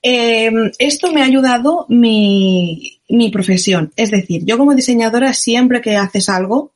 Eh, 0.00 0.52
esto 0.78 1.12
me 1.12 1.22
ha 1.22 1.24
ayudado 1.24 1.84
mi, 1.88 2.97
mi 3.08 3.30
profesión. 3.30 3.92
Es 3.96 4.10
decir, 4.10 4.44
yo 4.44 4.58
como 4.58 4.74
diseñadora 4.74 5.32
siempre 5.32 5.80
que 5.80 5.96
haces 5.96 6.28
algo, 6.28 6.72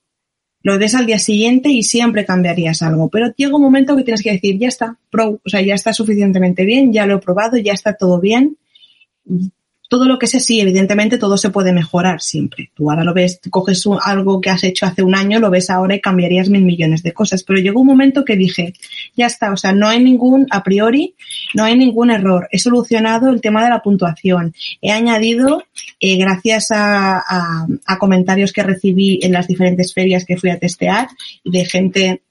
lo 0.62 0.78
des 0.78 0.94
al 0.94 1.06
día 1.06 1.18
siguiente 1.18 1.68
y 1.68 1.82
siempre 1.82 2.24
cambiarías 2.24 2.82
algo. 2.82 3.08
Pero 3.08 3.32
llega 3.36 3.56
un 3.56 3.62
momento 3.62 3.96
que 3.96 4.04
tienes 4.04 4.22
que 4.22 4.32
decir, 4.32 4.58
ya 4.58 4.68
está, 4.68 4.98
pro, 5.10 5.40
o 5.44 5.48
sea, 5.48 5.60
ya 5.60 5.74
está 5.74 5.92
suficientemente 5.92 6.64
bien, 6.64 6.92
ya 6.92 7.06
lo 7.06 7.16
he 7.16 7.18
probado, 7.18 7.56
ya 7.56 7.72
está 7.72 7.94
todo 7.94 8.20
bien, 8.20 8.56
todo 9.92 10.06
lo 10.06 10.18
que 10.18 10.26
sé, 10.26 10.40
sí, 10.40 10.58
evidentemente 10.58 11.18
todo 11.18 11.36
se 11.36 11.50
puede 11.50 11.70
mejorar 11.70 12.22
siempre. 12.22 12.70
Tú 12.74 12.90
ahora 12.90 13.04
lo 13.04 13.12
ves, 13.12 13.38
coges 13.50 13.84
algo 14.02 14.40
que 14.40 14.48
has 14.48 14.64
hecho 14.64 14.86
hace 14.86 15.02
un 15.02 15.14
año, 15.14 15.38
lo 15.38 15.50
ves 15.50 15.68
ahora 15.68 15.94
y 15.94 16.00
cambiarías 16.00 16.48
mil 16.48 16.62
millones 16.62 17.02
de 17.02 17.12
cosas. 17.12 17.42
Pero 17.42 17.60
llegó 17.60 17.82
un 17.82 17.88
momento 17.88 18.24
que 18.24 18.34
dije, 18.34 18.72
ya 19.14 19.26
está, 19.26 19.52
o 19.52 19.56
sea, 19.58 19.74
no 19.74 19.86
hay 19.86 20.02
ningún, 20.02 20.46
a 20.48 20.62
priori, 20.62 21.14
no 21.52 21.64
hay 21.64 21.76
ningún 21.76 22.10
error. 22.10 22.48
He 22.50 22.58
solucionado 22.58 23.28
el 23.28 23.42
tema 23.42 23.62
de 23.62 23.68
la 23.68 23.82
puntuación. 23.82 24.54
He 24.80 24.92
añadido, 24.92 25.62
eh, 26.00 26.16
gracias 26.16 26.68
a, 26.70 27.22
comentarios 28.00 28.50
que 28.50 28.62
recibí 28.62 29.20
en 29.22 29.32
las 29.32 29.46
diferentes 29.46 29.92
ferias 29.92 30.24
que 30.24 30.38
fui 30.38 30.48
a 30.48 30.58
testear, 30.58 31.08
de 31.44 31.66
gente 31.66 32.22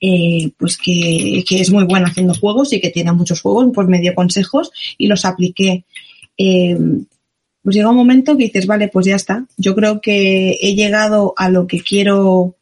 eh, 0.00 0.50
pues 0.56 0.78
que, 0.78 1.44
que, 1.46 1.60
es 1.60 1.70
muy 1.70 1.84
buena 1.84 2.08
haciendo 2.08 2.32
juegos 2.32 2.72
y 2.72 2.80
que 2.80 2.88
tiene 2.88 3.12
muchos 3.12 3.42
juegos, 3.42 3.66
pues 3.74 3.86
me 3.86 4.00
dio 4.00 4.14
consejos 4.14 4.72
y 4.96 5.08
los 5.08 5.26
apliqué. 5.26 5.84
Eh, 6.36 6.76
pues 7.62 7.76
llega 7.76 7.90
un 7.90 7.96
momento 7.96 8.36
que 8.36 8.44
dices, 8.44 8.66
vale, 8.66 8.88
pues 8.88 9.06
ya 9.06 9.16
está. 9.16 9.44
Yo 9.56 9.74
creo 9.74 10.00
que 10.00 10.58
he 10.60 10.74
llegado 10.74 11.34
a 11.36 11.50
lo 11.50 11.66
que 11.66 11.80
quiero, 11.80 12.56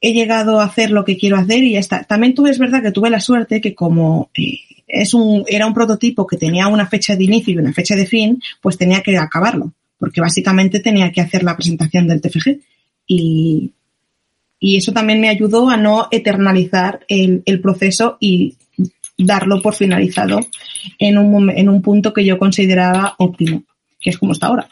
he 0.00 0.12
llegado 0.12 0.60
a 0.60 0.64
hacer 0.64 0.90
lo 0.90 1.04
que 1.04 1.16
quiero 1.16 1.36
hacer 1.36 1.64
y 1.64 1.72
ya 1.72 1.80
está. 1.80 2.04
También 2.04 2.34
tuve, 2.34 2.50
es 2.50 2.58
verdad 2.58 2.82
que 2.82 2.92
tuve 2.92 3.10
la 3.10 3.20
suerte 3.20 3.60
que 3.60 3.74
como 3.74 4.30
eh, 4.36 4.60
es 4.86 5.14
un, 5.14 5.44
era 5.48 5.66
un 5.66 5.74
prototipo 5.74 6.26
que 6.26 6.36
tenía 6.36 6.68
una 6.68 6.86
fecha 6.86 7.16
de 7.16 7.24
inicio 7.24 7.54
y 7.54 7.58
una 7.58 7.72
fecha 7.72 7.96
de 7.96 8.06
fin, 8.06 8.40
pues 8.60 8.78
tenía 8.78 9.02
que 9.02 9.16
acabarlo, 9.18 9.72
porque 9.98 10.20
básicamente 10.20 10.80
tenía 10.80 11.10
que 11.10 11.20
hacer 11.20 11.42
la 11.42 11.56
presentación 11.56 12.06
del 12.06 12.20
TFG. 12.20 12.60
Y, 13.06 13.72
y 14.60 14.76
eso 14.76 14.92
también 14.92 15.20
me 15.20 15.28
ayudó 15.28 15.68
a 15.70 15.76
no 15.76 16.06
eternalizar 16.10 17.04
el, 17.08 17.42
el 17.46 17.60
proceso 17.60 18.16
y 18.20 18.56
darlo 19.18 19.60
por 19.60 19.74
finalizado 19.74 20.40
en 20.98 21.18
un, 21.18 21.50
en 21.50 21.68
un 21.68 21.82
punto 21.82 22.12
que 22.12 22.24
yo 22.24 22.38
consideraba 22.38 23.14
óptimo, 23.18 23.64
que 24.00 24.10
es 24.10 24.18
como 24.18 24.32
está 24.32 24.46
ahora. 24.46 24.68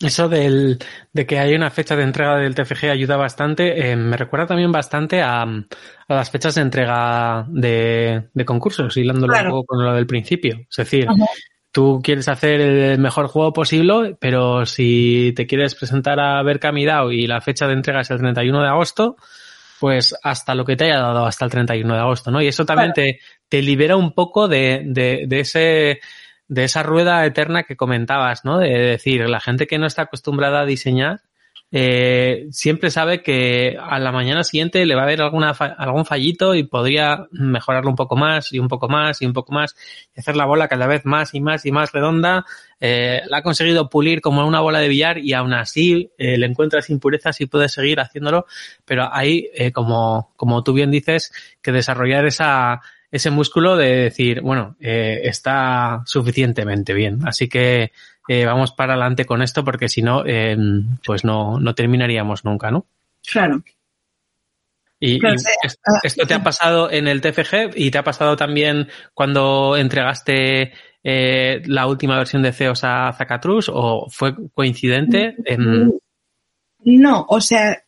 Eso 0.00 0.28
del, 0.28 0.78
de 1.12 1.26
que 1.26 1.40
hay 1.40 1.54
una 1.54 1.70
fecha 1.70 1.96
de 1.96 2.04
entrega 2.04 2.36
del 2.36 2.54
TFG 2.54 2.90
ayuda 2.90 3.16
bastante. 3.16 3.90
Eh, 3.90 3.96
me 3.96 4.16
recuerda 4.16 4.46
también 4.46 4.70
bastante 4.70 5.20
a, 5.20 5.42
a, 5.42 5.48
las 6.08 6.30
fechas 6.30 6.54
de 6.54 6.60
entrega 6.60 7.44
de, 7.48 8.28
de 8.32 8.44
concursos, 8.44 8.96
hilándolo 8.96 9.34
un 9.36 9.50
poco 9.50 9.64
con 9.64 9.84
lo 9.84 9.94
del 9.94 10.06
principio. 10.06 10.60
Es 10.70 10.76
decir, 10.76 11.08
tú 11.72 12.00
quieres 12.04 12.28
hacer 12.28 12.60
el 12.60 12.98
mejor 13.00 13.26
juego 13.26 13.52
posible, 13.52 14.16
pero 14.20 14.64
si 14.64 15.32
te 15.34 15.46
quieres 15.46 15.74
presentar 15.74 16.20
a 16.20 16.40
ver 16.44 16.60
Camidao 16.60 17.10
y 17.10 17.26
la 17.26 17.40
fecha 17.40 17.66
de 17.66 17.72
entrega 17.72 18.02
es 18.02 18.10
el 18.12 18.18
31 18.18 18.62
de 18.62 18.68
agosto, 18.68 19.16
pues 19.80 20.14
hasta 20.22 20.54
lo 20.54 20.64
que 20.64 20.76
te 20.76 20.84
haya 20.84 20.98
dado 20.98 21.26
hasta 21.26 21.44
el 21.44 21.50
31 21.50 21.94
de 21.94 22.00
agosto, 22.00 22.30
¿no? 22.30 22.40
Y 22.40 22.48
eso 22.48 22.64
también 22.64 22.92
te, 22.92 23.20
te, 23.48 23.62
libera 23.62 23.96
un 23.96 24.12
poco 24.12 24.48
de, 24.48 24.82
de, 24.86 25.24
de, 25.26 25.40
ese 25.40 26.00
de 26.48 26.64
esa 26.64 26.82
rueda 26.82 27.24
eterna 27.26 27.64
que 27.64 27.76
comentabas, 27.76 28.44
¿no? 28.44 28.58
De 28.58 28.70
decir, 28.70 29.28
la 29.28 29.40
gente 29.40 29.66
que 29.66 29.78
no 29.78 29.86
está 29.86 30.02
acostumbrada 30.02 30.60
a 30.60 30.66
diseñar, 30.66 31.20
eh, 31.76 32.46
siempre 32.52 32.88
sabe 32.88 33.20
que 33.20 33.76
a 33.80 33.98
la 33.98 34.12
mañana 34.12 34.44
siguiente 34.44 34.86
le 34.86 34.94
va 34.94 35.00
a 35.00 35.04
haber 35.06 35.20
alguna 35.20 35.50
algún 35.50 36.04
fallito 36.04 36.54
y 36.54 36.62
podría 36.62 37.26
mejorarlo 37.32 37.90
un 37.90 37.96
poco 37.96 38.14
más 38.14 38.52
y 38.52 38.60
un 38.60 38.68
poco 38.68 38.88
más 38.88 39.20
y 39.20 39.26
un 39.26 39.32
poco 39.32 39.52
más 39.52 39.74
y 40.16 40.20
hacer 40.20 40.36
la 40.36 40.44
bola 40.44 40.68
cada 40.68 40.86
vez 40.86 41.04
más 41.04 41.34
y 41.34 41.40
más 41.40 41.66
y 41.66 41.72
más 41.72 41.90
redonda. 41.90 42.44
Eh, 42.78 43.22
la 43.26 43.38
ha 43.38 43.42
conseguido 43.42 43.90
pulir 43.90 44.20
como 44.20 44.46
una 44.46 44.60
bola 44.60 44.78
de 44.78 44.86
billar 44.86 45.18
y 45.18 45.32
aún 45.32 45.52
así 45.52 46.12
eh, 46.16 46.38
le 46.38 46.46
encuentras 46.46 46.90
impurezas 46.90 47.40
y 47.40 47.46
puedes 47.46 47.72
seguir 47.72 47.98
haciéndolo, 47.98 48.46
pero 48.84 49.12
hay, 49.12 49.50
eh, 49.54 49.72
como, 49.72 50.32
como 50.36 50.62
tú 50.62 50.74
bien 50.74 50.92
dices, 50.92 51.32
que 51.60 51.72
desarrollar 51.72 52.24
esa, 52.24 52.82
ese 53.14 53.30
músculo 53.30 53.76
de 53.76 53.94
decir, 53.94 54.40
bueno, 54.40 54.74
eh, 54.80 55.20
está 55.22 56.02
suficientemente 56.04 56.94
bien. 56.94 57.20
Así 57.24 57.48
que 57.48 57.92
eh, 58.28 58.44
vamos 58.46 58.72
para 58.72 58.94
adelante 58.94 59.26
con 59.26 59.42
esto 59.42 59.64
porque 59.64 59.88
si 59.88 60.02
no, 60.02 60.24
eh, 60.26 60.56
pues 61.04 61.24
no, 61.24 61.58
no 61.60 61.74
terminaríamos 61.74 62.44
nunca, 62.44 62.70
¿no? 62.70 62.86
Claro. 63.30 63.62
Y, 64.98 65.14
y 65.14 65.20
esto, 65.62 65.80
ah, 65.86 66.00
esto, 66.02 66.26
te 66.26 66.34
ha 66.34 66.42
pasado 66.42 66.90
en 66.90 67.08
el 67.08 67.20
TFG 67.20 67.72
y 67.76 67.90
te 67.90 67.98
ha 67.98 68.04
pasado 68.04 68.36
también 68.36 68.88
cuando 69.12 69.76
entregaste 69.76 70.72
eh, 71.02 71.62
la 71.66 71.86
última 71.86 72.16
versión 72.16 72.42
de 72.42 72.52
CEOS 72.52 72.84
a 72.84 73.12
Zacatrus 73.12 73.70
o 73.72 74.06
fue 74.08 74.34
coincidente 74.54 75.36
en... 75.44 75.92
No, 76.86 77.26
o 77.28 77.40
sea, 77.40 77.82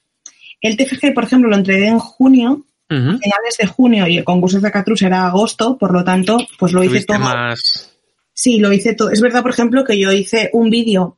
el 0.60 0.76
TFG, 0.76 1.14
por 1.14 1.24
ejemplo, 1.24 1.48
lo 1.48 1.56
entregué 1.56 1.88
en 1.88 1.98
junio, 1.98 2.66
uh 2.90 2.94
-huh. 2.94 3.18
finales 3.18 3.56
de 3.58 3.66
junio 3.66 4.06
y 4.06 4.18
el 4.18 4.24
concurso 4.24 4.58
de 4.58 4.62
Zacatrus 4.62 5.02
era 5.02 5.26
agosto, 5.26 5.78
por 5.78 5.92
lo 5.92 6.04
tanto, 6.04 6.38
pues 6.58 6.72
lo 6.72 6.82
hice 6.82 7.04
todo. 7.04 7.18
Más 7.18 7.95
Sí, 8.38 8.58
lo 8.58 8.70
hice 8.70 8.94
todo. 8.94 9.10
Es 9.10 9.22
verdad, 9.22 9.40
por 9.40 9.50
ejemplo, 9.50 9.82
que 9.82 9.98
yo 9.98 10.12
hice 10.12 10.50
un 10.52 10.68
vídeo 10.68 11.16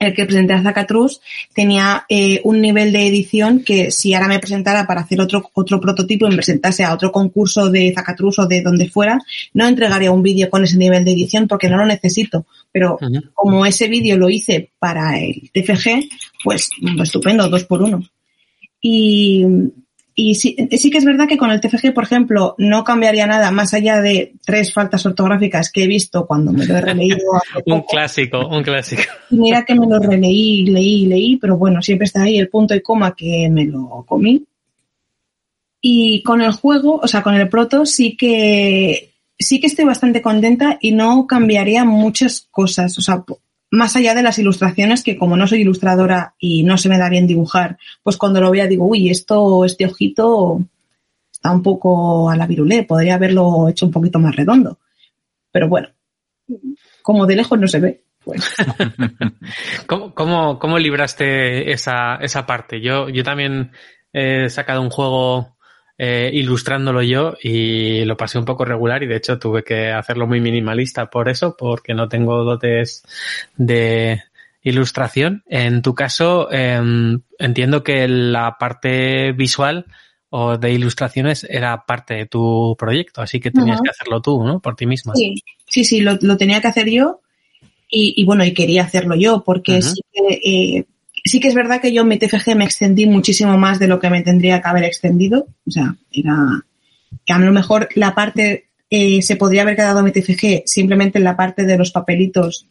el 0.00 0.14
que 0.14 0.24
presenté 0.24 0.54
a 0.54 0.62
Zacatrus 0.62 1.20
tenía 1.54 2.04
eh, 2.08 2.40
un 2.42 2.60
nivel 2.60 2.90
de 2.90 3.06
edición 3.06 3.62
que 3.62 3.92
si 3.92 4.12
ahora 4.12 4.26
me 4.26 4.40
presentara 4.40 4.84
para 4.84 5.02
hacer 5.02 5.20
otro, 5.20 5.48
otro 5.54 5.80
prototipo 5.80 6.26
y 6.26 6.30
me 6.30 6.34
presentase 6.34 6.82
a 6.82 6.92
otro 6.92 7.12
concurso 7.12 7.70
de 7.70 7.92
Zacatrus 7.94 8.40
o 8.40 8.46
de 8.46 8.62
donde 8.62 8.88
fuera, 8.88 9.20
no 9.54 9.68
entregaría 9.68 10.10
un 10.10 10.24
vídeo 10.24 10.50
con 10.50 10.64
ese 10.64 10.76
nivel 10.76 11.04
de 11.04 11.12
edición 11.12 11.46
porque 11.46 11.68
no 11.68 11.76
lo 11.76 11.86
necesito. 11.86 12.46
Pero 12.72 12.98
como 13.32 13.64
ese 13.64 13.86
vídeo 13.86 14.16
lo 14.16 14.28
hice 14.28 14.72
para 14.80 15.20
el 15.20 15.50
TFG, 15.52 16.08
pues 16.42 16.70
estupendo, 17.00 17.48
dos 17.48 17.62
por 17.62 17.82
uno. 17.82 18.02
Y, 18.80 19.46
y 20.14 20.34
sí, 20.34 20.56
sí, 20.72 20.90
que 20.90 20.98
es 20.98 21.04
verdad 21.04 21.26
que 21.26 21.38
con 21.38 21.50
el 21.50 21.60
TFG, 21.60 21.94
por 21.94 22.04
ejemplo, 22.04 22.54
no 22.58 22.84
cambiaría 22.84 23.26
nada 23.26 23.50
más 23.50 23.72
allá 23.72 24.00
de 24.00 24.34
tres 24.44 24.72
faltas 24.72 25.06
ortográficas 25.06 25.72
que 25.72 25.84
he 25.84 25.86
visto 25.86 26.26
cuando 26.26 26.52
me 26.52 26.66
lo 26.66 26.76
he 26.76 26.80
releído. 26.80 27.18
un 27.66 27.82
clásico, 27.82 28.46
un 28.46 28.62
clásico. 28.62 29.02
Mira 29.30 29.64
que 29.64 29.74
me 29.74 29.86
lo 29.86 29.98
releí, 29.98 30.66
leí, 30.66 31.06
leí, 31.06 31.36
pero 31.38 31.56
bueno, 31.56 31.80
siempre 31.80 32.04
está 32.04 32.22
ahí 32.22 32.38
el 32.38 32.50
punto 32.50 32.74
y 32.74 32.82
coma 32.82 33.14
que 33.16 33.48
me 33.50 33.64
lo 33.64 34.04
comí. 34.06 34.44
Y 35.80 36.22
con 36.22 36.42
el 36.42 36.52
juego, 36.52 37.00
o 37.02 37.08
sea, 37.08 37.22
con 37.22 37.34
el 37.34 37.48
proto, 37.48 37.86
sí 37.86 38.16
que 38.16 39.12
sí 39.38 39.60
que 39.60 39.66
estoy 39.66 39.84
bastante 39.84 40.22
contenta 40.22 40.78
y 40.80 40.92
no 40.92 41.26
cambiaría 41.26 41.84
muchas 41.84 42.46
cosas. 42.50 42.96
O 42.98 43.02
sea, 43.02 43.24
más 43.72 43.96
allá 43.96 44.14
de 44.14 44.22
las 44.22 44.38
ilustraciones, 44.38 45.02
que 45.02 45.16
como 45.16 45.34
no 45.34 45.46
soy 45.46 45.62
ilustradora 45.62 46.34
y 46.38 46.62
no 46.62 46.76
se 46.76 46.90
me 46.90 46.98
da 46.98 47.08
bien 47.08 47.26
dibujar, 47.26 47.78
pues 48.02 48.18
cuando 48.18 48.38
lo 48.38 48.50
vea 48.50 48.66
digo, 48.66 48.86
uy, 48.86 49.08
esto, 49.08 49.64
este 49.64 49.86
ojito 49.86 50.60
está 51.32 51.50
un 51.50 51.62
poco 51.62 52.28
a 52.28 52.36
la 52.36 52.46
virulé, 52.46 52.84
podría 52.84 53.14
haberlo 53.14 53.70
hecho 53.70 53.86
un 53.86 53.92
poquito 53.92 54.18
más 54.18 54.36
redondo. 54.36 54.78
Pero 55.50 55.68
bueno, 55.68 55.88
como 57.00 57.26
de 57.26 57.36
lejos 57.36 57.58
no 57.58 57.66
se 57.66 57.80
ve. 57.80 58.04
Pues. 58.22 58.54
¿Cómo, 59.86 60.14
cómo, 60.14 60.58
cómo 60.58 60.78
libraste 60.78 61.72
esa, 61.72 62.16
esa 62.16 62.44
parte? 62.44 62.82
Yo, 62.82 63.08
yo 63.08 63.24
también 63.24 63.72
he 64.12 64.50
sacado 64.50 64.82
un 64.82 64.90
juego 64.90 65.56
eh, 65.98 66.30
ilustrándolo 66.32 67.02
yo 67.02 67.34
y 67.42 68.04
lo 68.04 68.16
pasé 68.16 68.38
un 68.38 68.44
poco 68.44 68.64
regular 68.64 69.02
y 69.02 69.06
de 69.06 69.16
hecho 69.16 69.38
tuve 69.38 69.62
que 69.62 69.90
hacerlo 69.90 70.26
muy 70.26 70.40
minimalista 70.40 71.10
por 71.10 71.28
eso, 71.28 71.54
porque 71.56 71.94
no 71.94 72.08
tengo 72.08 72.44
dotes 72.44 73.04
de 73.56 74.22
ilustración. 74.62 75.42
En 75.48 75.82
tu 75.82 75.94
caso, 75.94 76.48
eh, 76.50 76.80
entiendo 77.38 77.82
que 77.82 78.08
la 78.08 78.56
parte 78.58 79.32
visual 79.32 79.86
o 80.30 80.56
de 80.56 80.72
ilustraciones 80.72 81.44
era 81.48 81.84
parte 81.84 82.14
de 82.14 82.26
tu 82.26 82.74
proyecto, 82.78 83.20
así 83.20 83.38
que 83.38 83.50
tenías 83.50 83.78
uh 83.78 83.80
-huh. 83.80 83.84
que 83.84 83.90
hacerlo 83.90 84.22
tú, 84.22 84.42
¿no? 84.42 84.60
Por 84.60 84.76
ti 84.76 84.86
misma. 84.86 85.14
Sí, 85.14 85.34
sí, 85.66 85.84
sí 85.84 86.00
lo, 86.00 86.16
lo 86.22 86.36
tenía 86.36 86.60
que 86.60 86.68
hacer 86.68 86.88
yo 86.88 87.20
y, 87.90 88.14
y, 88.16 88.24
bueno, 88.24 88.42
y 88.44 88.54
quería 88.54 88.84
hacerlo 88.84 89.14
yo 89.14 89.42
porque 89.44 89.72
uh 89.72 89.76
-huh. 89.76 89.82
sí 89.82 90.00
que 90.10 90.40
eh, 90.78 90.84
sí 91.24 91.40
que 91.40 91.48
es 91.48 91.54
verdad 91.54 91.80
que 91.80 91.92
yo 91.92 92.02
en 92.02 92.08
mi 92.08 92.18
TFG 92.18 92.54
me 92.56 92.64
extendí 92.64 93.06
muchísimo 93.06 93.56
más 93.58 93.78
de 93.78 93.88
lo 93.88 94.00
que 94.00 94.10
me 94.10 94.22
tendría 94.22 94.60
que 94.60 94.68
haber 94.68 94.84
extendido. 94.84 95.46
O 95.66 95.70
sea, 95.70 95.94
era, 96.10 96.64
que 97.24 97.32
a 97.32 97.38
lo 97.38 97.52
mejor 97.52 97.88
la 97.94 98.14
parte 98.14 98.68
eh, 98.90 99.22
se 99.22 99.36
podría 99.36 99.62
haber 99.62 99.76
quedado 99.76 100.06
en 100.06 100.12
TFG 100.12 100.62
simplemente 100.66 101.18
en 101.18 101.24
la 101.24 101.36
parte 101.36 101.64
de 101.64 101.78
los 101.78 101.90
papelitos 101.92 102.66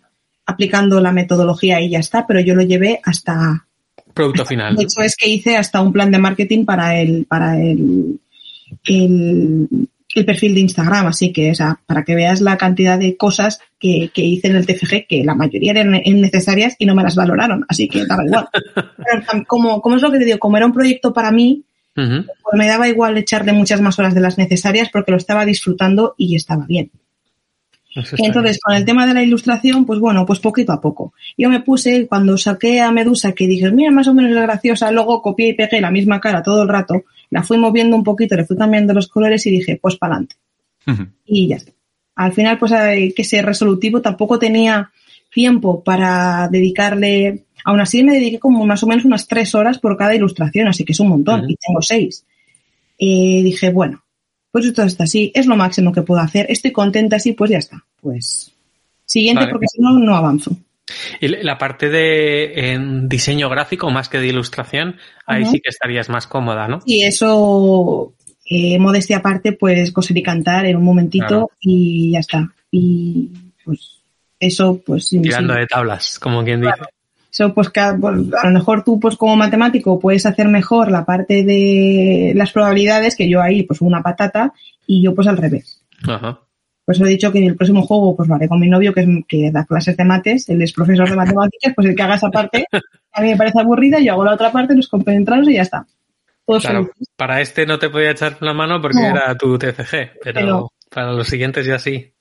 aplicando 0.46 1.00
la 1.00 1.12
metodología 1.12 1.82
y 1.82 1.90
ya 1.90 2.00
está, 2.00 2.28
pero 2.28 2.40
yo 2.42 2.56
lo 2.56 2.64
llevé 2.64 3.00
hasta 3.04 3.68
producto 4.14 4.46
final. 4.46 4.76
De 4.76 4.84
hecho 4.84 5.02
es 5.02 5.16
que 5.16 5.30
hice 5.30 5.56
hasta 5.56 5.82
un 5.82 5.94
plan 5.94 6.12
de 6.12 6.20
marketing 6.20 6.66
para 6.66 7.00
el 7.00 7.26
para 7.26 7.60
el, 7.62 8.20
el, 8.86 9.68
perfil 10.14 10.54
de 10.54 10.62
Instagram, 10.62 11.08
así 11.08 11.32
que 11.32 11.52
o 11.52 11.56
sea, 11.56 11.80
para 11.86 12.04
que 12.04 12.16
veas 12.16 12.42
la 12.42 12.58
cantidad 12.58 13.00
de 13.00 13.18
cosas 13.18 13.60
que, 13.80 14.12
que 14.14 14.22
hice 14.22 14.48
en 14.48 14.56
el 14.56 14.66
TFG, 14.66 15.08
que 15.08 15.24
la 15.24 15.36
mayoría 15.36 15.72
eran 15.72 15.92
necesarias 15.92 16.76
y 16.78 16.86
no 16.86 16.96
me 16.96 17.04
las 17.04 17.16
valoraron, 17.16 17.66
así 17.68 17.88
que 17.88 18.06
daba 18.06 18.26
igual. 18.26 18.48
como, 19.48 19.82
como 19.82 19.96
es 19.96 20.02
lo 20.02 20.12
que 20.12 20.20
te 20.20 20.26
digo, 20.26 20.40
como 20.40 20.58
era 20.58 20.66
un 20.66 20.74
proyecto 20.74 21.14
para 21.14 21.32
mí, 21.32 21.64
pues 21.94 22.26
me 22.54 22.68
daba 22.68 22.88
igual 22.88 23.18
echarle 23.18 23.52
muchas 23.52 23.82
más 23.82 24.00
horas 24.00 24.16
de 24.16 24.22
las 24.22 24.38
necesarias 24.38 24.90
porque 24.92 25.12
lo 25.12 25.18
estaba 25.18 25.46
disfrutando 25.46 26.16
y 26.18 26.36
estaba 26.36 26.66
bien. 26.66 26.92
Entonces, 27.94 28.60
con 28.60 28.76
el 28.76 28.86
tema 28.86 29.06
de 29.06 29.14
la 29.14 29.24
ilustración, 29.24 29.86
pues 29.86 30.00
bueno, 30.00 30.26
pues 30.26 30.40
poquito 30.40 30.72
a 30.72 30.80
poco. 30.80 31.14
Yo 31.38 31.50
me 31.50 31.60
puse, 31.60 32.08
cuando 32.08 32.38
saqué 32.38 32.82
a 32.82 32.92
Medusa, 32.92 33.34
que 33.34 33.48
dije, 33.48 33.70
mira, 33.72 33.92
más 33.92 34.08
o 34.08 34.14
menos 34.14 34.32
es 34.32 34.42
graciosa, 34.42 34.92
luego 34.92 35.22
copié 35.22 35.50
y 35.50 35.54
pegué 35.54 35.82
la 35.82 35.92
misma 35.92 36.22
cara 36.22 36.42
todo 36.42 36.64
el 36.64 36.70
rato, 36.70 37.04
la 37.30 37.44
fui 37.44 37.58
moviendo 37.58 37.96
un 37.96 38.04
poquito, 38.04 38.36
le 38.36 38.46
fui 38.46 38.58
cambiando 38.58 38.94
los 38.94 39.08
colores 39.08 39.46
y 39.46 39.52
dije, 39.52 39.78
pues 39.82 39.98
para 39.98 40.16
adelante. 40.16 40.36
Y 41.26 41.48
ya 41.48 41.58
está. 41.58 41.72
Al 42.16 42.34
final, 42.34 42.58
pues 42.58 42.72
que 43.16 43.24
ser 43.24 43.46
resolutivo 43.46 44.02
tampoco 44.02 44.40
tenía 44.40 44.92
tiempo 45.30 45.84
para 45.84 46.48
dedicarle 46.50 47.46
Aún 47.64 47.80
así 47.80 48.04
me 48.04 48.14
dediqué 48.14 48.40
como 48.40 48.66
más 48.66 48.84
o 48.84 48.88
menos 48.88 49.06
unas 49.06 49.28
tres 49.28 49.54
horas 49.56 49.80
por 49.80 49.98
cada 49.98 50.16
ilustración, 50.16 50.68
así 50.68 50.84
que 50.84 50.94
es 50.94 51.00
un 51.00 51.10
montón, 51.10 51.50
y 51.50 51.56
tengo 51.56 51.82
seis. 51.82 52.26
Y 52.98 53.44
dije, 53.44 53.72
bueno, 53.72 54.04
pues 54.52 54.66
esto 54.66 54.84
está 54.84 55.06
así, 55.06 55.32
es 55.34 55.48
lo 55.48 55.56
máximo 55.56 55.92
que 55.92 56.02
puedo 56.02 56.22
hacer, 56.22 56.46
estoy 56.50 56.72
contenta 56.72 57.16
así, 57.16 57.34
pues 57.34 57.52
ya 57.52 57.58
está. 57.58 57.84
Pues 58.02 58.52
siguiente, 59.06 59.48
porque 59.48 59.68
si 59.68 59.82
no, 59.82 59.98
no 59.98 60.16
avanzo. 60.16 60.56
Y 61.20 61.28
la 61.28 61.58
parte 61.58 61.90
de 61.90 62.72
en 62.72 63.08
diseño 63.08 63.50
gráfico, 63.50 63.90
más 63.90 64.10
que 64.10 64.20
de 64.20 64.28
ilustración, 64.28 64.98
ahí 65.26 65.46
sí 65.46 65.62
que 65.62 65.70
estarías 65.70 66.10
más 66.10 66.28
cómoda, 66.28 66.68
¿no? 66.68 66.80
Y 66.86 67.04
eso, 67.04 68.14
eh, 68.46 68.78
modestia 68.80 69.18
aparte, 69.18 69.54
pues 69.54 69.92
coser 69.92 70.18
y 70.18 70.24
cantar 70.24 70.66
en 70.66 70.76
un 70.76 70.84
momentito 70.84 71.52
y 71.60 72.12
ya 72.12 72.20
está. 72.20 72.54
Y 72.72 73.30
pues 73.64 74.02
eso, 74.40 74.82
pues... 74.86 75.10
Tirando 75.10 75.54
de 75.54 75.68
tablas, 75.68 76.20
como 76.20 76.44
quien 76.44 76.62
dice. 76.62 76.74
Eso, 77.32 77.54
pues, 77.54 77.70
pues, 77.74 77.84
a 77.84 78.48
lo 78.48 78.52
mejor 78.52 78.84
tú, 78.84 79.00
pues, 79.00 79.16
como 79.16 79.38
matemático, 79.38 80.00
puedes 80.00 80.26
hacer 80.26 80.50
mejor 80.50 80.92
la 80.92 81.06
parte 81.06 81.44
de 81.46 82.34
las 82.36 82.52
probabilidades, 82.52 83.16
que 83.16 83.30
yo 83.30 83.42
ahí, 83.42 83.64
pues, 83.64 83.80
una 83.80 84.02
patata, 84.02 84.54
y 84.86 85.02
yo, 85.02 85.16
pues, 85.16 85.28
al 85.28 85.38
revés. 85.38 85.82
Ajá. 86.08 86.40
Pues 86.84 87.00
he 87.00 87.06
dicho 87.06 87.32
que 87.32 87.38
en 87.38 87.46
el 87.46 87.56
próximo 87.56 87.84
juego, 87.84 88.18
pues, 88.18 88.28
lo 88.28 88.36
haré 88.36 88.50
con 88.50 88.60
mi 88.60 88.68
novio, 88.68 88.94
que, 88.94 89.02
es, 89.02 89.08
que 89.30 89.50
da 89.50 89.64
clases 89.64 89.96
de 89.96 90.04
mates, 90.04 90.50
él 90.50 90.62
es 90.62 90.74
profesor 90.74 91.10
de 91.10 91.16
matemáticas, 91.16 91.74
pues, 91.74 91.88
el 91.88 91.96
que 91.96 92.04
haga 92.04 92.16
esa 92.16 92.30
parte, 92.30 92.66
a 93.14 93.22
mí 93.22 93.30
me 93.30 93.38
parece 93.38 93.62
aburrida, 93.62 94.00
yo 94.00 94.12
hago 94.12 94.26
la 94.26 94.34
otra 94.34 94.52
parte, 94.52 94.76
nos 94.76 94.90
compenetramos 94.90 95.48
y 95.48 95.54
ya 95.54 95.62
está. 95.62 95.86
claro, 96.46 96.90
para 97.16 97.40
este 97.40 97.66
no 97.66 97.80
te 97.80 97.90
podía 97.90 98.12
echar 98.12 98.38
la 98.42 98.54
mano 98.54 98.82
porque 98.82 99.06
era 99.06 99.38
tu 99.38 99.58
TCG, 99.58 100.20
pero 100.22 100.74
para 100.90 101.14
los 101.14 101.28
siguientes 101.28 101.66
ya 101.66 101.80
sí. 101.80 102.12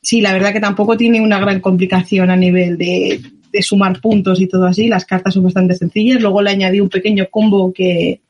Sí, 0.00 0.20
la 0.22 0.32
verdad 0.32 0.52
que 0.52 0.60
tampoco 0.60 0.96
tiene 0.96 1.20
una 1.20 1.40
gran 1.40 1.60
complicación 1.60 2.30
a 2.30 2.36
nivel 2.36 2.78
de, 2.78 3.20
de 3.52 3.62
sumar 3.62 4.00
puntos 4.00 4.40
y 4.40 4.46
todo 4.46 4.66
así. 4.66 4.88
Las 4.88 5.04
cartas 5.04 5.34
son 5.34 5.44
bastante 5.44 5.74
sencillas. 5.74 6.20
Luego 6.20 6.42
le 6.42 6.50
añadí 6.50 6.80
un 6.80 6.88
pequeño 6.88 7.26
combo 7.30 7.72
que, 7.72 8.20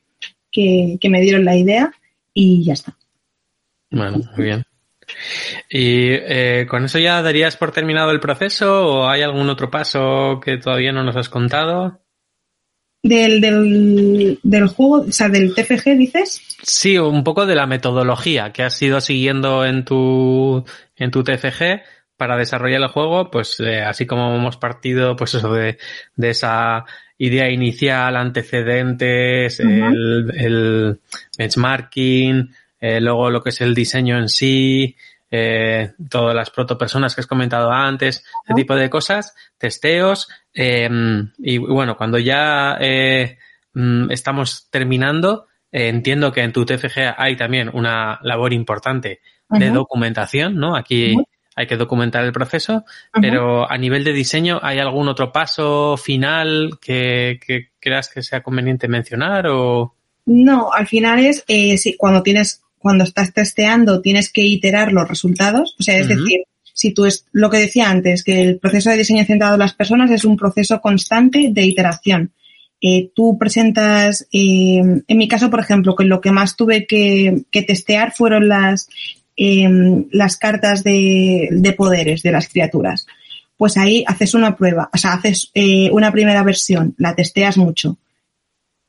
que, 0.51 1.09
me 1.09 1.21
dieron 1.21 1.45
la 1.45 1.57
idea 1.57 1.93
y 2.33 2.65
ya 2.65 2.73
está. 2.73 2.97
Bueno, 3.91 4.21
muy 4.37 4.45
bien. 4.45 4.65
¿Y 5.71 6.09
eh, 6.11 6.67
con 6.69 6.85
eso 6.85 6.99
ya 6.99 7.23
darías 7.23 7.57
por 7.57 7.73
terminado 7.73 8.11
el 8.11 8.21
proceso 8.21 8.89
o 8.89 9.09
hay 9.09 9.23
algún 9.23 9.49
otro 9.49 9.71
paso 9.71 10.41
que 10.45 10.59
todavía 10.59 10.93
no 10.93 11.05
nos 11.05 11.17
has 11.17 11.29
contado? 11.29 12.01
Del, 13.03 13.41
del, 13.41 14.41
del 14.43 14.67
juego, 14.67 15.07
o 15.09 15.13
sea, 15.13 15.29
del 15.29 15.55
TFG, 15.55 15.97
dices? 15.97 16.43
Sí, 16.63 16.99
un 16.99 17.23
poco 17.23 17.47
de 17.47 17.55
la 17.55 17.67
metodología 17.67 18.53
que 18.53 18.65
has 18.65 18.83
ido 18.83 19.01
siguiendo 19.01 19.65
en 19.65 19.85
tu, 19.85 20.65
en 20.97 21.11
tu 21.13 21.23
TFG 21.23 21.83
para 22.17 22.37
desarrollar 22.37 22.81
el 22.81 22.89
juego, 22.89 23.31
pues 23.31 23.61
eh, 23.61 23.83
así 23.83 24.07
como 24.07 24.35
hemos 24.35 24.57
partido, 24.57 25.17
pues 25.17 25.35
eso 25.35 25.53
de, 25.53 25.79
de 26.15 26.31
esa 26.31 26.85
idea 27.19 27.51
inicial, 27.51 28.17
antecedentes, 28.17 29.61
el, 29.61 30.33
el, 30.37 31.01
benchmarking, 31.39 32.51
eh, 32.81 33.01
luego 33.01 33.31
lo 33.31 33.43
que 33.43 33.51
es 33.51 33.61
el 33.61 33.75
diseño 33.75 34.19
en 34.19 34.29
sí, 34.29 34.97
eh, 35.31 35.93
todas 36.09 36.35
las 36.35 36.51
protopersonas 36.51 37.15
que 37.15 37.21
has 37.21 37.27
comentado 37.27 37.71
antes, 37.71 38.25
ese 38.45 38.55
tipo 38.55 38.75
de 38.75 38.91
cosas, 38.91 39.35
testeos, 39.59 40.29
eh, 40.55 40.89
y 41.39 41.59
bueno, 41.59 41.97
cuando 41.97 42.19
ya 42.19 42.77
eh, 42.81 43.39
mm, 43.75 44.11
estamos 44.11 44.69
terminando, 44.71 45.47
eh, 45.73 45.89
entiendo 45.89 46.33
que 46.33 46.43
en 46.43 46.53
tu 46.53 46.65
TFG 46.65 47.15
hay 47.17 47.37
también 47.37 47.71
una 47.73 48.19
labor 48.23 48.53
importante 48.53 49.21
de 49.49 49.71
documentación, 49.71 50.57
¿no? 50.57 50.75
Aquí 50.75 51.15
hay 51.57 51.67
que 51.67 51.79
documentar 51.79 52.23
el 52.23 52.33
proceso, 52.33 52.85
pero 53.19 53.71
a 53.71 53.79
nivel 53.79 54.05
de 54.05 54.13
diseño, 54.13 54.61
¿hay 54.63 54.79
algún 54.79 55.09
otro 55.09 55.33
paso 55.33 55.97
final 55.97 56.79
que, 56.81 57.41
creas 57.81 58.09
que 58.09 58.23
sea 58.23 58.43
conveniente 58.43 58.89
mencionar 58.89 59.47
o...? 59.49 59.95
No, 60.27 60.71
al 60.73 60.87
final 60.87 61.25
es 61.25 61.45
eh, 61.49 61.79
cuando 61.97 62.23
tienes, 62.23 62.63
cuando 62.79 63.05
estás 63.05 63.33
testeando, 63.33 64.03
tienes 64.03 64.31
que 64.31 64.43
iterar 64.43 64.93
los 64.93 65.09
resultados. 65.09 65.75
O 65.79 65.83
sea, 65.83 65.97
es 65.99 66.09
decir, 66.09 66.43
si 66.75 66.93
tú 66.93 67.07
es 67.07 67.25
lo 67.33 67.49
que 67.49 67.59
decía 67.59 67.89
antes, 67.89 68.23
que 68.23 68.43
el 68.43 68.59
proceso 68.59 68.91
de 68.91 68.99
diseño 68.99 69.25
centrado 69.25 69.55
en 69.55 69.61
las 69.61 69.73
personas 69.73 70.11
es 70.11 70.27
un 70.27 70.37
proceso 70.37 70.81
constante 70.83 71.49
de 71.53 71.63
iteración. 71.63 72.33
Eh, 72.83 73.11
tú 73.15 73.39
presentas, 73.39 74.29
eh, 74.31 74.83
en 75.07 75.17
mi 75.17 75.27
caso, 75.27 75.49
por 75.49 75.61
ejemplo, 75.61 75.97
que 75.97 76.05
lo 76.05 76.21
que 76.21 76.33
más 76.33 76.57
tuve 76.57 76.87
que, 76.87 77.45
que 77.51 77.63
testear 77.63 78.13
fueron 78.13 78.49
las, 78.49 78.89
Em, 79.39 80.07
las 80.13 80.39
cartas 80.39 80.83
de, 80.83 81.49
de, 81.51 81.73
poderes 81.75 82.23
de 82.23 82.33
las 82.33 82.49
criaturas. 82.49 83.07
Pues 83.59 83.77
ahí 83.77 84.03
haces 84.07 84.33
una 84.33 84.57
prueba, 84.57 84.89
o 84.95 84.97
sea, 84.97 85.13
haces 85.13 85.51
eh, 85.53 85.91
una 85.93 86.11
primera 86.11 86.43
versión, 86.43 86.95
la 86.97 87.15
testeas 87.15 87.59
mucho. 87.59 87.99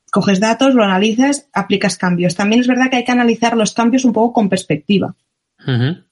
Coges 0.10 0.40
datos, 0.40 0.74
lo 0.74 0.84
analizas, 0.84 1.50
aplicas 1.52 1.98
cambios. 1.98 2.36
También 2.36 2.62
es 2.62 2.68
verdad 2.68 2.90
que 2.90 2.96
hay 2.96 3.04
que 3.04 3.12
analizar 3.12 3.58
los 3.58 3.74
cambios 3.74 4.06
un 4.06 4.14
poco 4.14 4.34
con 4.34 4.48
perspectiva. 4.48 5.16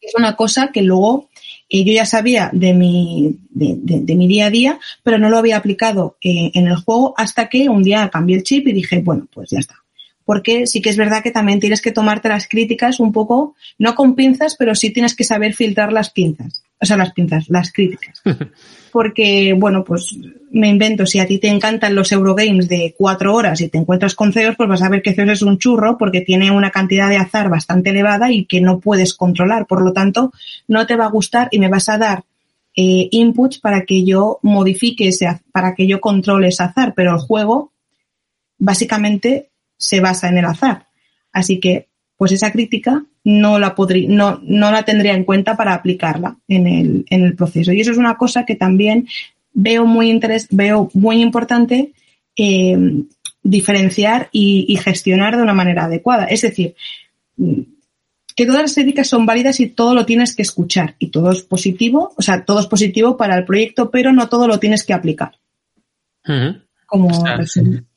Es 0.01 0.15
una 0.17 0.35
cosa 0.35 0.71
que 0.73 0.81
luego 0.81 1.29
eh, 1.69 1.85
yo 1.85 1.93
ya 1.93 2.05
sabía 2.05 2.49
de 2.51 2.73
mi, 2.73 3.37
de, 3.51 3.77
de, 3.79 4.15
mi 4.15 4.27
día 4.27 4.47
a 4.47 4.49
día, 4.49 4.79
pero 5.01 5.17
no 5.17 5.29
lo 5.29 5.37
había 5.37 5.55
aplicado 5.55 6.17
eh, 6.21 6.51
en 6.55 6.67
el 6.67 6.75
juego 6.75 7.13
hasta 7.15 7.47
que 7.47 7.69
un 7.69 7.83
día 7.83 8.09
cambié 8.09 8.35
el 8.35 8.43
chip 8.43 8.67
y 8.67 8.73
dije, 8.73 8.99
bueno, 8.99 9.29
pues 9.31 9.51
ya 9.51 9.59
está 9.59 9.84
porque 10.25 10.67
sí 10.67 10.81
que 10.81 10.89
es 10.89 10.97
verdad 10.97 11.23
que 11.23 11.31
también 11.31 11.59
tienes 11.59 11.81
que 11.81 11.91
tomarte 11.91 12.27
las 12.29 12.47
críticas 12.47 12.99
un 12.99 13.13
poco, 13.13 13.55
no 13.77 13.95
con 13.95 14.15
pinzas, 14.15 14.55
pero 14.57 14.75
sí 14.75 14.91
tienes 14.91 15.15
que 15.15 15.23
saber 15.23 15.53
filtrar 15.53 15.93
las 15.93 16.09
pinzas, 16.09 16.63
o 16.81 16.85
sea, 16.85 16.97
las 16.97 17.13
pinzas, 17.13 17.45
las 17.49 17.71
críticas. 17.71 18.21
Porque, 18.91 19.53
bueno, 19.57 19.83
pues 19.83 20.17
me 20.51 20.69
invento, 20.69 21.05
si 21.05 21.19
a 21.19 21.27
ti 21.27 21.37
te 21.37 21.49
encantan 21.49 21.95
los 21.95 22.13
Eurogames 22.13 22.69
de 22.69 22.95
cuatro 22.97 23.35
horas 23.35 23.59
y 23.59 23.67
te 23.67 23.77
encuentras 23.77 24.15
con 24.15 24.31
CEOs, 24.31 24.55
pues 24.55 24.69
vas 24.69 24.81
a 24.81 24.89
ver 24.89 25.01
que 25.01 25.13
CEOs 25.13 25.31
es 25.31 25.41
un 25.41 25.57
churro 25.57 25.97
porque 25.97 26.21
tiene 26.21 26.49
una 26.49 26.71
cantidad 26.71 27.09
de 27.09 27.17
azar 27.17 27.49
bastante 27.49 27.89
elevada 27.89 28.31
y 28.31 28.45
que 28.45 28.61
no 28.61 28.79
puedes 28.79 29.13
controlar. 29.13 29.67
Por 29.67 29.83
lo 29.83 29.91
tanto, 29.91 30.31
no 30.69 30.87
te 30.87 30.95
va 30.95 31.05
a 31.05 31.09
gustar 31.09 31.49
y 31.51 31.59
me 31.59 31.67
vas 31.67 31.89
a 31.89 31.97
dar 31.97 32.23
eh, 32.73 33.09
inputs 33.11 33.59
para 33.59 33.83
que 33.83 34.05
yo 34.05 34.39
modifique 34.43 35.09
ese, 35.09 35.41
para 35.51 35.75
que 35.75 35.87
yo 35.87 35.99
controle 35.99 36.47
ese 36.47 36.63
azar, 36.63 36.93
pero 36.95 37.11
el 37.11 37.19
juego 37.19 37.73
básicamente 38.57 39.49
se 39.77 39.99
basa 39.99 40.29
en 40.29 40.37
el 40.37 40.45
azar. 40.45 40.87
Así 41.31 41.59
que, 41.59 41.87
pues 42.17 42.31
esa 42.31 42.51
crítica 42.51 43.03
no 43.23 43.59
la 43.59 43.75
podría, 43.75 44.07
no, 44.09 44.39
no 44.43 44.71
la 44.71 44.83
tendría 44.83 45.13
en 45.13 45.25
cuenta 45.25 45.57
para 45.57 45.73
aplicarla 45.73 46.37
en 46.47 46.67
el, 46.67 47.05
en 47.09 47.23
el 47.23 47.35
proceso. 47.35 47.71
Y 47.73 47.81
eso 47.81 47.91
es 47.91 47.97
una 47.97 48.17
cosa 48.17 48.45
que 48.45 48.55
también 48.55 49.07
veo 49.53 49.85
muy 49.85 50.19
veo 50.51 50.89
muy 50.93 51.21
importante 51.21 51.93
eh, 52.35 52.77
diferenciar 53.41 54.29
y, 54.31 54.65
y, 54.67 54.77
gestionar 54.77 55.35
de 55.35 55.43
una 55.43 55.53
manera 55.53 55.85
adecuada. 55.85 56.25
Es 56.25 56.41
decir, 56.41 56.75
que 58.35 58.45
todas 58.45 58.61
las 58.61 58.73
críticas 58.73 59.07
son 59.07 59.25
válidas 59.25 59.59
y 59.59 59.67
todo 59.67 59.95
lo 59.95 60.05
tienes 60.05 60.35
que 60.35 60.41
escuchar 60.41 60.95
y 60.99 61.07
todo 61.07 61.31
es 61.31 61.41
positivo, 61.41 62.13
o 62.17 62.21
sea, 62.21 62.43
todo 62.43 62.59
es 62.59 62.67
positivo 62.67 63.15
para 63.15 63.37
el 63.37 63.45
proyecto, 63.45 63.89
pero 63.89 64.11
no 64.11 64.27
todo 64.27 64.47
lo 64.47 64.59
tienes 64.59 64.83
que 64.83 64.93
aplicar. 64.93 65.39
Como 66.85 67.23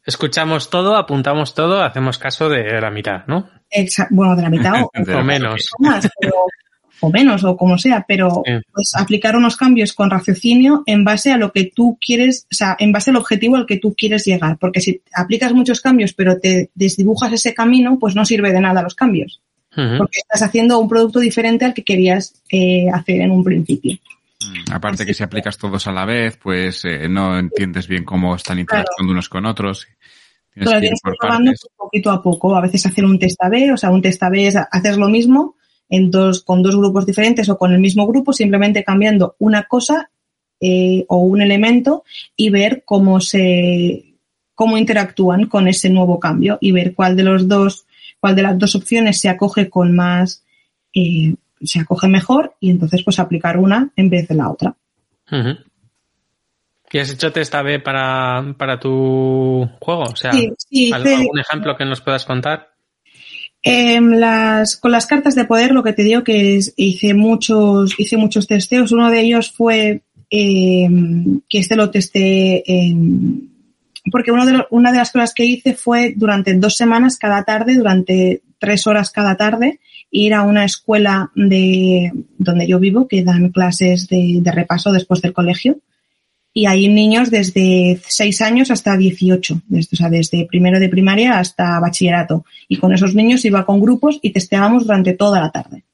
Escuchamos 0.08 0.70
todo, 0.70 0.96
apuntamos 0.96 1.52
todo, 1.52 1.82
hacemos 1.82 2.16
caso 2.16 2.48
de 2.48 2.80
la 2.80 2.90
mitad, 2.90 3.26
¿no? 3.26 3.50
bueno, 4.08 4.36
de 4.36 4.42
la 4.42 4.48
mitad 4.48 4.82
o, 4.82 5.22
menos. 5.22 5.70
o 7.00 7.10
menos, 7.10 7.44
o 7.44 7.58
como 7.58 7.76
sea, 7.76 8.06
pero 8.08 8.42
pues 8.72 8.94
aplicar 8.96 9.36
unos 9.36 9.58
cambios 9.58 9.92
con 9.92 10.08
raciocinio 10.08 10.82
en 10.86 11.04
base 11.04 11.30
a 11.30 11.36
lo 11.36 11.52
que 11.52 11.64
tú 11.64 11.98
quieres, 12.00 12.46
o 12.50 12.54
sea, 12.54 12.74
en 12.78 12.90
base 12.90 13.10
al 13.10 13.18
objetivo 13.18 13.56
al 13.56 13.66
que 13.66 13.76
tú 13.76 13.94
quieres 13.94 14.24
llegar. 14.24 14.56
Porque 14.58 14.80
si 14.80 15.02
aplicas 15.14 15.52
muchos 15.52 15.82
cambios 15.82 16.14
pero 16.14 16.38
te 16.38 16.70
desdibujas 16.74 17.34
ese 17.34 17.52
camino, 17.52 17.98
pues 18.00 18.14
no 18.14 18.24
sirve 18.24 18.50
de 18.50 18.62
nada 18.62 18.80
los 18.80 18.94
cambios. 18.94 19.42
porque 19.74 20.20
estás 20.20 20.40
haciendo 20.40 20.78
un 20.78 20.88
producto 20.88 21.20
diferente 21.20 21.66
al 21.66 21.74
que 21.74 21.84
querías 21.84 22.32
eh, 22.50 22.86
hacer 22.90 23.20
en 23.20 23.30
un 23.30 23.44
principio. 23.44 23.98
Mm, 24.40 24.72
aparte 24.72 25.04
que 25.04 25.14
si 25.14 25.22
aplicas 25.22 25.58
todos 25.58 25.86
a 25.86 25.92
la 25.92 26.04
vez, 26.04 26.36
pues 26.36 26.84
eh, 26.84 27.08
no 27.08 27.38
entiendes 27.38 27.88
bien 27.88 28.04
cómo 28.04 28.34
están 28.36 28.58
interactuando 28.58 29.12
unos 29.12 29.28
con 29.28 29.46
otros. 29.46 29.86
Tienes 30.58 30.80
que 30.80 30.86
ir 30.86 30.92
por 31.02 31.16
partes. 31.16 31.66
poquito 31.76 32.10
a 32.10 32.22
poco. 32.22 32.56
A 32.56 32.60
veces 32.60 32.84
hacer 32.86 33.04
un 33.04 33.18
test 33.18 33.42
A-B, 33.42 33.72
o 33.72 33.76
sea, 33.76 33.90
un 33.90 34.02
test 34.02 34.22
A-B 34.22 34.46
es 34.46 34.56
hacer 34.56 34.96
lo 34.96 35.08
mismo 35.08 35.56
en 35.88 36.10
dos, 36.10 36.42
con 36.42 36.62
dos 36.62 36.76
grupos 36.76 37.06
diferentes 37.06 37.48
o 37.48 37.58
con 37.58 37.72
el 37.72 37.80
mismo 37.80 38.06
grupo, 38.06 38.32
simplemente 38.32 38.84
cambiando 38.84 39.36
una 39.38 39.64
cosa 39.64 40.10
eh, 40.60 41.04
o 41.08 41.18
un 41.18 41.40
elemento 41.40 42.04
y 42.36 42.50
ver 42.50 42.82
cómo 42.84 43.20
se 43.20 44.04
cómo 44.54 44.76
interactúan 44.76 45.46
con 45.46 45.68
ese 45.68 45.88
nuevo 45.88 46.18
cambio 46.18 46.58
y 46.60 46.72
ver 46.72 46.92
cuál 46.92 47.14
de 47.16 47.22
los 47.22 47.46
dos, 47.46 47.86
cuál 48.18 48.34
de 48.34 48.42
las 48.42 48.58
dos 48.58 48.74
opciones 48.74 49.20
se 49.20 49.28
acoge 49.28 49.70
con 49.70 49.94
más, 49.94 50.42
eh, 50.92 51.36
se 51.62 51.78
acoge 51.78 52.08
mejor 52.08 52.56
y 52.58 52.70
entonces 52.70 53.04
pues 53.04 53.20
aplicar 53.20 53.56
una 53.56 53.92
en 53.94 54.10
vez 54.10 54.26
de 54.26 54.34
la 54.34 54.50
otra. 54.50 54.74
¿Y 56.90 56.98
has 56.98 57.10
hecho 57.10 57.32
test 57.32 57.54
A-B 57.54 57.80
para, 57.80 58.54
para 58.56 58.80
tu 58.80 59.68
juego? 59.80 60.02
O 60.04 60.16
sea, 60.16 60.30
¿algún 60.30 61.38
ejemplo 61.38 61.76
que 61.76 61.84
nos 61.84 62.00
puedas 62.00 62.24
contar? 62.24 62.70
Em, 63.62 64.12
las, 64.12 64.76
con 64.76 64.92
las 64.92 65.06
cartas 65.06 65.34
de 65.34 65.44
poder, 65.44 65.72
lo 65.72 65.82
que 65.82 65.92
te 65.92 66.04
digo 66.04 66.22
que 66.24 66.56
es, 66.56 66.72
hice 66.76 67.14
muchos, 67.14 67.94
hice 67.98 68.16
muchos 68.16 68.46
testeos. 68.46 68.92
Uno 68.92 69.10
de 69.10 69.20
ellos 69.20 69.50
fue 69.50 70.02
em, 70.30 71.40
que 71.48 71.58
este 71.58 71.76
lo 71.76 71.90
testé 71.90 72.62
en, 72.66 73.50
porque 74.10 74.32
uno 74.32 74.46
de 74.46 74.64
una 74.70 74.92
de 74.92 74.98
las 74.98 75.12
cosas 75.12 75.34
que 75.34 75.44
hice 75.44 75.74
fue 75.74 76.14
durante 76.16 76.54
dos 76.54 76.76
semanas 76.76 77.18
cada 77.18 77.44
tarde, 77.44 77.74
durante 77.74 78.42
tres 78.58 78.86
horas 78.86 79.10
cada 79.10 79.36
tarde, 79.36 79.80
ir 80.10 80.34
a 80.34 80.42
una 80.42 80.64
escuela 80.64 81.30
de 81.34 82.12
donde 82.38 82.66
yo 82.66 82.78
vivo 82.78 83.08
que 83.08 83.22
dan 83.22 83.50
clases 83.50 84.08
de, 84.08 84.42
repaso 84.44 84.92
después 84.92 85.20
del 85.22 85.32
colegio. 85.32 85.78
Y 86.58 86.66
hay 86.66 86.88
niños 86.88 87.30
desde 87.30 88.00
seis 88.08 88.42
años 88.42 88.72
hasta 88.72 88.96
18, 88.96 89.62
desde, 89.68 89.90
o 89.92 89.96
sea, 89.96 90.08
desde 90.08 90.44
primero 90.44 90.80
de 90.80 90.88
primaria 90.88 91.38
hasta 91.38 91.78
bachillerato. 91.78 92.44
Y 92.66 92.78
con 92.78 92.92
esos 92.92 93.14
niños 93.14 93.44
iba 93.44 93.64
con 93.64 93.80
grupos 93.80 94.18
y 94.22 94.30
testeábamos 94.30 94.84
durante 94.84 95.12
toda 95.12 95.40
la 95.40 95.52
tarde 95.52 95.84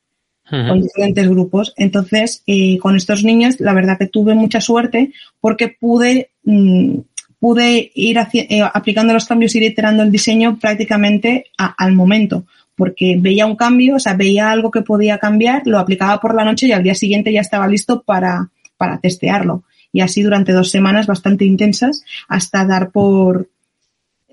con 0.48 0.80
diferentes 0.80 1.28
grupos. 1.28 1.74
Entonces, 1.76 2.42
eh, 2.46 2.78
con 2.78 2.96
estos 2.96 3.24
niños, 3.24 3.60
la 3.60 3.74
verdad 3.74 3.98
que 3.98 4.06
tuve 4.06 4.34
mucha 4.34 4.62
suerte 4.62 5.12
porque 5.38 5.68
pude 5.68 6.30
mm, 6.44 7.00
pude 7.38 7.92
ir 7.94 8.16
eh, 8.32 8.62
aplicando 8.62 9.12
los 9.12 9.26
cambios 9.26 9.54
y 9.54 9.58
ir 9.58 9.64
iterando 9.64 10.02
el 10.02 10.10
diseño 10.10 10.58
prácticamente 10.58 11.44
al 11.58 11.92
momento, 11.92 12.46
porque 12.74 13.18
veía 13.18 13.44
un 13.44 13.56
cambio, 13.56 13.96
o 13.96 13.98
sea, 13.98 14.14
veía 14.14 14.50
algo 14.50 14.70
que 14.70 14.80
podía 14.80 15.18
cambiar, 15.18 15.60
lo 15.66 15.78
aplicaba 15.78 16.18
por 16.22 16.34
la 16.34 16.44
noche 16.46 16.68
y 16.68 16.72
al 16.72 16.82
día 16.82 16.94
siguiente 16.94 17.30
ya 17.34 17.42
estaba 17.42 17.68
listo 17.68 18.02
para, 18.02 18.48
para 18.78 18.98
testearlo. 18.98 19.64
Y 19.94 20.02
así 20.02 20.22
durante 20.22 20.52
dos 20.52 20.70
semanas 20.70 21.06
bastante 21.06 21.46
intensas 21.46 22.04
hasta 22.28 22.66
dar 22.66 22.90
por, 22.90 23.48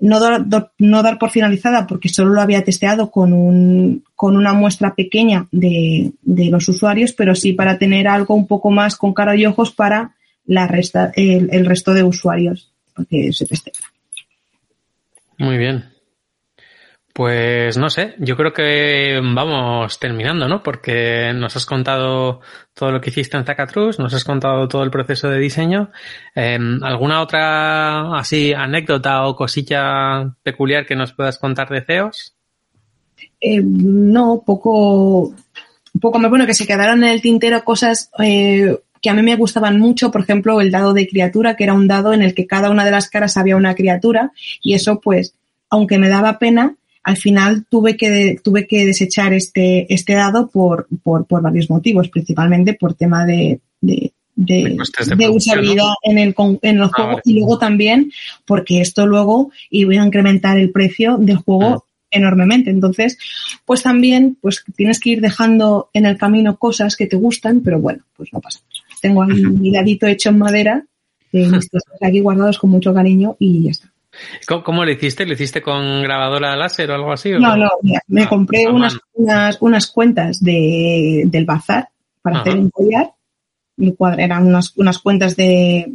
no 0.00 0.20
dar, 0.20 0.44
no 0.76 1.02
dar 1.02 1.18
por 1.18 1.30
finalizada 1.30 1.86
porque 1.86 2.10
solo 2.10 2.34
lo 2.34 2.42
había 2.42 2.64
testeado 2.64 3.10
con, 3.10 3.32
un, 3.32 4.04
con 4.14 4.36
una 4.36 4.52
muestra 4.52 4.94
pequeña 4.94 5.48
de, 5.52 6.12
de, 6.20 6.50
los 6.50 6.68
usuarios, 6.68 7.14
pero 7.14 7.34
sí 7.34 7.54
para 7.54 7.78
tener 7.78 8.06
algo 8.08 8.34
un 8.34 8.46
poco 8.46 8.70
más 8.70 8.96
con 8.96 9.14
cara 9.14 9.34
y 9.36 9.46
ojos 9.46 9.72
para 9.72 10.16
la 10.44 10.66
resta, 10.66 11.12
el 11.16 11.64
resto 11.64 11.94
de 11.94 12.02
usuarios 12.02 12.72
porque 12.94 13.32
se 13.32 13.46
testea. 13.46 13.72
Muy 15.38 15.58
bien. 15.58 15.91
Pues 17.12 17.76
no 17.76 17.90
sé, 17.90 18.14
yo 18.18 18.36
creo 18.38 18.54
que 18.54 19.20
vamos 19.22 19.98
terminando, 19.98 20.48
¿no? 20.48 20.62
Porque 20.62 21.32
nos 21.34 21.54
has 21.56 21.66
contado 21.66 22.40
todo 22.72 22.90
lo 22.90 23.02
que 23.02 23.10
hiciste 23.10 23.36
en 23.36 23.44
Zacatrus, 23.44 23.98
nos 23.98 24.14
has 24.14 24.24
contado 24.24 24.66
todo 24.66 24.82
el 24.82 24.90
proceso 24.90 25.28
de 25.28 25.38
diseño. 25.38 25.90
Em, 26.34 26.82
¿Alguna 26.82 27.20
otra 27.20 28.16
así 28.16 28.54
anécdota 28.54 29.26
o 29.26 29.36
cosilla 29.36 30.34
peculiar 30.42 30.86
que 30.86 30.96
nos 30.96 31.12
puedas 31.12 31.38
contar 31.38 31.68
de 31.68 31.82
CEOs? 31.82 32.34
Eh, 33.42 33.60
no, 33.62 34.42
poco, 34.46 35.34
poco 36.00 36.18
me 36.18 36.28
bueno 36.28 36.46
que 36.46 36.54
se 36.54 36.66
quedaron 36.66 37.04
en 37.04 37.10
el 37.10 37.20
tintero 37.20 37.62
cosas 37.62 38.10
eh, 38.20 38.74
que 39.02 39.10
a 39.10 39.14
mí 39.14 39.22
me 39.22 39.36
gustaban 39.36 39.78
mucho, 39.78 40.10
por 40.10 40.22
ejemplo, 40.22 40.62
el 40.62 40.70
dado 40.70 40.94
de 40.94 41.08
criatura, 41.08 41.56
que 41.56 41.64
era 41.64 41.74
un 41.74 41.88
dado 41.88 42.14
en 42.14 42.22
el 42.22 42.34
que 42.34 42.46
cada 42.46 42.70
una 42.70 42.86
de 42.86 42.92
las 42.92 43.10
caras 43.10 43.36
había 43.36 43.56
una 43.56 43.74
criatura 43.74 44.32
y 44.62 44.74
eso 44.74 44.98
pues, 45.00 45.34
aunque 45.68 45.98
me 45.98 46.08
daba 46.08 46.38
pena, 46.38 46.76
al 47.02 47.16
final 47.16 47.64
tuve 47.68 47.96
que, 47.96 48.40
tuve 48.42 48.66
que 48.66 48.86
desechar 48.86 49.32
este, 49.32 49.92
este 49.92 50.14
dado 50.14 50.48
por, 50.48 50.86
por, 51.02 51.26
por 51.26 51.42
varios 51.42 51.68
motivos, 51.70 52.08
principalmente 52.08 52.74
por 52.74 52.94
tema 52.94 53.26
de, 53.26 53.60
de, 53.80 54.12
de, 54.36 54.78
usabilidad 55.30 55.94
en 56.02 56.18
el, 56.18 56.34
en 56.62 56.76
el 56.76 56.82
ah, 56.82 56.90
juego 56.94 57.20
y 57.24 57.34
luego 57.34 57.58
también 57.58 58.12
porque 58.44 58.80
esto 58.80 59.06
luego 59.06 59.50
iba 59.70 60.00
a 60.00 60.06
incrementar 60.06 60.58
el 60.58 60.70
precio 60.70 61.18
del 61.18 61.36
juego 61.36 61.86
enormemente. 62.10 62.70
Entonces, 62.70 63.18
pues 63.64 63.82
también 63.82 64.36
pues 64.40 64.64
tienes 64.76 65.00
que 65.00 65.10
ir 65.10 65.20
dejando 65.20 65.90
en 65.92 66.06
el 66.06 66.18
camino 66.18 66.58
cosas 66.58 66.96
que 66.96 67.06
te 67.06 67.16
gustan, 67.16 67.60
pero 67.60 67.80
bueno, 67.80 68.04
pues 68.16 68.32
no 68.32 68.40
pasa 68.40 68.60
tengo 69.02 69.22
ahí 69.24 69.42
mi 69.42 69.70
dadito 69.70 70.06
hecho 70.06 70.30
en 70.30 70.38
madera, 70.38 70.86
eh, 71.32 71.50
aquí 72.00 72.20
guardados 72.20 72.58
con 72.58 72.70
mucho 72.70 72.94
cariño 72.94 73.36
y 73.38 73.64
ya 73.64 73.70
está. 73.72 73.91
¿Cómo, 74.46 74.84
lo 74.84 74.90
hiciste? 74.90 75.24
¿Lo 75.26 75.32
hiciste 75.32 75.62
con 75.62 76.02
grabadora 76.02 76.56
láser 76.56 76.90
o 76.90 76.94
algo 76.94 77.12
así? 77.12 77.30
no, 77.30 77.56
no, 77.56 77.70
me 78.08 78.28
compré 78.28 78.68
unas, 78.68 78.98
unas, 79.14 79.56
unas, 79.60 79.86
cuentas 79.86 80.42
de, 80.42 81.22
del 81.26 81.44
bazar 81.44 81.88
para 82.20 82.40
hacer 82.40 82.56
un 82.56 82.70
collar. 82.70 83.12
Eran 84.18 84.46
unas, 84.46 84.76
unas 84.76 84.98
cuentas 84.98 85.34
de, 85.34 85.90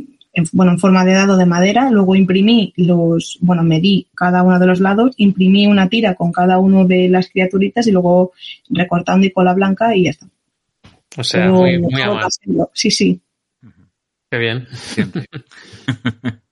bueno, 0.52 0.72
en 0.74 0.80
forma 0.80 1.06
de 1.06 1.14
dado 1.14 1.38
de 1.38 1.46
madera. 1.46 1.90
Luego 1.92 2.16
imprimí 2.16 2.74
los, 2.76 3.38
bueno, 3.42 3.64
medí 3.64 4.08
cada 4.16 4.44
uno 4.44 4.60
de 4.60 4.66
los 4.66 4.80
lados, 4.80 5.14
imprimí 5.18 5.68
una 5.68 5.88
tira 5.88 6.16
con 6.16 6.32
cada 6.32 6.60
uno 6.60 6.86
de 6.86 7.10
las 7.10 7.30
criaturitas 7.30 7.88
y 7.88 7.92
luego 7.92 8.34
recortando 8.70 9.26
y 9.28 9.32
cola 9.32 9.54
blanca 9.54 9.96
y 9.96 10.06
ya 10.06 10.12
está. 10.12 10.28
O 11.18 11.24
sea, 11.24 11.50
muy, 11.50 11.80
muy 11.80 11.92
Sí, 12.74 12.92
sí. 12.92 13.22
Qué 14.30 14.38
bien. 14.38 14.68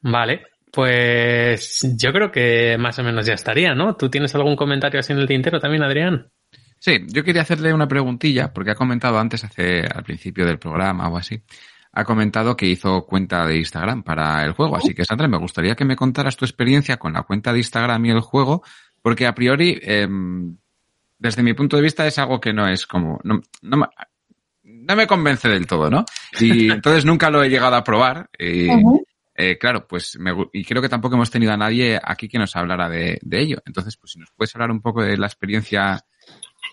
vale, 0.00 0.42
pues 0.72 1.86
yo 1.96 2.12
creo 2.12 2.30
que 2.30 2.76
más 2.78 2.98
o 2.98 3.02
menos 3.02 3.26
ya 3.26 3.34
estaría, 3.34 3.74
¿no? 3.74 3.96
¿Tú 3.96 4.08
tienes 4.08 4.34
algún 4.34 4.56
comentario 4.56 5.00
así 5.00 5.12
en 5.12 5.18
el 5.20 5.26
tintero 5.26 5.60
también, 5.60 5.82
Adrián? 5.82 6.30
Sí, 6.78 6.98
yo 7.08 7.24
quería 7.24 7.42
hacerle 7.42 7.72
una 7.72 7.88
preguntilla, 7.88 8.52
porque 8.52 8.70
ha 8.70 8.76
comentado 8.76 9.18
antes, 9.18 9.44
hace 9.44 9.80
al 9.80 10.04
principio 10.04 10.46
del 10.46 10.58
programa 10.58 11.08
o 11.08 11.16
así, 11.16 11.42
ha 11.92 12.04
comentado 12.04 12.56
que 12.56 12.66
hizo 12.66 13.04
cuenta 13.04 13.46
de 13.46 13.58
Instagram 13.58 14.02
para 14.02 14.44
el 14.44 14.52
juego. 14.52 14.76
Así 14.76 14.94
que, 14.94 15.04
Sandra, 15.04 15.26
me 15.26 15.38
gustaría 15.38 15.74
que 15.74 15.84
me 15.84 15.96
contaras 15.96 16.36
tu 16.36 16.44
experiencia 16.44 16.96
con 16.96 17.12
la 17.12 17.22
cuenta 17.22 17.52
de 17.52 17.58
Instagram 17.58 18.04
y 18.06 18.10
el 18.10 18.20
juego, 18.20 18.62
porque 19.02 19.26
a 19.26 19.34
priori 19.34 19.78
em, 19.82 20.56
desde 21.18 21.42
mi 21.42 21.54
punto 21.54 21.76
de 21.76 21.82
vista 21.82 22.06
es 22.06 22.18
algo 22.18 22.40
que 22.40 22.52
no 22.52 22.68
es 22.68 22.86
como, 22.86 23.18
no, 23.24 23.40
no, 23.62 24.96
me 24.96 25.06
convence 25.06 25.48
del 25.48 25.66
todo, 25.66 25.90
¿no? 25.90 26.04
Y 26.38 26.70
entonces 26.70 27.04
nunca 27.04 27.30
lo 27.30 27.42
he 27.42 27.48
llegado 27.48 27.74
a 27.74 27.82
probar. 27.82 28.30
Y, 28.38 28.68
eh, 29.40 29.56
claro, 29.56 29.86
pues 29.86 30.18
me, 30.18 30.32
y 30.52 30.64
creo 30.64 30.82
que 30.82 30.88
tampoco 30.88 31.14
hemos 31.14 31.30
tenido 31.30 31.52
a 31.52 31.56
nadie 31.56 31.96
aquí 32.02 32.28
que 32.28 32.40
nos 32.40 32.56
hablara 32.56 32.88
de, 32.88 33.20
ello. 33.30 33.58
Entonces, 33.64 33.96
pues 33.96 34.10
si 34.10 34.18
nos 34.18 34.32
puedes 34.32 34.52
hablar 34.56 34.72
un 34.72 34.80
poco 34.80 35.04
de 35.04 35.16
la 35.16 35.28
experiencia 35.28 36.04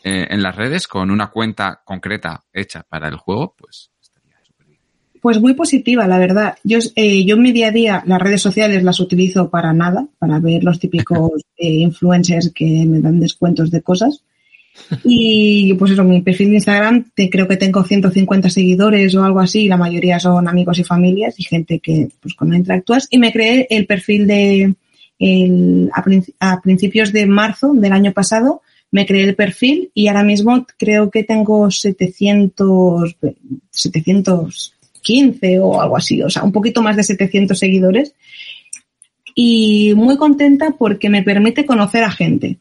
eh, 0.04 0.26
en 0.32 0.42
las 0.42 0.56
redes 0.56 0.88
con 0.88 1.12
una 1.12 1.28
cuenta 1.28 1.84
concreta 1.86 2.44
hecha 2.52 2.82
para 2.82 3.08
el 3.08 3.18
juego, 3.18 3.54
pues 3.56 3.92
estaría 4.02 4.38
súper 4.44 4.66
bien. 4.66 4.80
Pues 5.22 5.40
muy 5.40 5.54
positiva, 5.54 6.08
la 6.08 6.18
verdad. 6.18 6.58
Yo, 6.64 6.80
eh, 6.96 7.24
yo 7.24 7.36
en 7.36 7.44
mi 7.44 7.52
día 7.52 7.68
a 7.68 7.72
día 7.72 8.04
las 8.08 8.20
redes 8.20 8.42
sociales 8.42 8.82
las 8.82 9.00
utilizo 9.00 9.52
para 9.52 9.72
nada, 9.72 10.08
para 10.18 10.40
ver 10.40 10.64
los 10.64 10.80
típicos 10.80 11.44
influencers 11.58 12.52
que 12.52 12.84
me 12.88 13.00
dan 13.00 13.20
descuentos 13.20 13.70
de 13.70 13.84
cosas. 13.84 14.24
Y 15.04 15.74
pues 15.76 15.92
eso, 15.92 16.04
mi 16.04 16.22
perfil 16.22 16.50
de 16.50 16.56
Instagram 16.56 17.12
creo 17.32 17.48
que 17.48 17.58
tengo 17.58 17.84
150 17.84 18.50
seguidores 18.50 19.16
o 19.16 19.24
algo 19.24 19.40
así, 19.40 19.68
la 19.68 19.78
mayoría 19.78 20.20
son 20.20 20.48
amigos 20.48 20.80
y 20.80 20.84
familias 20.84 21.40
y 21.40 21.44
gente 21.44 21.80
que 21.80 22.10
pues 22.22 22.36
con 22.36 22.50
la 22.50 22.58
interactúas. 22.58 23.08
Y 23.10 23.18
me 23.18 23.32
creé 23.32 23.68
el 23.70 23.86
perfil 23.86 24.28
de 24.28 24.76
el, 25.20 25.90
a, 26.40 26.62
principios 26.62 27.12
de 27.14 27.26
marzo 27.26 27.74
del 27.74 27.94
año 27.94 28.12
pasado, 28.12 28.62
me 28.92 29.06
creé 29.06 29.24
el 29.24 29.36
perfil 29.36 29.92
y 29.94 30.08
ahora 30.08 30.24
mismo 30.24 30.66
creo 30.78 31.10
que 31.10 31.24
tengo 31.24 31.72
700, 31.72 33.18
715 33.72 35.60
o 35.60 35.82
algo 35.82 35.98
así, 35.98 36.22
o 36.22 36.30
sea, 36.30 36.44
un 36.44 36.52
poquito 36.52 36.82
más 36.82 36.96
de 36.96 37.04
700 37.04 37.58
seguidores. 37.58 38.14
Y 39.38 39.94
muy 39.96 40.16
contenta 40.16 40.76
porque 40.78 41.10
me 41.10 41.22
permite 41.22 41.66
conocer 41.66 42.06
a 42.06 42.12
gente. 42.12 42.60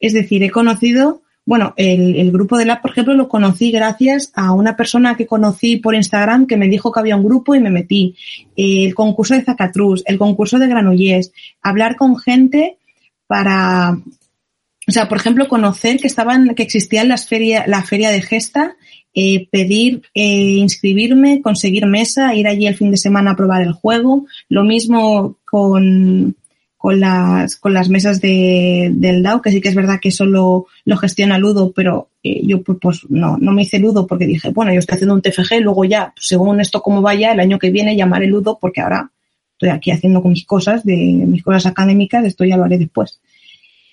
Es 0.00 0.14
decir, 0.14 0.42
he 0.42 0.50
conocido 0.50 1.20
bueno, 1.46 1.74
el, 1.76 2.32
grupo 2.32 2.56
de 2.56 2.64
la, 2.64 2.80
por 2.80 2.92
ejemplo, 2.92 3.14
lo 3.14 3.28
conocí 3.28 3.70
gracias 3.70 4.32
a 4.34 4.52
una 4.52 4.76
persona 4.76 5.14
que 5.14 5.26
conocí 5.26 5.76
por 5.76 5.94
Instagram 5.94 6.46
que 6.46 6.56
me 6.56 6.68
dijo 6.68 6.90
que 6.90 7.00
había 7.00 7.16
un 7.16 7.24
grupo 7.24 7.54
y 7.54 7.60
me 7.60 7.70
metí. 7.70 8.16
El 8.56 8.94
concurso 8.94 9.34
de 9.34 9.42
Zacatrus, 9.42 10.02
el 10.06 10.18
concurso 10.18 10.58
de 10.58 10.68
Granollers, 10.68 11.32
hablar 11.60 11.96
con 11.96 12.16
gente 12.16 12.78
para, 13.26 13.98
o 14.88 14.90
sea, 14.90 15.06
por 15.06 15.18
ejemplo, 15.18 15.46
conocer 15.46 15.98
que 15.98 16.06
estaban, 16.06 16.54
que 16.54 16.62
existía 16.62 17.04
las 17.04 17.28
feria, 17.28 17.64
la 17.66 17.82
feria 17.82 18.10
de 18.10 18.22
Gesta, 18.22 18.76
eh, 19.12 19.46
pedir, 19.50 20.02
eh, 20.14 20.56
inscribirme, 20.58 21.42
conseguir 21.42 21.86
mesa, 21.86 22.34
ir 22.34 22.48
allí 22.48 22.66
el 22.66 22.76
fin 22.76 22.90
de 22.90 22.96
semana 22.96 23.32
a 23.32 23.36
probar 23.36 23.62
el 23.62 23.72
juego. 23.72 24.26
Lo 24.48 24.64
mismo 24.64 25.36
con, 25.44 26.36
con 26.84 27.00
las, 27.00 27.56
con 27.56 27.72
las 27.72 27.88
mesas 27.88 28.20
de, 28.20 28.90
del 28.92 29.22
DAO, 29.22 29.40
que 29.40 29.50
sí 29.50 29.62
que 29.62 29.70
es 29.70 29.74
verdad 29.74 30.00
que 30.02 30.10
solo 30.10 30.66
lo 30.84 30.96
gestiona 30.98 31.38
Ludo, 31.38 31.72
pero 31.74 32.10
eh, 32.22 32.42
yo 32.46 32.62
pues, 32.62 32.76
pues, 32.78 33.00
no, 33.08 33.38
no 33.38 33.52
me 33.52 33.62
hice 33.62 33.78
Ludo 33.78 34.06
porque 34.06 34.26
dije, 34.26 34.50
bueno, 34.50 34.70
yo 34.70 34.80
estoy 34.80 34.96
haciendo 34.96 35.14
un 35.14 35.22
TFG, 35.22 35.62
luego 35.62 35.86
ya, 35.86 36.12
según 36.14 36.60
esto 36.60 36.82
como 36.82 37.00
vaya, 37.00 37.32
el 37.32 37.40
año 37.40 37.58
que 37.58 37.70
viene 37.70 37.96
llamaré 37.96 38.26
Ludo 38.26 38.58
porque 38.60 38.82
ahora 38.82 39.10
estoy 39.52 39.70
aquí 39.70 39.92
haciendo 39.92 40.20
con 40.20 40.32
mis 40.32 40.44
cosas, 40.44 40.84
de 40.84 40.94
mis 40.94 41.42
cosas 41.42 41.64
académicas, 41.64 42.22
esto 42.26 42.44
ya 42.44 42.58
lo 42.58 42.64
haré 42.64 42.76
después. 42.76 43.18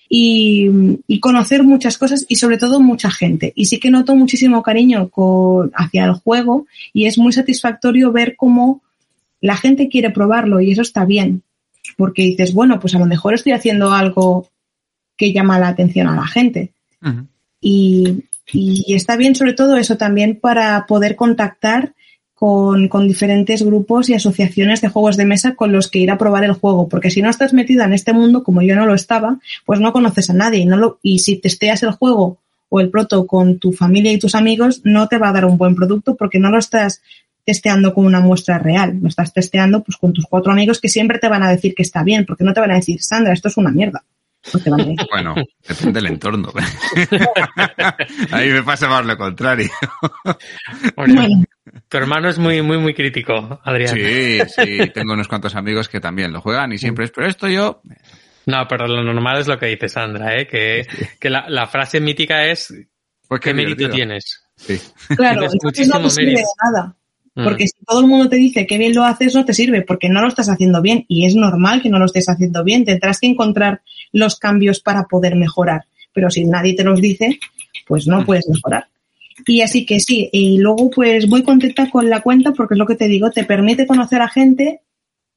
Y, 0.10 0.70
y, 1.08 1.22
conocer 1.22 1.64
muchas 1.64 1.98
cosas 1.98 2.26
y 2.28 2.36
sobre 2.36 2.58
todo 2.58 2.82
mucha 2.82 3.10
gente. 3.10 3.54
Y 3.56 3.68
sí 3.68 3.80
que 3.80 3.90
noto 3.90 4.18
muchísimo 4.18 4.62
cariño 4.64 5.08
con, 5.08 5.72
hacia 5.76 6.04
el 6.04 6.12
juego 6.12 6.66
y 6.92 7.06
es 7.06 7.18
muy 7.18 7.32
satisfactorio 7.32 8.12
ver 8.12 8.36
cómo 8.36 8.82
la 9.40 9.56
gente 9.56 9.88
quiere 9.88 10.10
probarlo 10.10 10.60
y 10.60 10.72
eso 10.72 10.82
está 10.82 11.06
bien 11.06 11.44
porque 11.98 12.24
dices, 12.24 12.54
bueno, 12.54 12.80
pues 12.80 12.96
a 12.96 13.00
lo 13.00 13.06
mejor 13.06 13.34
estoy 13.34 13.54
haciendo 13.54 13.92
algo 13.92 14.50
que 15.18 15.34
llama 15.34 15.60
la 15.60 15.70
atención 15.70 16.08
a 16.08 16.16
la 16.16 16.28
gente. 16.28 16.72
y, 17.60 18.24
y, 18.52 18.94
está 18.94 19.16
bien 19.16 19.36
sobre 19.36 19.54
todo 19.54 19.78
eso 19.78 19.98
también 19.98 20.40
para 20.40 20.86
poder 20.88 21.16
contactar 21.16 21.94
con, 22.34 22.88
con, 22.88 23.08
diferentes 23.08 23.62
grupos 23.64 24.10
y 24.10 24.16
asociaciones 24.16 24.82
de 24.82 24.90
juegos 24.90 25.16
de 25.16 25.26
mesa 25.26 25.54
con 25.56 25.72
los 25.72 25.90
que 25.90 26.00
ir 26.00 26.10
a 26.10 26.18
probar 26.18 26.44
el 26.44 26.54
juego, 26.54 26.90
porque 26.90 27.12
si 27.12 27.22
no 27.22 27.30
estás 27.30 27.54
metida 27.54 27.86
en 27.86 27.94
este 27.94 28.14
mundo, 28.14 28.44
como 28.44 28.64
yo 28.64 28.76
no 28.76 28.88
lo 28.88 28.96
estaba, 28.96 29.40
pues 29.64 29.80
no 29.80 29.94
conoces 29.94 30.32
a 30.32 30.34
nadie 30.34 30.60
y, 30.62 30.66
no 30.66 30.78
lo, 30.78 31.00
y 31.04 31.20
si 31.20 31.36
testeas 31.36 31.84
el 31.84 31.92
juego 31.92 32.40
o 32.70 32.80
el 32.80 32.90
proto 32.90 33.28
con 33.28 33.60
tu 33.60 33.74
familia 33.74 34.12
y 34.12 34.18
tus 34.18 34.34
amigos, 34.34 34.82
no 34.84 35.08
te 35.08 35.18
va 35.18 35.30
a 35.30 35.34
dar 35.34 35.46
un 35.46 35.58
buen 35.58 35.76
producto 35.76 36.16
porque 36.16 36.40
no 36.40 36.50
lo 36.50 36.58
estás 36.58 37.02
testeando 37.46 37.94
con 37.94 38.06
una 38.06 38.20
muestra 38.20 38.60
real, 38.60 38.98
lo 39.02 39.08
estás 39.08 39.34
testeando 39.34 39.84
pues 39.84 39.98
con 39.98 40.14
tus 40.14 40.26
cuatro 40.26 40.52
amigos 40.52 40.80
que 40.80 40.90
siempre 40.90 41.20
te 41.20 41.30
van 41.30 41.44
a 41.44 41.50
decir 41.50 41.74
que 41.76 41.84
está 41.84 42.04
bien, 42.04 42.26
porque 42.26 42.44
no 42.44 42.54
te 42.54 42.60
van 42.60 42.72
a 42.72 42.76
decir, 42.76 43.02
Sandra, 43.02 43.34
esto 43.34 43.48
es 43.48 43.58
una 43.58 43.72
mierda. 43.72 44.04
bueno, 45.12 45.36
depende 45.68 46.02
del 46.02 46.08
entorno. 46.08 46.52
Ahí 48.32 48.50
me 48.50 48.64
pasa 48.64 48.88
más 48.88 49.06
lo 49.06 49.18
contrario. 49.18 49.70
Tu 51.88 51.98
hermano 51.98 52.28
es 52.30 52.40
muy, 52.40 52.62
muy, 52.62 52.78
muy 52.80 52.94
crítico, 52.94 53.62
Adrián. 53.64 53.96
Sí, 53.96 54.40
sí, 54.48 54.90
tengo 54.94 55.14
unos 55.14 55.28
cuantos 55.28 55.56
amigos 55.56 55.88
que 55.88 56.00
también 56.00 56.34
lo 56.34 56.42
juegan 56.42 56.74
y 56.74 56.78
siempre 56.78 57.06
es, 57.06 57.12
pero 57.12 57.28
esto 57.28 57.48
yo... 57.48 57.82
No, 58.46 58.68
pero 58.68 58.88
lo 58.88 59.04
normal 59.04 59.40
es 59.40 59.48
lo 59.48 59.60
que 59.60 59.68
dice 59.68 59.88
Sandra, 59.88 60.36
¿eh? 60.38 60.48
que, 60.48 60.88
que 61.20 61.30
la, 61.30 61.46
la 61.48 61.68
frase 61.68 62.02
mítica 62.02 62.46
es 62.46 62.74
pues 63.32 63.40
¿qué, 63.40 63.54
mérito 63.54 63.90
tienes? 63.90 64.44
Sí. 64.58 64.78
Claro, 65.16 65.44
entonces 65.50 65.88
no 65.88 66.02
te 66.02 66.10
sirve 66.10 66.32
de 66.32 66.44
nada. 66.62 66.98
Mm. 67.36 67.44
Porque 67.44 67.68
si 67.68 67.74
todo 67.86 68.02
el 68.02 68.08
mundo 68.08 68.30
te 68.30 68.36
dice 68.36 68.68
que 68.68 68.78
bien 68.78 68.94
lo 68.94 69.04
haces, 69.04 69.36
no 69.36 69.46
te 69.46 69.54
sirve, 69.54 69.82
porque 69.82 70.10
no 70.10 70.22
lo 70.22 70.28
estás 70.28 70.50
haciendo 70.50 70.82
bien. 70.82 71.06
Y 71.08 71.26
es 71.26 71.36
normal 71.36 71.82
que 71.82 71.90
no 71.90 72.00
lo 72.00 72.06
estés 72.06 72.30
haciendo 72.30 72.64
bien. 72.64 72.86
Tendrás 72.86 73.20
que 73.20 73.28
encontrar 73.28 73.82
los 74.12 74.38
cambios 74.38 74.80
para 74.80 75.04
poder 75.04 75.36
mejorar. 75.36 75.86
Pero 76.14 76.30
si 76.30 76.46
nadie 76.46 76.76
te 76.76 76.84
los 76.84 77.02
dice, 77.02 77.40
pues 77.88 78.08
no 78.08 78.22
mm. 78.22 78.26
puedes 78.26 78.48
mejorar. 78.50 78.88
Y 79.48 79.62
así 79.62 79.86
que 79.86 80.00
sí, 80.00 80.30
y 80.32 80.60
luego 80.60 80.90
pues 80.90 81.28
muy 81.28 81.44
contenta 81.44 81.90
con 81.90 82.10
la 82.10 82.22
cuenta 82.22 82.52
porque 82.52 82.76
es 82.76 82.78
lo 82.78 82.86
que 82.86 82.96
te 82.96 83.08
digo, 83.08 83.32
te 83.32 83.44
permite 83.44 83.88
conocer 83.88 84.22
a 84.22 84.28
gente 84.28 84.82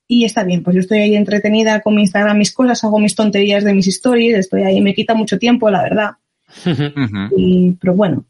y 0.07 0.25
está 0.25 0.45
bien, 0.45 0.63
pues 0.63 0.75
yo 0.75 0.81
estoy 0.81 0.99
ahí 0.99 1.17
entretenida 1.17 1.81
con 1.81 1.95
mi 1.95 2.03
Instagram, 2.03 2.37
mis 2.37 2.53
cosas, 2.53 2.85
hago 2.85 2.99
mis 2.99 3.15
tonterías 3.15 3.65
de 3.65 3.73
mis 3.73 3.89
stories, 3.89 4.37
estoy 4.37 4.63
ahí, 4.63 4.81
me 4.81 4.95
quita 4.95 5.15
mucho 5.15 5.39
tiempo, 5.39 5.71
la 5.71 5.83
verdad. 5.83 6.11
y, 7.37 7.73
pero 7.81 7.95
bueno, 7.95 8.25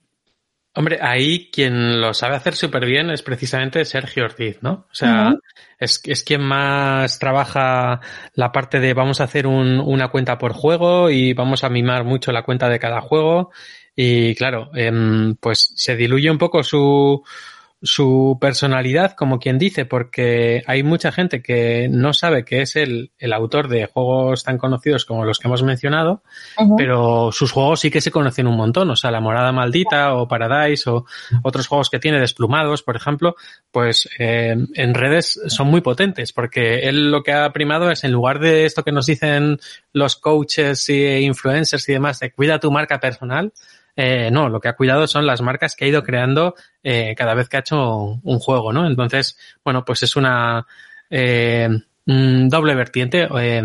Hombre, 0.76 0.98
ahí 1.00 1.50
quien 1.52 2.00
lo 2.00 2.12
sabe 2.14 2.34
hacer 2.34 2.54
súper 2.54 2.84
bien 2.84 3.08
es 3.10 3.22
precisamente 3.22 3.84
Sergio 3.84 4.24
Ortiz, 4.24 4.58
¿no? 4.60 4.86
O 4.90 4.94
sea, 4.94 5.34
es, 5.78 6.00
es 6.04 6.24
quien 6.24 6.40
más 6.40 7.20
trabaja 7.20 8.00
la 8.34 8.50
parte 8.50 8.80
de 8.80 8.92
vamos 8.92 9.20
a 9.20 9.24
hacer 9.24 9.46
un, 9.46 9.78
una 9.78 10.08
cuenta 10.08 10.36
por 10.36 10.52
juego 10.52 11.10
y 11.10 11.32
vamos 11.32 11.62
a 11.62 11.68
mimar 11.68 12.02
mucho 12.02 12.32
la 12.32 12.42
cuenta 12.42 12.68
de 12.68 12.80
cada 12.80 13.00
juego. 13.00 13.52
Y 13.94 14.34
claro, 14.34 14.70
eh, 14.74 14.90
pues 15.38 15.72
se 15.76 15.94
diluye 15.94 16.28
un 16.28 16.38
poco 16.38 16.64
su, 16.64 17.22
su 17.84 18.38
personalidad, 18.40 19.12
como 19.12 19.38
quien 19.38 19.58
dice, 19.58 19.84
porque 19.84 20.62
hay 20.66 20.82
mucha 20.82 21.12
gente 21.12 21.42
que 21.42 21.88
no 21.90 22.14
sabe 22.14 22.44
que 22.44 22.62
es 22.62 22.76
el, 22.76 23.12
el 23.18 23.32
autor 23.34 23.68
de 23.68 23.86
juegos 23.86 24.42
tan 24.42 24.56
conocidos 24.56 25.04
como 25.04 25.24
los 25.24 25.38
que 25.38 25.48
hemos 25.48 25.62
mencionado, 25.62 26.22
pero 26.78 27.30
sus 27.30 27.52
juegos 27.52 27.80
sí 27.80 27.90
que 27.90 28.00
se 28.00 28.10
conocen 28.10 28.46
un 28.46 28.56
montón, 28.56 28.90
o 28.90 28.96
sea, 28.96 29.10
La 29.10 29.20
Morada 29.20 29.52
Maldita 29.52 30.14
o 30.14 30.26
Paradise 30.26 30.88
o 30.88 31.04
otros 31.42 31.66
juegos 31.66 31.90
que 31.90 31.98
tiene 31.98 32.18
desplumados, 32.18 32.82
por 32.82 32.96
ejemplo, 32.96 33.36
pues 33.70 34.08
eh, 34.18 34.56
en 34.74 34.94
redes 34.94 35.38
son 35.48 35.68
muy 35.68 35.82
potentes, 35.82 36.32
porque 36.32 36.88
él 36.88 37.10
lo 37.10 37.22
que 37.22 37.32
ha 37.32 37.52
primado 37.52 37.90
es, 37.90 38.02
en 38.02 38.12
lugar 38.12 38.40
de 38.40 38.64
esto 38.64 38.82
que 38.82 38.92
nos 38.92 39.06
dicen 39.06 39.58
los 39.92 40.16
coaches 40.16 40.88
e 40.88 41.20
influencers 41.20 41.86
y 41.88 41.92
demás, 41.92 42.18
de 42.18 42.32
cuida 42.32 42.58
tu 42.58 42.70
marca 42.70 42.98
personal, 42.98 43.52
eh, 43.96 44.30
no, 44.30 44.48
lo 44.48 44.60
que 44.60 44.68
ha 44.68 44.76
cuidado 44.76 45.06
son 45.06 45.26
las 45.26 45.40
marcas 45.40 45.76
que 45.76 45.84
ha 45.84 45.88
ido 45.88 46.02
creando 46.02 46.54
eh, 46.82 47.14
cada 47.16 47.34
vez 47.34 47.48
que 47.48 47.56
ha 47.56 47.60
hecho 47.60 48.20
un 48.22 48.38
juego, 48.38 48.72
¿no? 48.72 48.86
Entonces, 48.86 49.38
bueno, 49.64 49.84
pues 49.84 50.02
es 50.02 50.16
una 50.16 50.66
eh, 51.10 51.68
doble 52.06 52.74
vertiente. 52.74 53.28
Eh, 53.40 53.62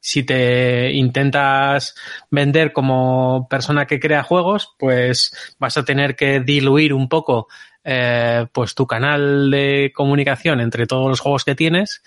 si, 0.00 0.24
te 0.24 0.92
intentas 0.92 1.94
vender 2.30 2.72
como 2.72 3.46
persona 3.48 3.86
que 3.86 4.00
crea 4.00 4.22
juegos, 4.22 4.74
pues 4.78 5.54
vas 5.58 5.76
a 5.76 5.84
tener 5.84 6.16
que 6.16 6.40
diluir 6.40 6.92
un 6.92 7.08
poco 7.08 7.48
eh, 7.84 8.46
pues 8.52 8.74
tu 8.74 8.86
canal 8.86 9.50
de 9.50 9.92
comunicación 9.94 10.60
entre 10.60 10.86
todos 10.86 11.08
los 11.08 11.20
juegos 11.20 11.44
que 11.44 11.54
tienes 11.54 12.02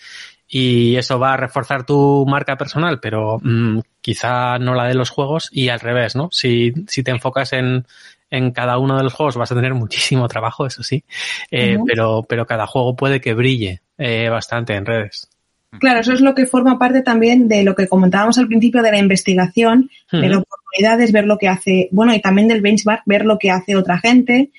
y 0.55 0.97
eso 0.97 1.17
va 1.17 1.33
a 1.33 1.37
reforzar 1.37 1.83
tu 1.83 2.27
marca 2.27 2.55
personal, 2.55 2.99
pero 2.99 3.39
mm, 3.41 3.79
quizá 4.01 4.59
no 4.59 4.75
la 4.75 4.85
de 4.85 4.93
los 4.93 5.09
juegos 5.09 5.49
y 5.51 5.69
al 5.69 5.79
revés, 5.79 6.15
¿no? 6.15 6.29
Si, 6.31 6.71
si 6.87 7.01
te 7.01 7.09
enfocas 7.09 7.53
en, 7.53 7.87
en 8.29 8.51
cada 8.51 8.77
uno 8.77 8.95
de 8.95 9.03
los 9.03 9.15
juegos 9.15 9.35
vas 9.35 9.51
a 9.51 9.55
tener 9.55 9.73
muchísimo 9.73 10.27
trabajo, 10.27 10.67
eso 10.67 10.83
sí, 10.83 11.03
eh, 11.49 11.79
pero, 11.87 12.21
pero 12.29 12.45
cada 12.45 12.67
juego 12.67 12.95
puede 12.95 13.19
que 13.19 13.33
brille 13.33 13.81
eh, 13.97 14.29
bastante 14.29 14.75
en 14.75 14.85
redes. 14.85 15.27
Claro, 15.79 16.01
eso 16.01 16.13
es 16.13 16.21
lo 16.21 16.35
que 16.35 16.45
forma 16.45 16.77
parte 16.77 17.01
también 17.01 17.47
de 17.47 17.63
lo 17.63 17.73
que 17.73 17.87
comentábamos 17.87 18.37
al 18.37 18.47
principio 18.47 18.83
de 18.83 18.91
la 18.91 18.99
investigación, 18.99 19.89
de 20.11 20.29
las 20.29 20.37
oportunidades, 20.37 21.11
ver 21.11 21.25
lo 21.25 21.39
que 21.39 21.47
hace, 21.47 21.89
bueno, 21.91 22.13
y 22.13 22.21
también 22.21 22.47
del 22.47 22.61
benchmark, 22.61 23.01
ver 23.07 23.25
lo 23.25 23.39
que 23.39 23.49
hace 23.49 23.75
otra 23.75 23.97
gente, 23.97 24.51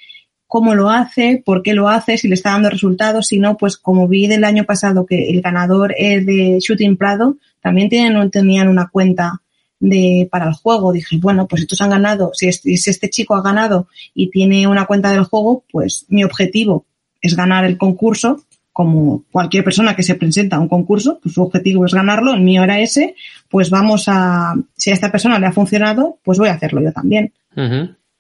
cómo 0.46 0.74
lo 0.74 0.90
hace, 0.90 1.42
por 1.44 1.62
qué 1.62 1.74
lo 1.74 1.88
hace, 1.88 2.18
si 2.18 2.28
le 2.28 2.34
está 2.34 2.50
dando 2.50 2.70
resultados, 2.70 3.26
si 3.26 3.38
no, 3.38 3.56
pues 3.56 3.76
como 3.76 4.06
vi 4.08 4.26
del 4.26 4.44
año 4.44 4.64
pasado 4.64 5.06
que 5.06 5.30
el 5.30 5.40
ganador 5.40 5.94
es 5.96 6.24
de 6.26 6.58
Shooting 6.60 6.96
Prado, 6.96 7.36
también 7.60 7.88
tienen, 7.88 8.30
tenían 8.30 8.68
una 8.68 8.88
cuenta 8.88 9.40
de, 9.80 10.28
para 10.30 10.48
el 10.48 10.54
juego. 10.54 10.92
Dije, 10.92 11.18
bueno, 11.20 11.46
pues 11.46 11.62
estos 11.62 11.80
han 11.80 11.90
ganado, 11.90 12.30
si 12.34 12.48
este, 12.48 12.76
si 12.76 12.90
este 12.90 13.10
chico 13.10 13.34
ha 13.34 13.42
ganado 13.42 13.88
y 14.14 14.30
tiene 14.30 14.66
una 14.66 14.86
cuenta 14.86 15.10
del 15.12 15.24
juego, 15.24 15.64
pues 15.70 16.06
mi 16.08 16.24
objetivo 16.24 16.86
es 17.20 17.36
ganar 17.36 17.64
el 17.64 17.78
concurso, 17.78 18.44
como 18.72 19.24
cualquier 19.30 19.62
persona 19.62 19.94
que 19.94 20.02
se 20.02 20.16
presenta 20.16 20.56
a 20.56 20.60
un 20.60 20.68
concurso, 20.68 21.20
pues 21.22 21.34
su 21.34 21.42
objetivo 21.42 21.86
es 21.86 21.94
ganarlo, 21.94 22.34
el 22.34 22.42
mío 22.42 22.64
era 22.64 22.80
ese, 22.80 23.14
pues 23.48 23.70
vamos 23.70 24.06
a, 24.08 24.54
si 24.76 24.90
a 24.90 24.94
esta 24.94 25.12
persona 25.12 25.38
le 25.38 25.46
ha 25.46 25.52
funcionado, 25.52 26.18
pues 26.24 26.38
voy 26.38 26.48
a 26.48 26.54
hacerlo 26.54 26.82
yo 26.82 26.92
también. 26.92 27.32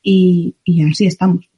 y, 0.02 0.54
y 0.64 0.88
así 0.88 1.06
estamos. 1.06 1.48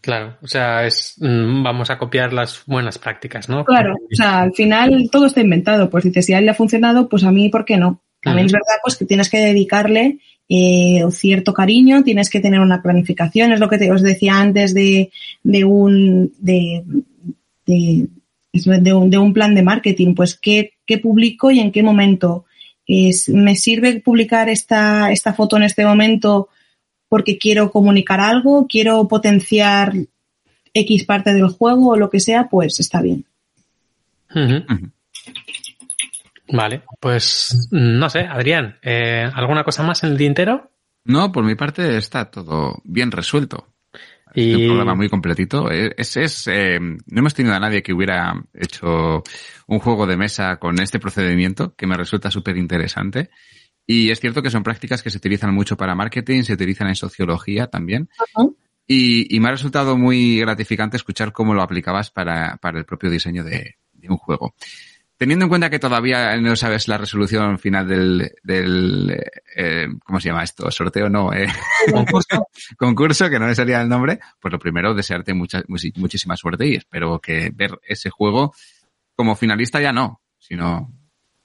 Claro, 0.00 0.36
o 0.42 0.46
sea, 0.46 0.86
es 0.86 1.14
mm, 1.18 1.62
vamos 1.62 1.90
a 1.90 1.98
copiar 1.98 2.32
las 2.32 2.62
buenas 2.66 2.98
prácticas, 2.98 3.48
¿no? 3.48 3.64
Claro, 3.64 3.94
o 3.94 4.14
sea, 4.14 4.40
al 4.40 4.52
final 4.52 5.08
todo 5.10 5.26
está 5.26 5.40
inventado. 5.40 5.90
Pues 5.90 6.04
dices, 6.04 6.26
si 6.26 6.34
a 6.34 6.38
él 6.38 6.44
le 6.44 6.50
ha 6.50 6.54
funcionado, 6.54 7.08
pues 7.08 7.24
a 7.24 7.30
mí, 7.30 7.48
¿por 7.48 7.64
qué 7.64 7.76
no? 7.76 8.00
También 8.22 8.46
es 8.46 8.52
verdad 8.52 8.76
pues 8.82 8.96
que 8.96 9.06
tienes 9.06 9.30
que 9.30 9.38
dedicarle 9.38 10.18
eh, 10.48 11.04
cierto 11.10 11.54
cariño, 11.54 12.02
tienes 12.02 12.28
que 12.28 12.40
tener 12.40 12.60
una 12.60 12.82
planificación, 12.82 13.52
es 13.52 13.60
lo 13.60 13.68
que 13.68 13.78
te, 13.78 13.90
os 13.90 14.02
decía 14.02 14.38
antes 14.38 14.74
de, 14.74 15.10
de 15.42 15.64
un 15.64 16.32
de, 16.38 16.82
de, 17.66 18.08
de, 18.52 18.92
un, 18.92 19.10
de 19.10 19.18
un 19.18 19.32
plan 19.32 19.54
de 19.54 19.62
marketing, 19.62 20.14
pues 20.14 20.34
qué, 20.34 20.72
qué 20.84 20.98
publico 20.98 21.50
y 21.50 21.60
en 21.60 21.70
qué 21.70 21.82
momento. 21.82 22.46
Es, 22.86 23.28
¿Me 23.28 23.54
sirve 23.54 24.00
publicar 24.00 24.48
esta, 24.48 25.12
esta 25.12 25.32
foto 25.32 25.56
en 25.56 25.62
este 25.62 25.86
momento 25.86 26.48
porque 27.10 27.38
quiero 27.38 27.72
comunicar 27.72 28.20
algo, 28.20 28.68
quiero 28.68 29.06
potenciar 29.08 29.92
X 30.72 31.04
parte 31.04 31.34
del 31.34 31.48
juego 31.48 31.90
o 31.90 31.96
lo 31.96 32.08
que 32.08 32.20
sea, 32.20 32.48
pues 32.48 32.78
está 32.78 33.02
bien. 33.02 33.26
Vale, 36.52 36.82
pues 37.00 37.68
no 37.72 38.08
sé, 38.08 38.20
Adrián, 38.20 38.78
eh, 38.82 39.28
¿alguna 39.34 39.64
cosa 39.64 39.82
más 39.82 40.04
en 40.04 40.12
el 40.12 40.18
tintero? 40.18 40.70
No, 41.04 41.32
por 41.32 41.44
mi 41.44 41.56
parte 41.56 41.96
está 41.96 42.30
todo 42.30 42.80
bien 42.84 43.10
resuelto. 43.10 43.66
Y... 44.32 44.54
un 44.54 44.66
programa 44.68 44.94
muy 44.94 45.08
completito. 45.08 45.68
Es, 45.68 46.16
es, 46.16 46.46
eh, 46.46 46.78
no 46.78 47.18
hemos 47.18 47.34
tenido 47.34 47.56
a 47.56 47.58
nadie 47.58 47.82
que 47.82 47.92
hubiera 47.92 48.32
hecho 48.54 49.24
un 49.66 49.78
juego 49.80 50.06
de 50.06 50.16
mesa 50.16 50.58
con 50.58 50.80
este 50.80 51.00
procedimiento 51.00 51.74
que 51.74 51.88
me 51.88 51.96
resulta 51.96 52.30
súper 52.30 52.56
interesante. 52.56 53.30
Y 53.92 54.12
es 54.12 54.20
cierto 54.20 54.40
que 54.40 54.50
son 54.50 54.62
prácticas 54.62 55.02
que 55.02 55.10
se 55.10 55.18
utilizan 55.18 55.52
mucho 55.52 55.76
para 55.76 55.96
marketing, 55.96 56.44
se 56.44 56.52
utilizan 56.52 56.86
en 56.86 56.94
sociología 56.94 57.66
también. 57.66 58.08
y, 58.86 59.34
y, 59.34 59.40
me 59.40 59.48
ha 59.48 59.50
resultado 59.50 59.96
muy 59.96 60.38
gratificante 60.38 60.96
escuchar 60.96 61.32
cómo 61.32 61.54
lo 61.54 61.62
aplicabas 61.62 62.12
para, 62.12 62.56
para 62.58 62.78
el 62.78 62.84
propio 62.84 63.10
diseño 63.10 63.42
de, 63.42 63.78
de 63.94 64.08
un 64.08 64.16
juego. 64.16 64.54
Teniendo 65.16 65.44
en 65.44 65.48
cuenta 65.48 65.70
que 65.70 65.80
todavía 65.80 66.36
no 66.36 66.54
sabes 66.54 66.86
la 66.86 66.98
resolución 66.98 67.58
final 67.58 67.88
del, 67.88 68.30
del 68.44 69.10
eh, 69.56 69.88
¿cómo 70.04 70.20
se 70.20 70.28
llama 70.28 70.44
esto? 70.44 70.70
Sorteo, 70.70 71.08
no, 71.08 71.32
eh, 71.32 71.48
concurso, 71.90 72.46
concurso, 72.78 73.28
que 73.28 73.40
no 73.40 73.46
me 73.46 73.56
salía 73.56 73.82
el 73.82 73.88
nombre, 73.88 74.20
pues 74.38 74.52
lo 74.52 74.60
primero, 74.60 74.94
desearte 74.94 75.34
mucha, 75.34 75.64
muchísima 75.66 76.36
suerte 76.36 76.64
y 76.64 76.76
espero 76.76 77.18
que 77.18 77.50
ver 77.52 77.76
ese 77.82 78.08
juego 78.08 78.54
como 79.16 79.34
finalista 79.34 79.80
ya 79.80 79.92
no, 79.92 80.20
sino 80.38 80.92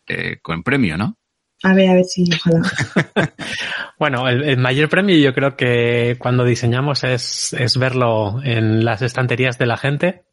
eh, 0.06 0.38
con 0.44 0.62
premio, 0.62 0.96
¿no? 0.96 1.18
A 1.66 1.74
ver, 1.74 1.90
a 1.90 1.94
ver 1.96 2.06
si, 2.06 2.24
ojalá. 2.32 2.62
bueno, 4.00 4.28
el, 4.30 4.58
mayor 4.58 4.88
premio 4.88 5.18
yo 5.18 5.34
creo 5.34 5.56
que 5.56 6.16
cuando 6.20 6.46
diseñamos 6.46 7.04
es, 7.04 7.54
es 7.54 7.78
verlo 7.78 8.42
en 8.44 8.86
las 8.86 9.02
estanterías 9.02 9.58
de 9.58 9.66
la 9.66 9.78
gente 9.78 10.26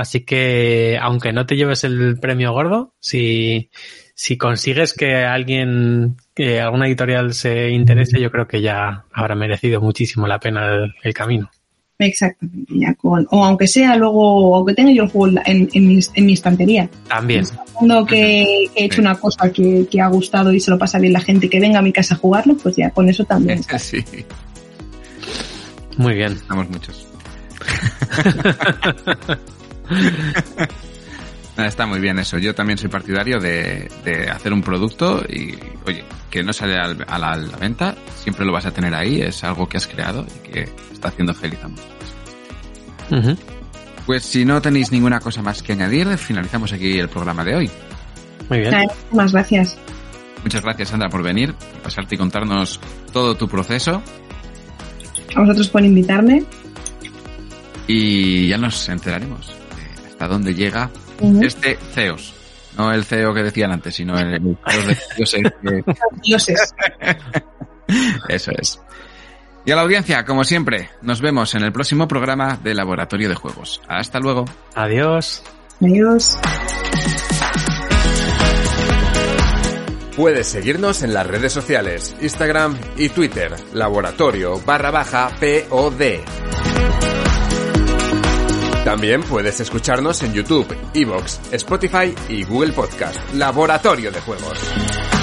Así 0.00 0.24
que, 0.24 0.98
aunque 1.00 1.32
no 1.32 1.44
te 1.46 1.56
lleves 1.56 1.84
el 1.84 2.18
premio 2.18 2.52
gordo, 2.52 2.94
si, 3.00 3.70
si 4.14 4.38
consigues 4.38 4.94
que 4.94 5.16
alguien, 5.24 6.16
que 6.34 6.60
alguna 6.60 6.86
editorial 6.86 7.34
se 7.34 7.68
interese, 7.70 8.20
yo 8.20 8.30
creo 8.30 8.46
que 8.46 8.62
ya 8.62 9.04
habrá 9.12 9.34
merecido 9.34 9.80
muchísimo 9.80 10.26
la 10.26 10.40
pena 10.40 10.94
el 11.02 11.14
camino. 11.14 11.50
Exactamente, 12.06 12.72
ya 12.74 12.94
con, 12.94 13.26
o 13.30 13.44
aunque 13.44 13.66
sea 13.66 13.94
luego, 13.96 14.56
aunque 14.56 14.74
tenga 14.74 14.90
yo 14.92 15.02
el 15.04 15.10
juego 15.10 15.40
en, 15.44 15.68
en, 15.72 15.86
mi, 15.86 16.00
en 16.14 16.26
mi, 16.26 16.32
estantería. 16.32 16.88
También. 17.08 17.44
Cuando 17.74 18.06
que, 18.06 18.64
he 18.74 18.84
hecho 18.84 19.00
una 19.02 19.14
cosa 19.14 19.52
que, 19.52 19.86
que, 19.90 20.00
ha 20.00 20.08
gustado 20.08 20.52
y 20.52 20.60
se 20.60 20.70
lo 20.70 20.78
pasa 20.78 20.98
bien 20.98 21.12
la 21.12 21.20
gente 21.20 21.50
que 21.50 21.60
venga 21.60 21.78
a 21.78 21.82
mi 21.82 21.92
casa 21.92 22.14
a 22.14 22.18
jugarlo, 22.18 22.56
pues 22.56 22.76
ya 22.76 22.90
con 22.90 23.08
eso 23.08 23.24
también. 23.24 23.60
Sí. 23.78 24.04
Muy 25.96 26.14
bien. 26.14 26.32
Estamos 26.32 26.68
muchos. 26.70 27.06
Está 31.56 31.86
muy 31.86 32.00
bien 32.00 32.18
eso. 32.18 32.38
Yo 32.38 32.54
también 32.54 32.78
soy 32.78 32.88
partidario 32.88 33.38
de, 33.38 33.90
de 34.04 34.30
hacer 34.30 34.52
un 34.52 34.62
producto 34.62 35.22
y, 35.28 35.58
oye, 35.86 36.04
que 36.30 36.42
no 36.42 36.52
sale 36.52 36.76
al, 36.76 37.04
a, 37.06 37.18
la, 37.18 37.32
a, 37.32 37.36
la, 37.36 37.56
venta, 37.58 37.94
siempre 38.16 38.46
lo 38.46 38.52
vas 38.52 38.66
a 38.66 38.70
tener 38.70 38.94
ahí, 38.94 39.20
es 39.20 39.44
algo 39.44 39.68
que 39.68 39.76
has 39.76 39.86
creado 39.86 40.26
y 40.26 40.48
que 40.48 40.68
está 40.92 41.08
haciendo 41.08 41.34
feliz 41.34 41.58
a 41.62 41.68
muchos. 41.68 41.86
Uh 43.10 43.14
-huh. 43.14 43.38
Pues 44.06 44.24
si 44.24 44.44
no 44.44 44.62
tenéis 44.62 44.90
ninguna 44.90 45.20
cosa 45.20 45.42
más 45.42 45.62
que 45.62 45.72
añadir, 45.72 46.06
finalizamos 46.16 46.72
aquí 46.72 46.98
el 46.98 47.08
programa 47.08 47.44
de 47.44 47.56
hoy. 47.56 47.70
Muy 48.48 48.60
bien. 48.60 48.74
Muchas 49.10 49.32
gracias. 49.32 49.78
Muchas 50.42 50.62
gracias, 50.62 50.88
Sandra, 50.88 51.08
por 51.08 51.22
venir, 51.22 51.52
por 51.54 51.82
pasarte 51.82 52.14
y 52.14 52.18
contarnos 52.18 52.80
todo 53.12 53.36
tu 53.36 53.46
proceso. 53.46 54.02
A 55.36 55.40
vosotros 55.40 55.68
por 55.68 55.84
invitarme. 55.84 56.42
Y 57.86 58.48
ya 58.48 58.56
nos 58.56 58.88
enteraremos 58.88 59.52
hasta 60.08 60.28
dónde 60.28 60.54
llega 60.54 60.90
uh 61.20 61.32
-huh. 61.32 61.46
este 61.46 61.78
CEOS. 61.94 62.34
No 62.76 62.92
el 62.92 63.04
CEO 63.04 63.34
que 63.34 63.42
decían 63.42 63.72
antes, 63.72 63.94
sino 63.94 64.18
el, 64.18 64.34
el 64.34 64.96
CEOS 64.96 65.32
de 65.32 65.52
dioses. 65.52 65.52
Que... 65.62 65.84
dioses. 66.22 66.74
Eso 68.28 68.52
es. 68.56 68.80
Y 69.64 69.72
a 69.72 69.76
la 69.76 69.82
audiencia, 69.82 70.24
como 70.24 70.44
siempre, 70.44 70.88
nos 71.02 71.20
vemos 71.20 71.54
en 71.54 71.62
el 71.62 71.72
próximo 71.72 72.08
programa 72.08 72.58
de 72.62 72.74
Laboratorio 72.74 73.28
de 73.28 73.34
Juegos. 73.34 73.82
Hasta 73.88 74.18
luego. 74.18 74.46
Adiós. 74.74 75.42
Adiós. 75.82 76.38
Puedes 80.16 80.48
seguirnos 80.48 81.02
en 81.02 81.14
las 81.14 81.26
redes 81.26 81.52
sociales, 81.52 82.14
Instagram 82.20 82.76
y 82.96 83.08
Twitter, 83.10 83.54
laboratorio 83.72 84.60
barra 84.66 84.90
baja 84.90 85.30
POD. 85.40 86.69
También 88.84 89.22
puedes 89.22 89.60
escucharnos 89.60 90.22
en 90.22 90.32
YouTube, 90.32 90.74
Evox, 90.94 91.38
Spotify 91.52 92.14
y 92.30 92.44
Google 92.44 92.72
Podcast. 92.72 93.18
Laboratorio 93.34 94.10
de 94.10 94.20
Juegos. 94.22 95.19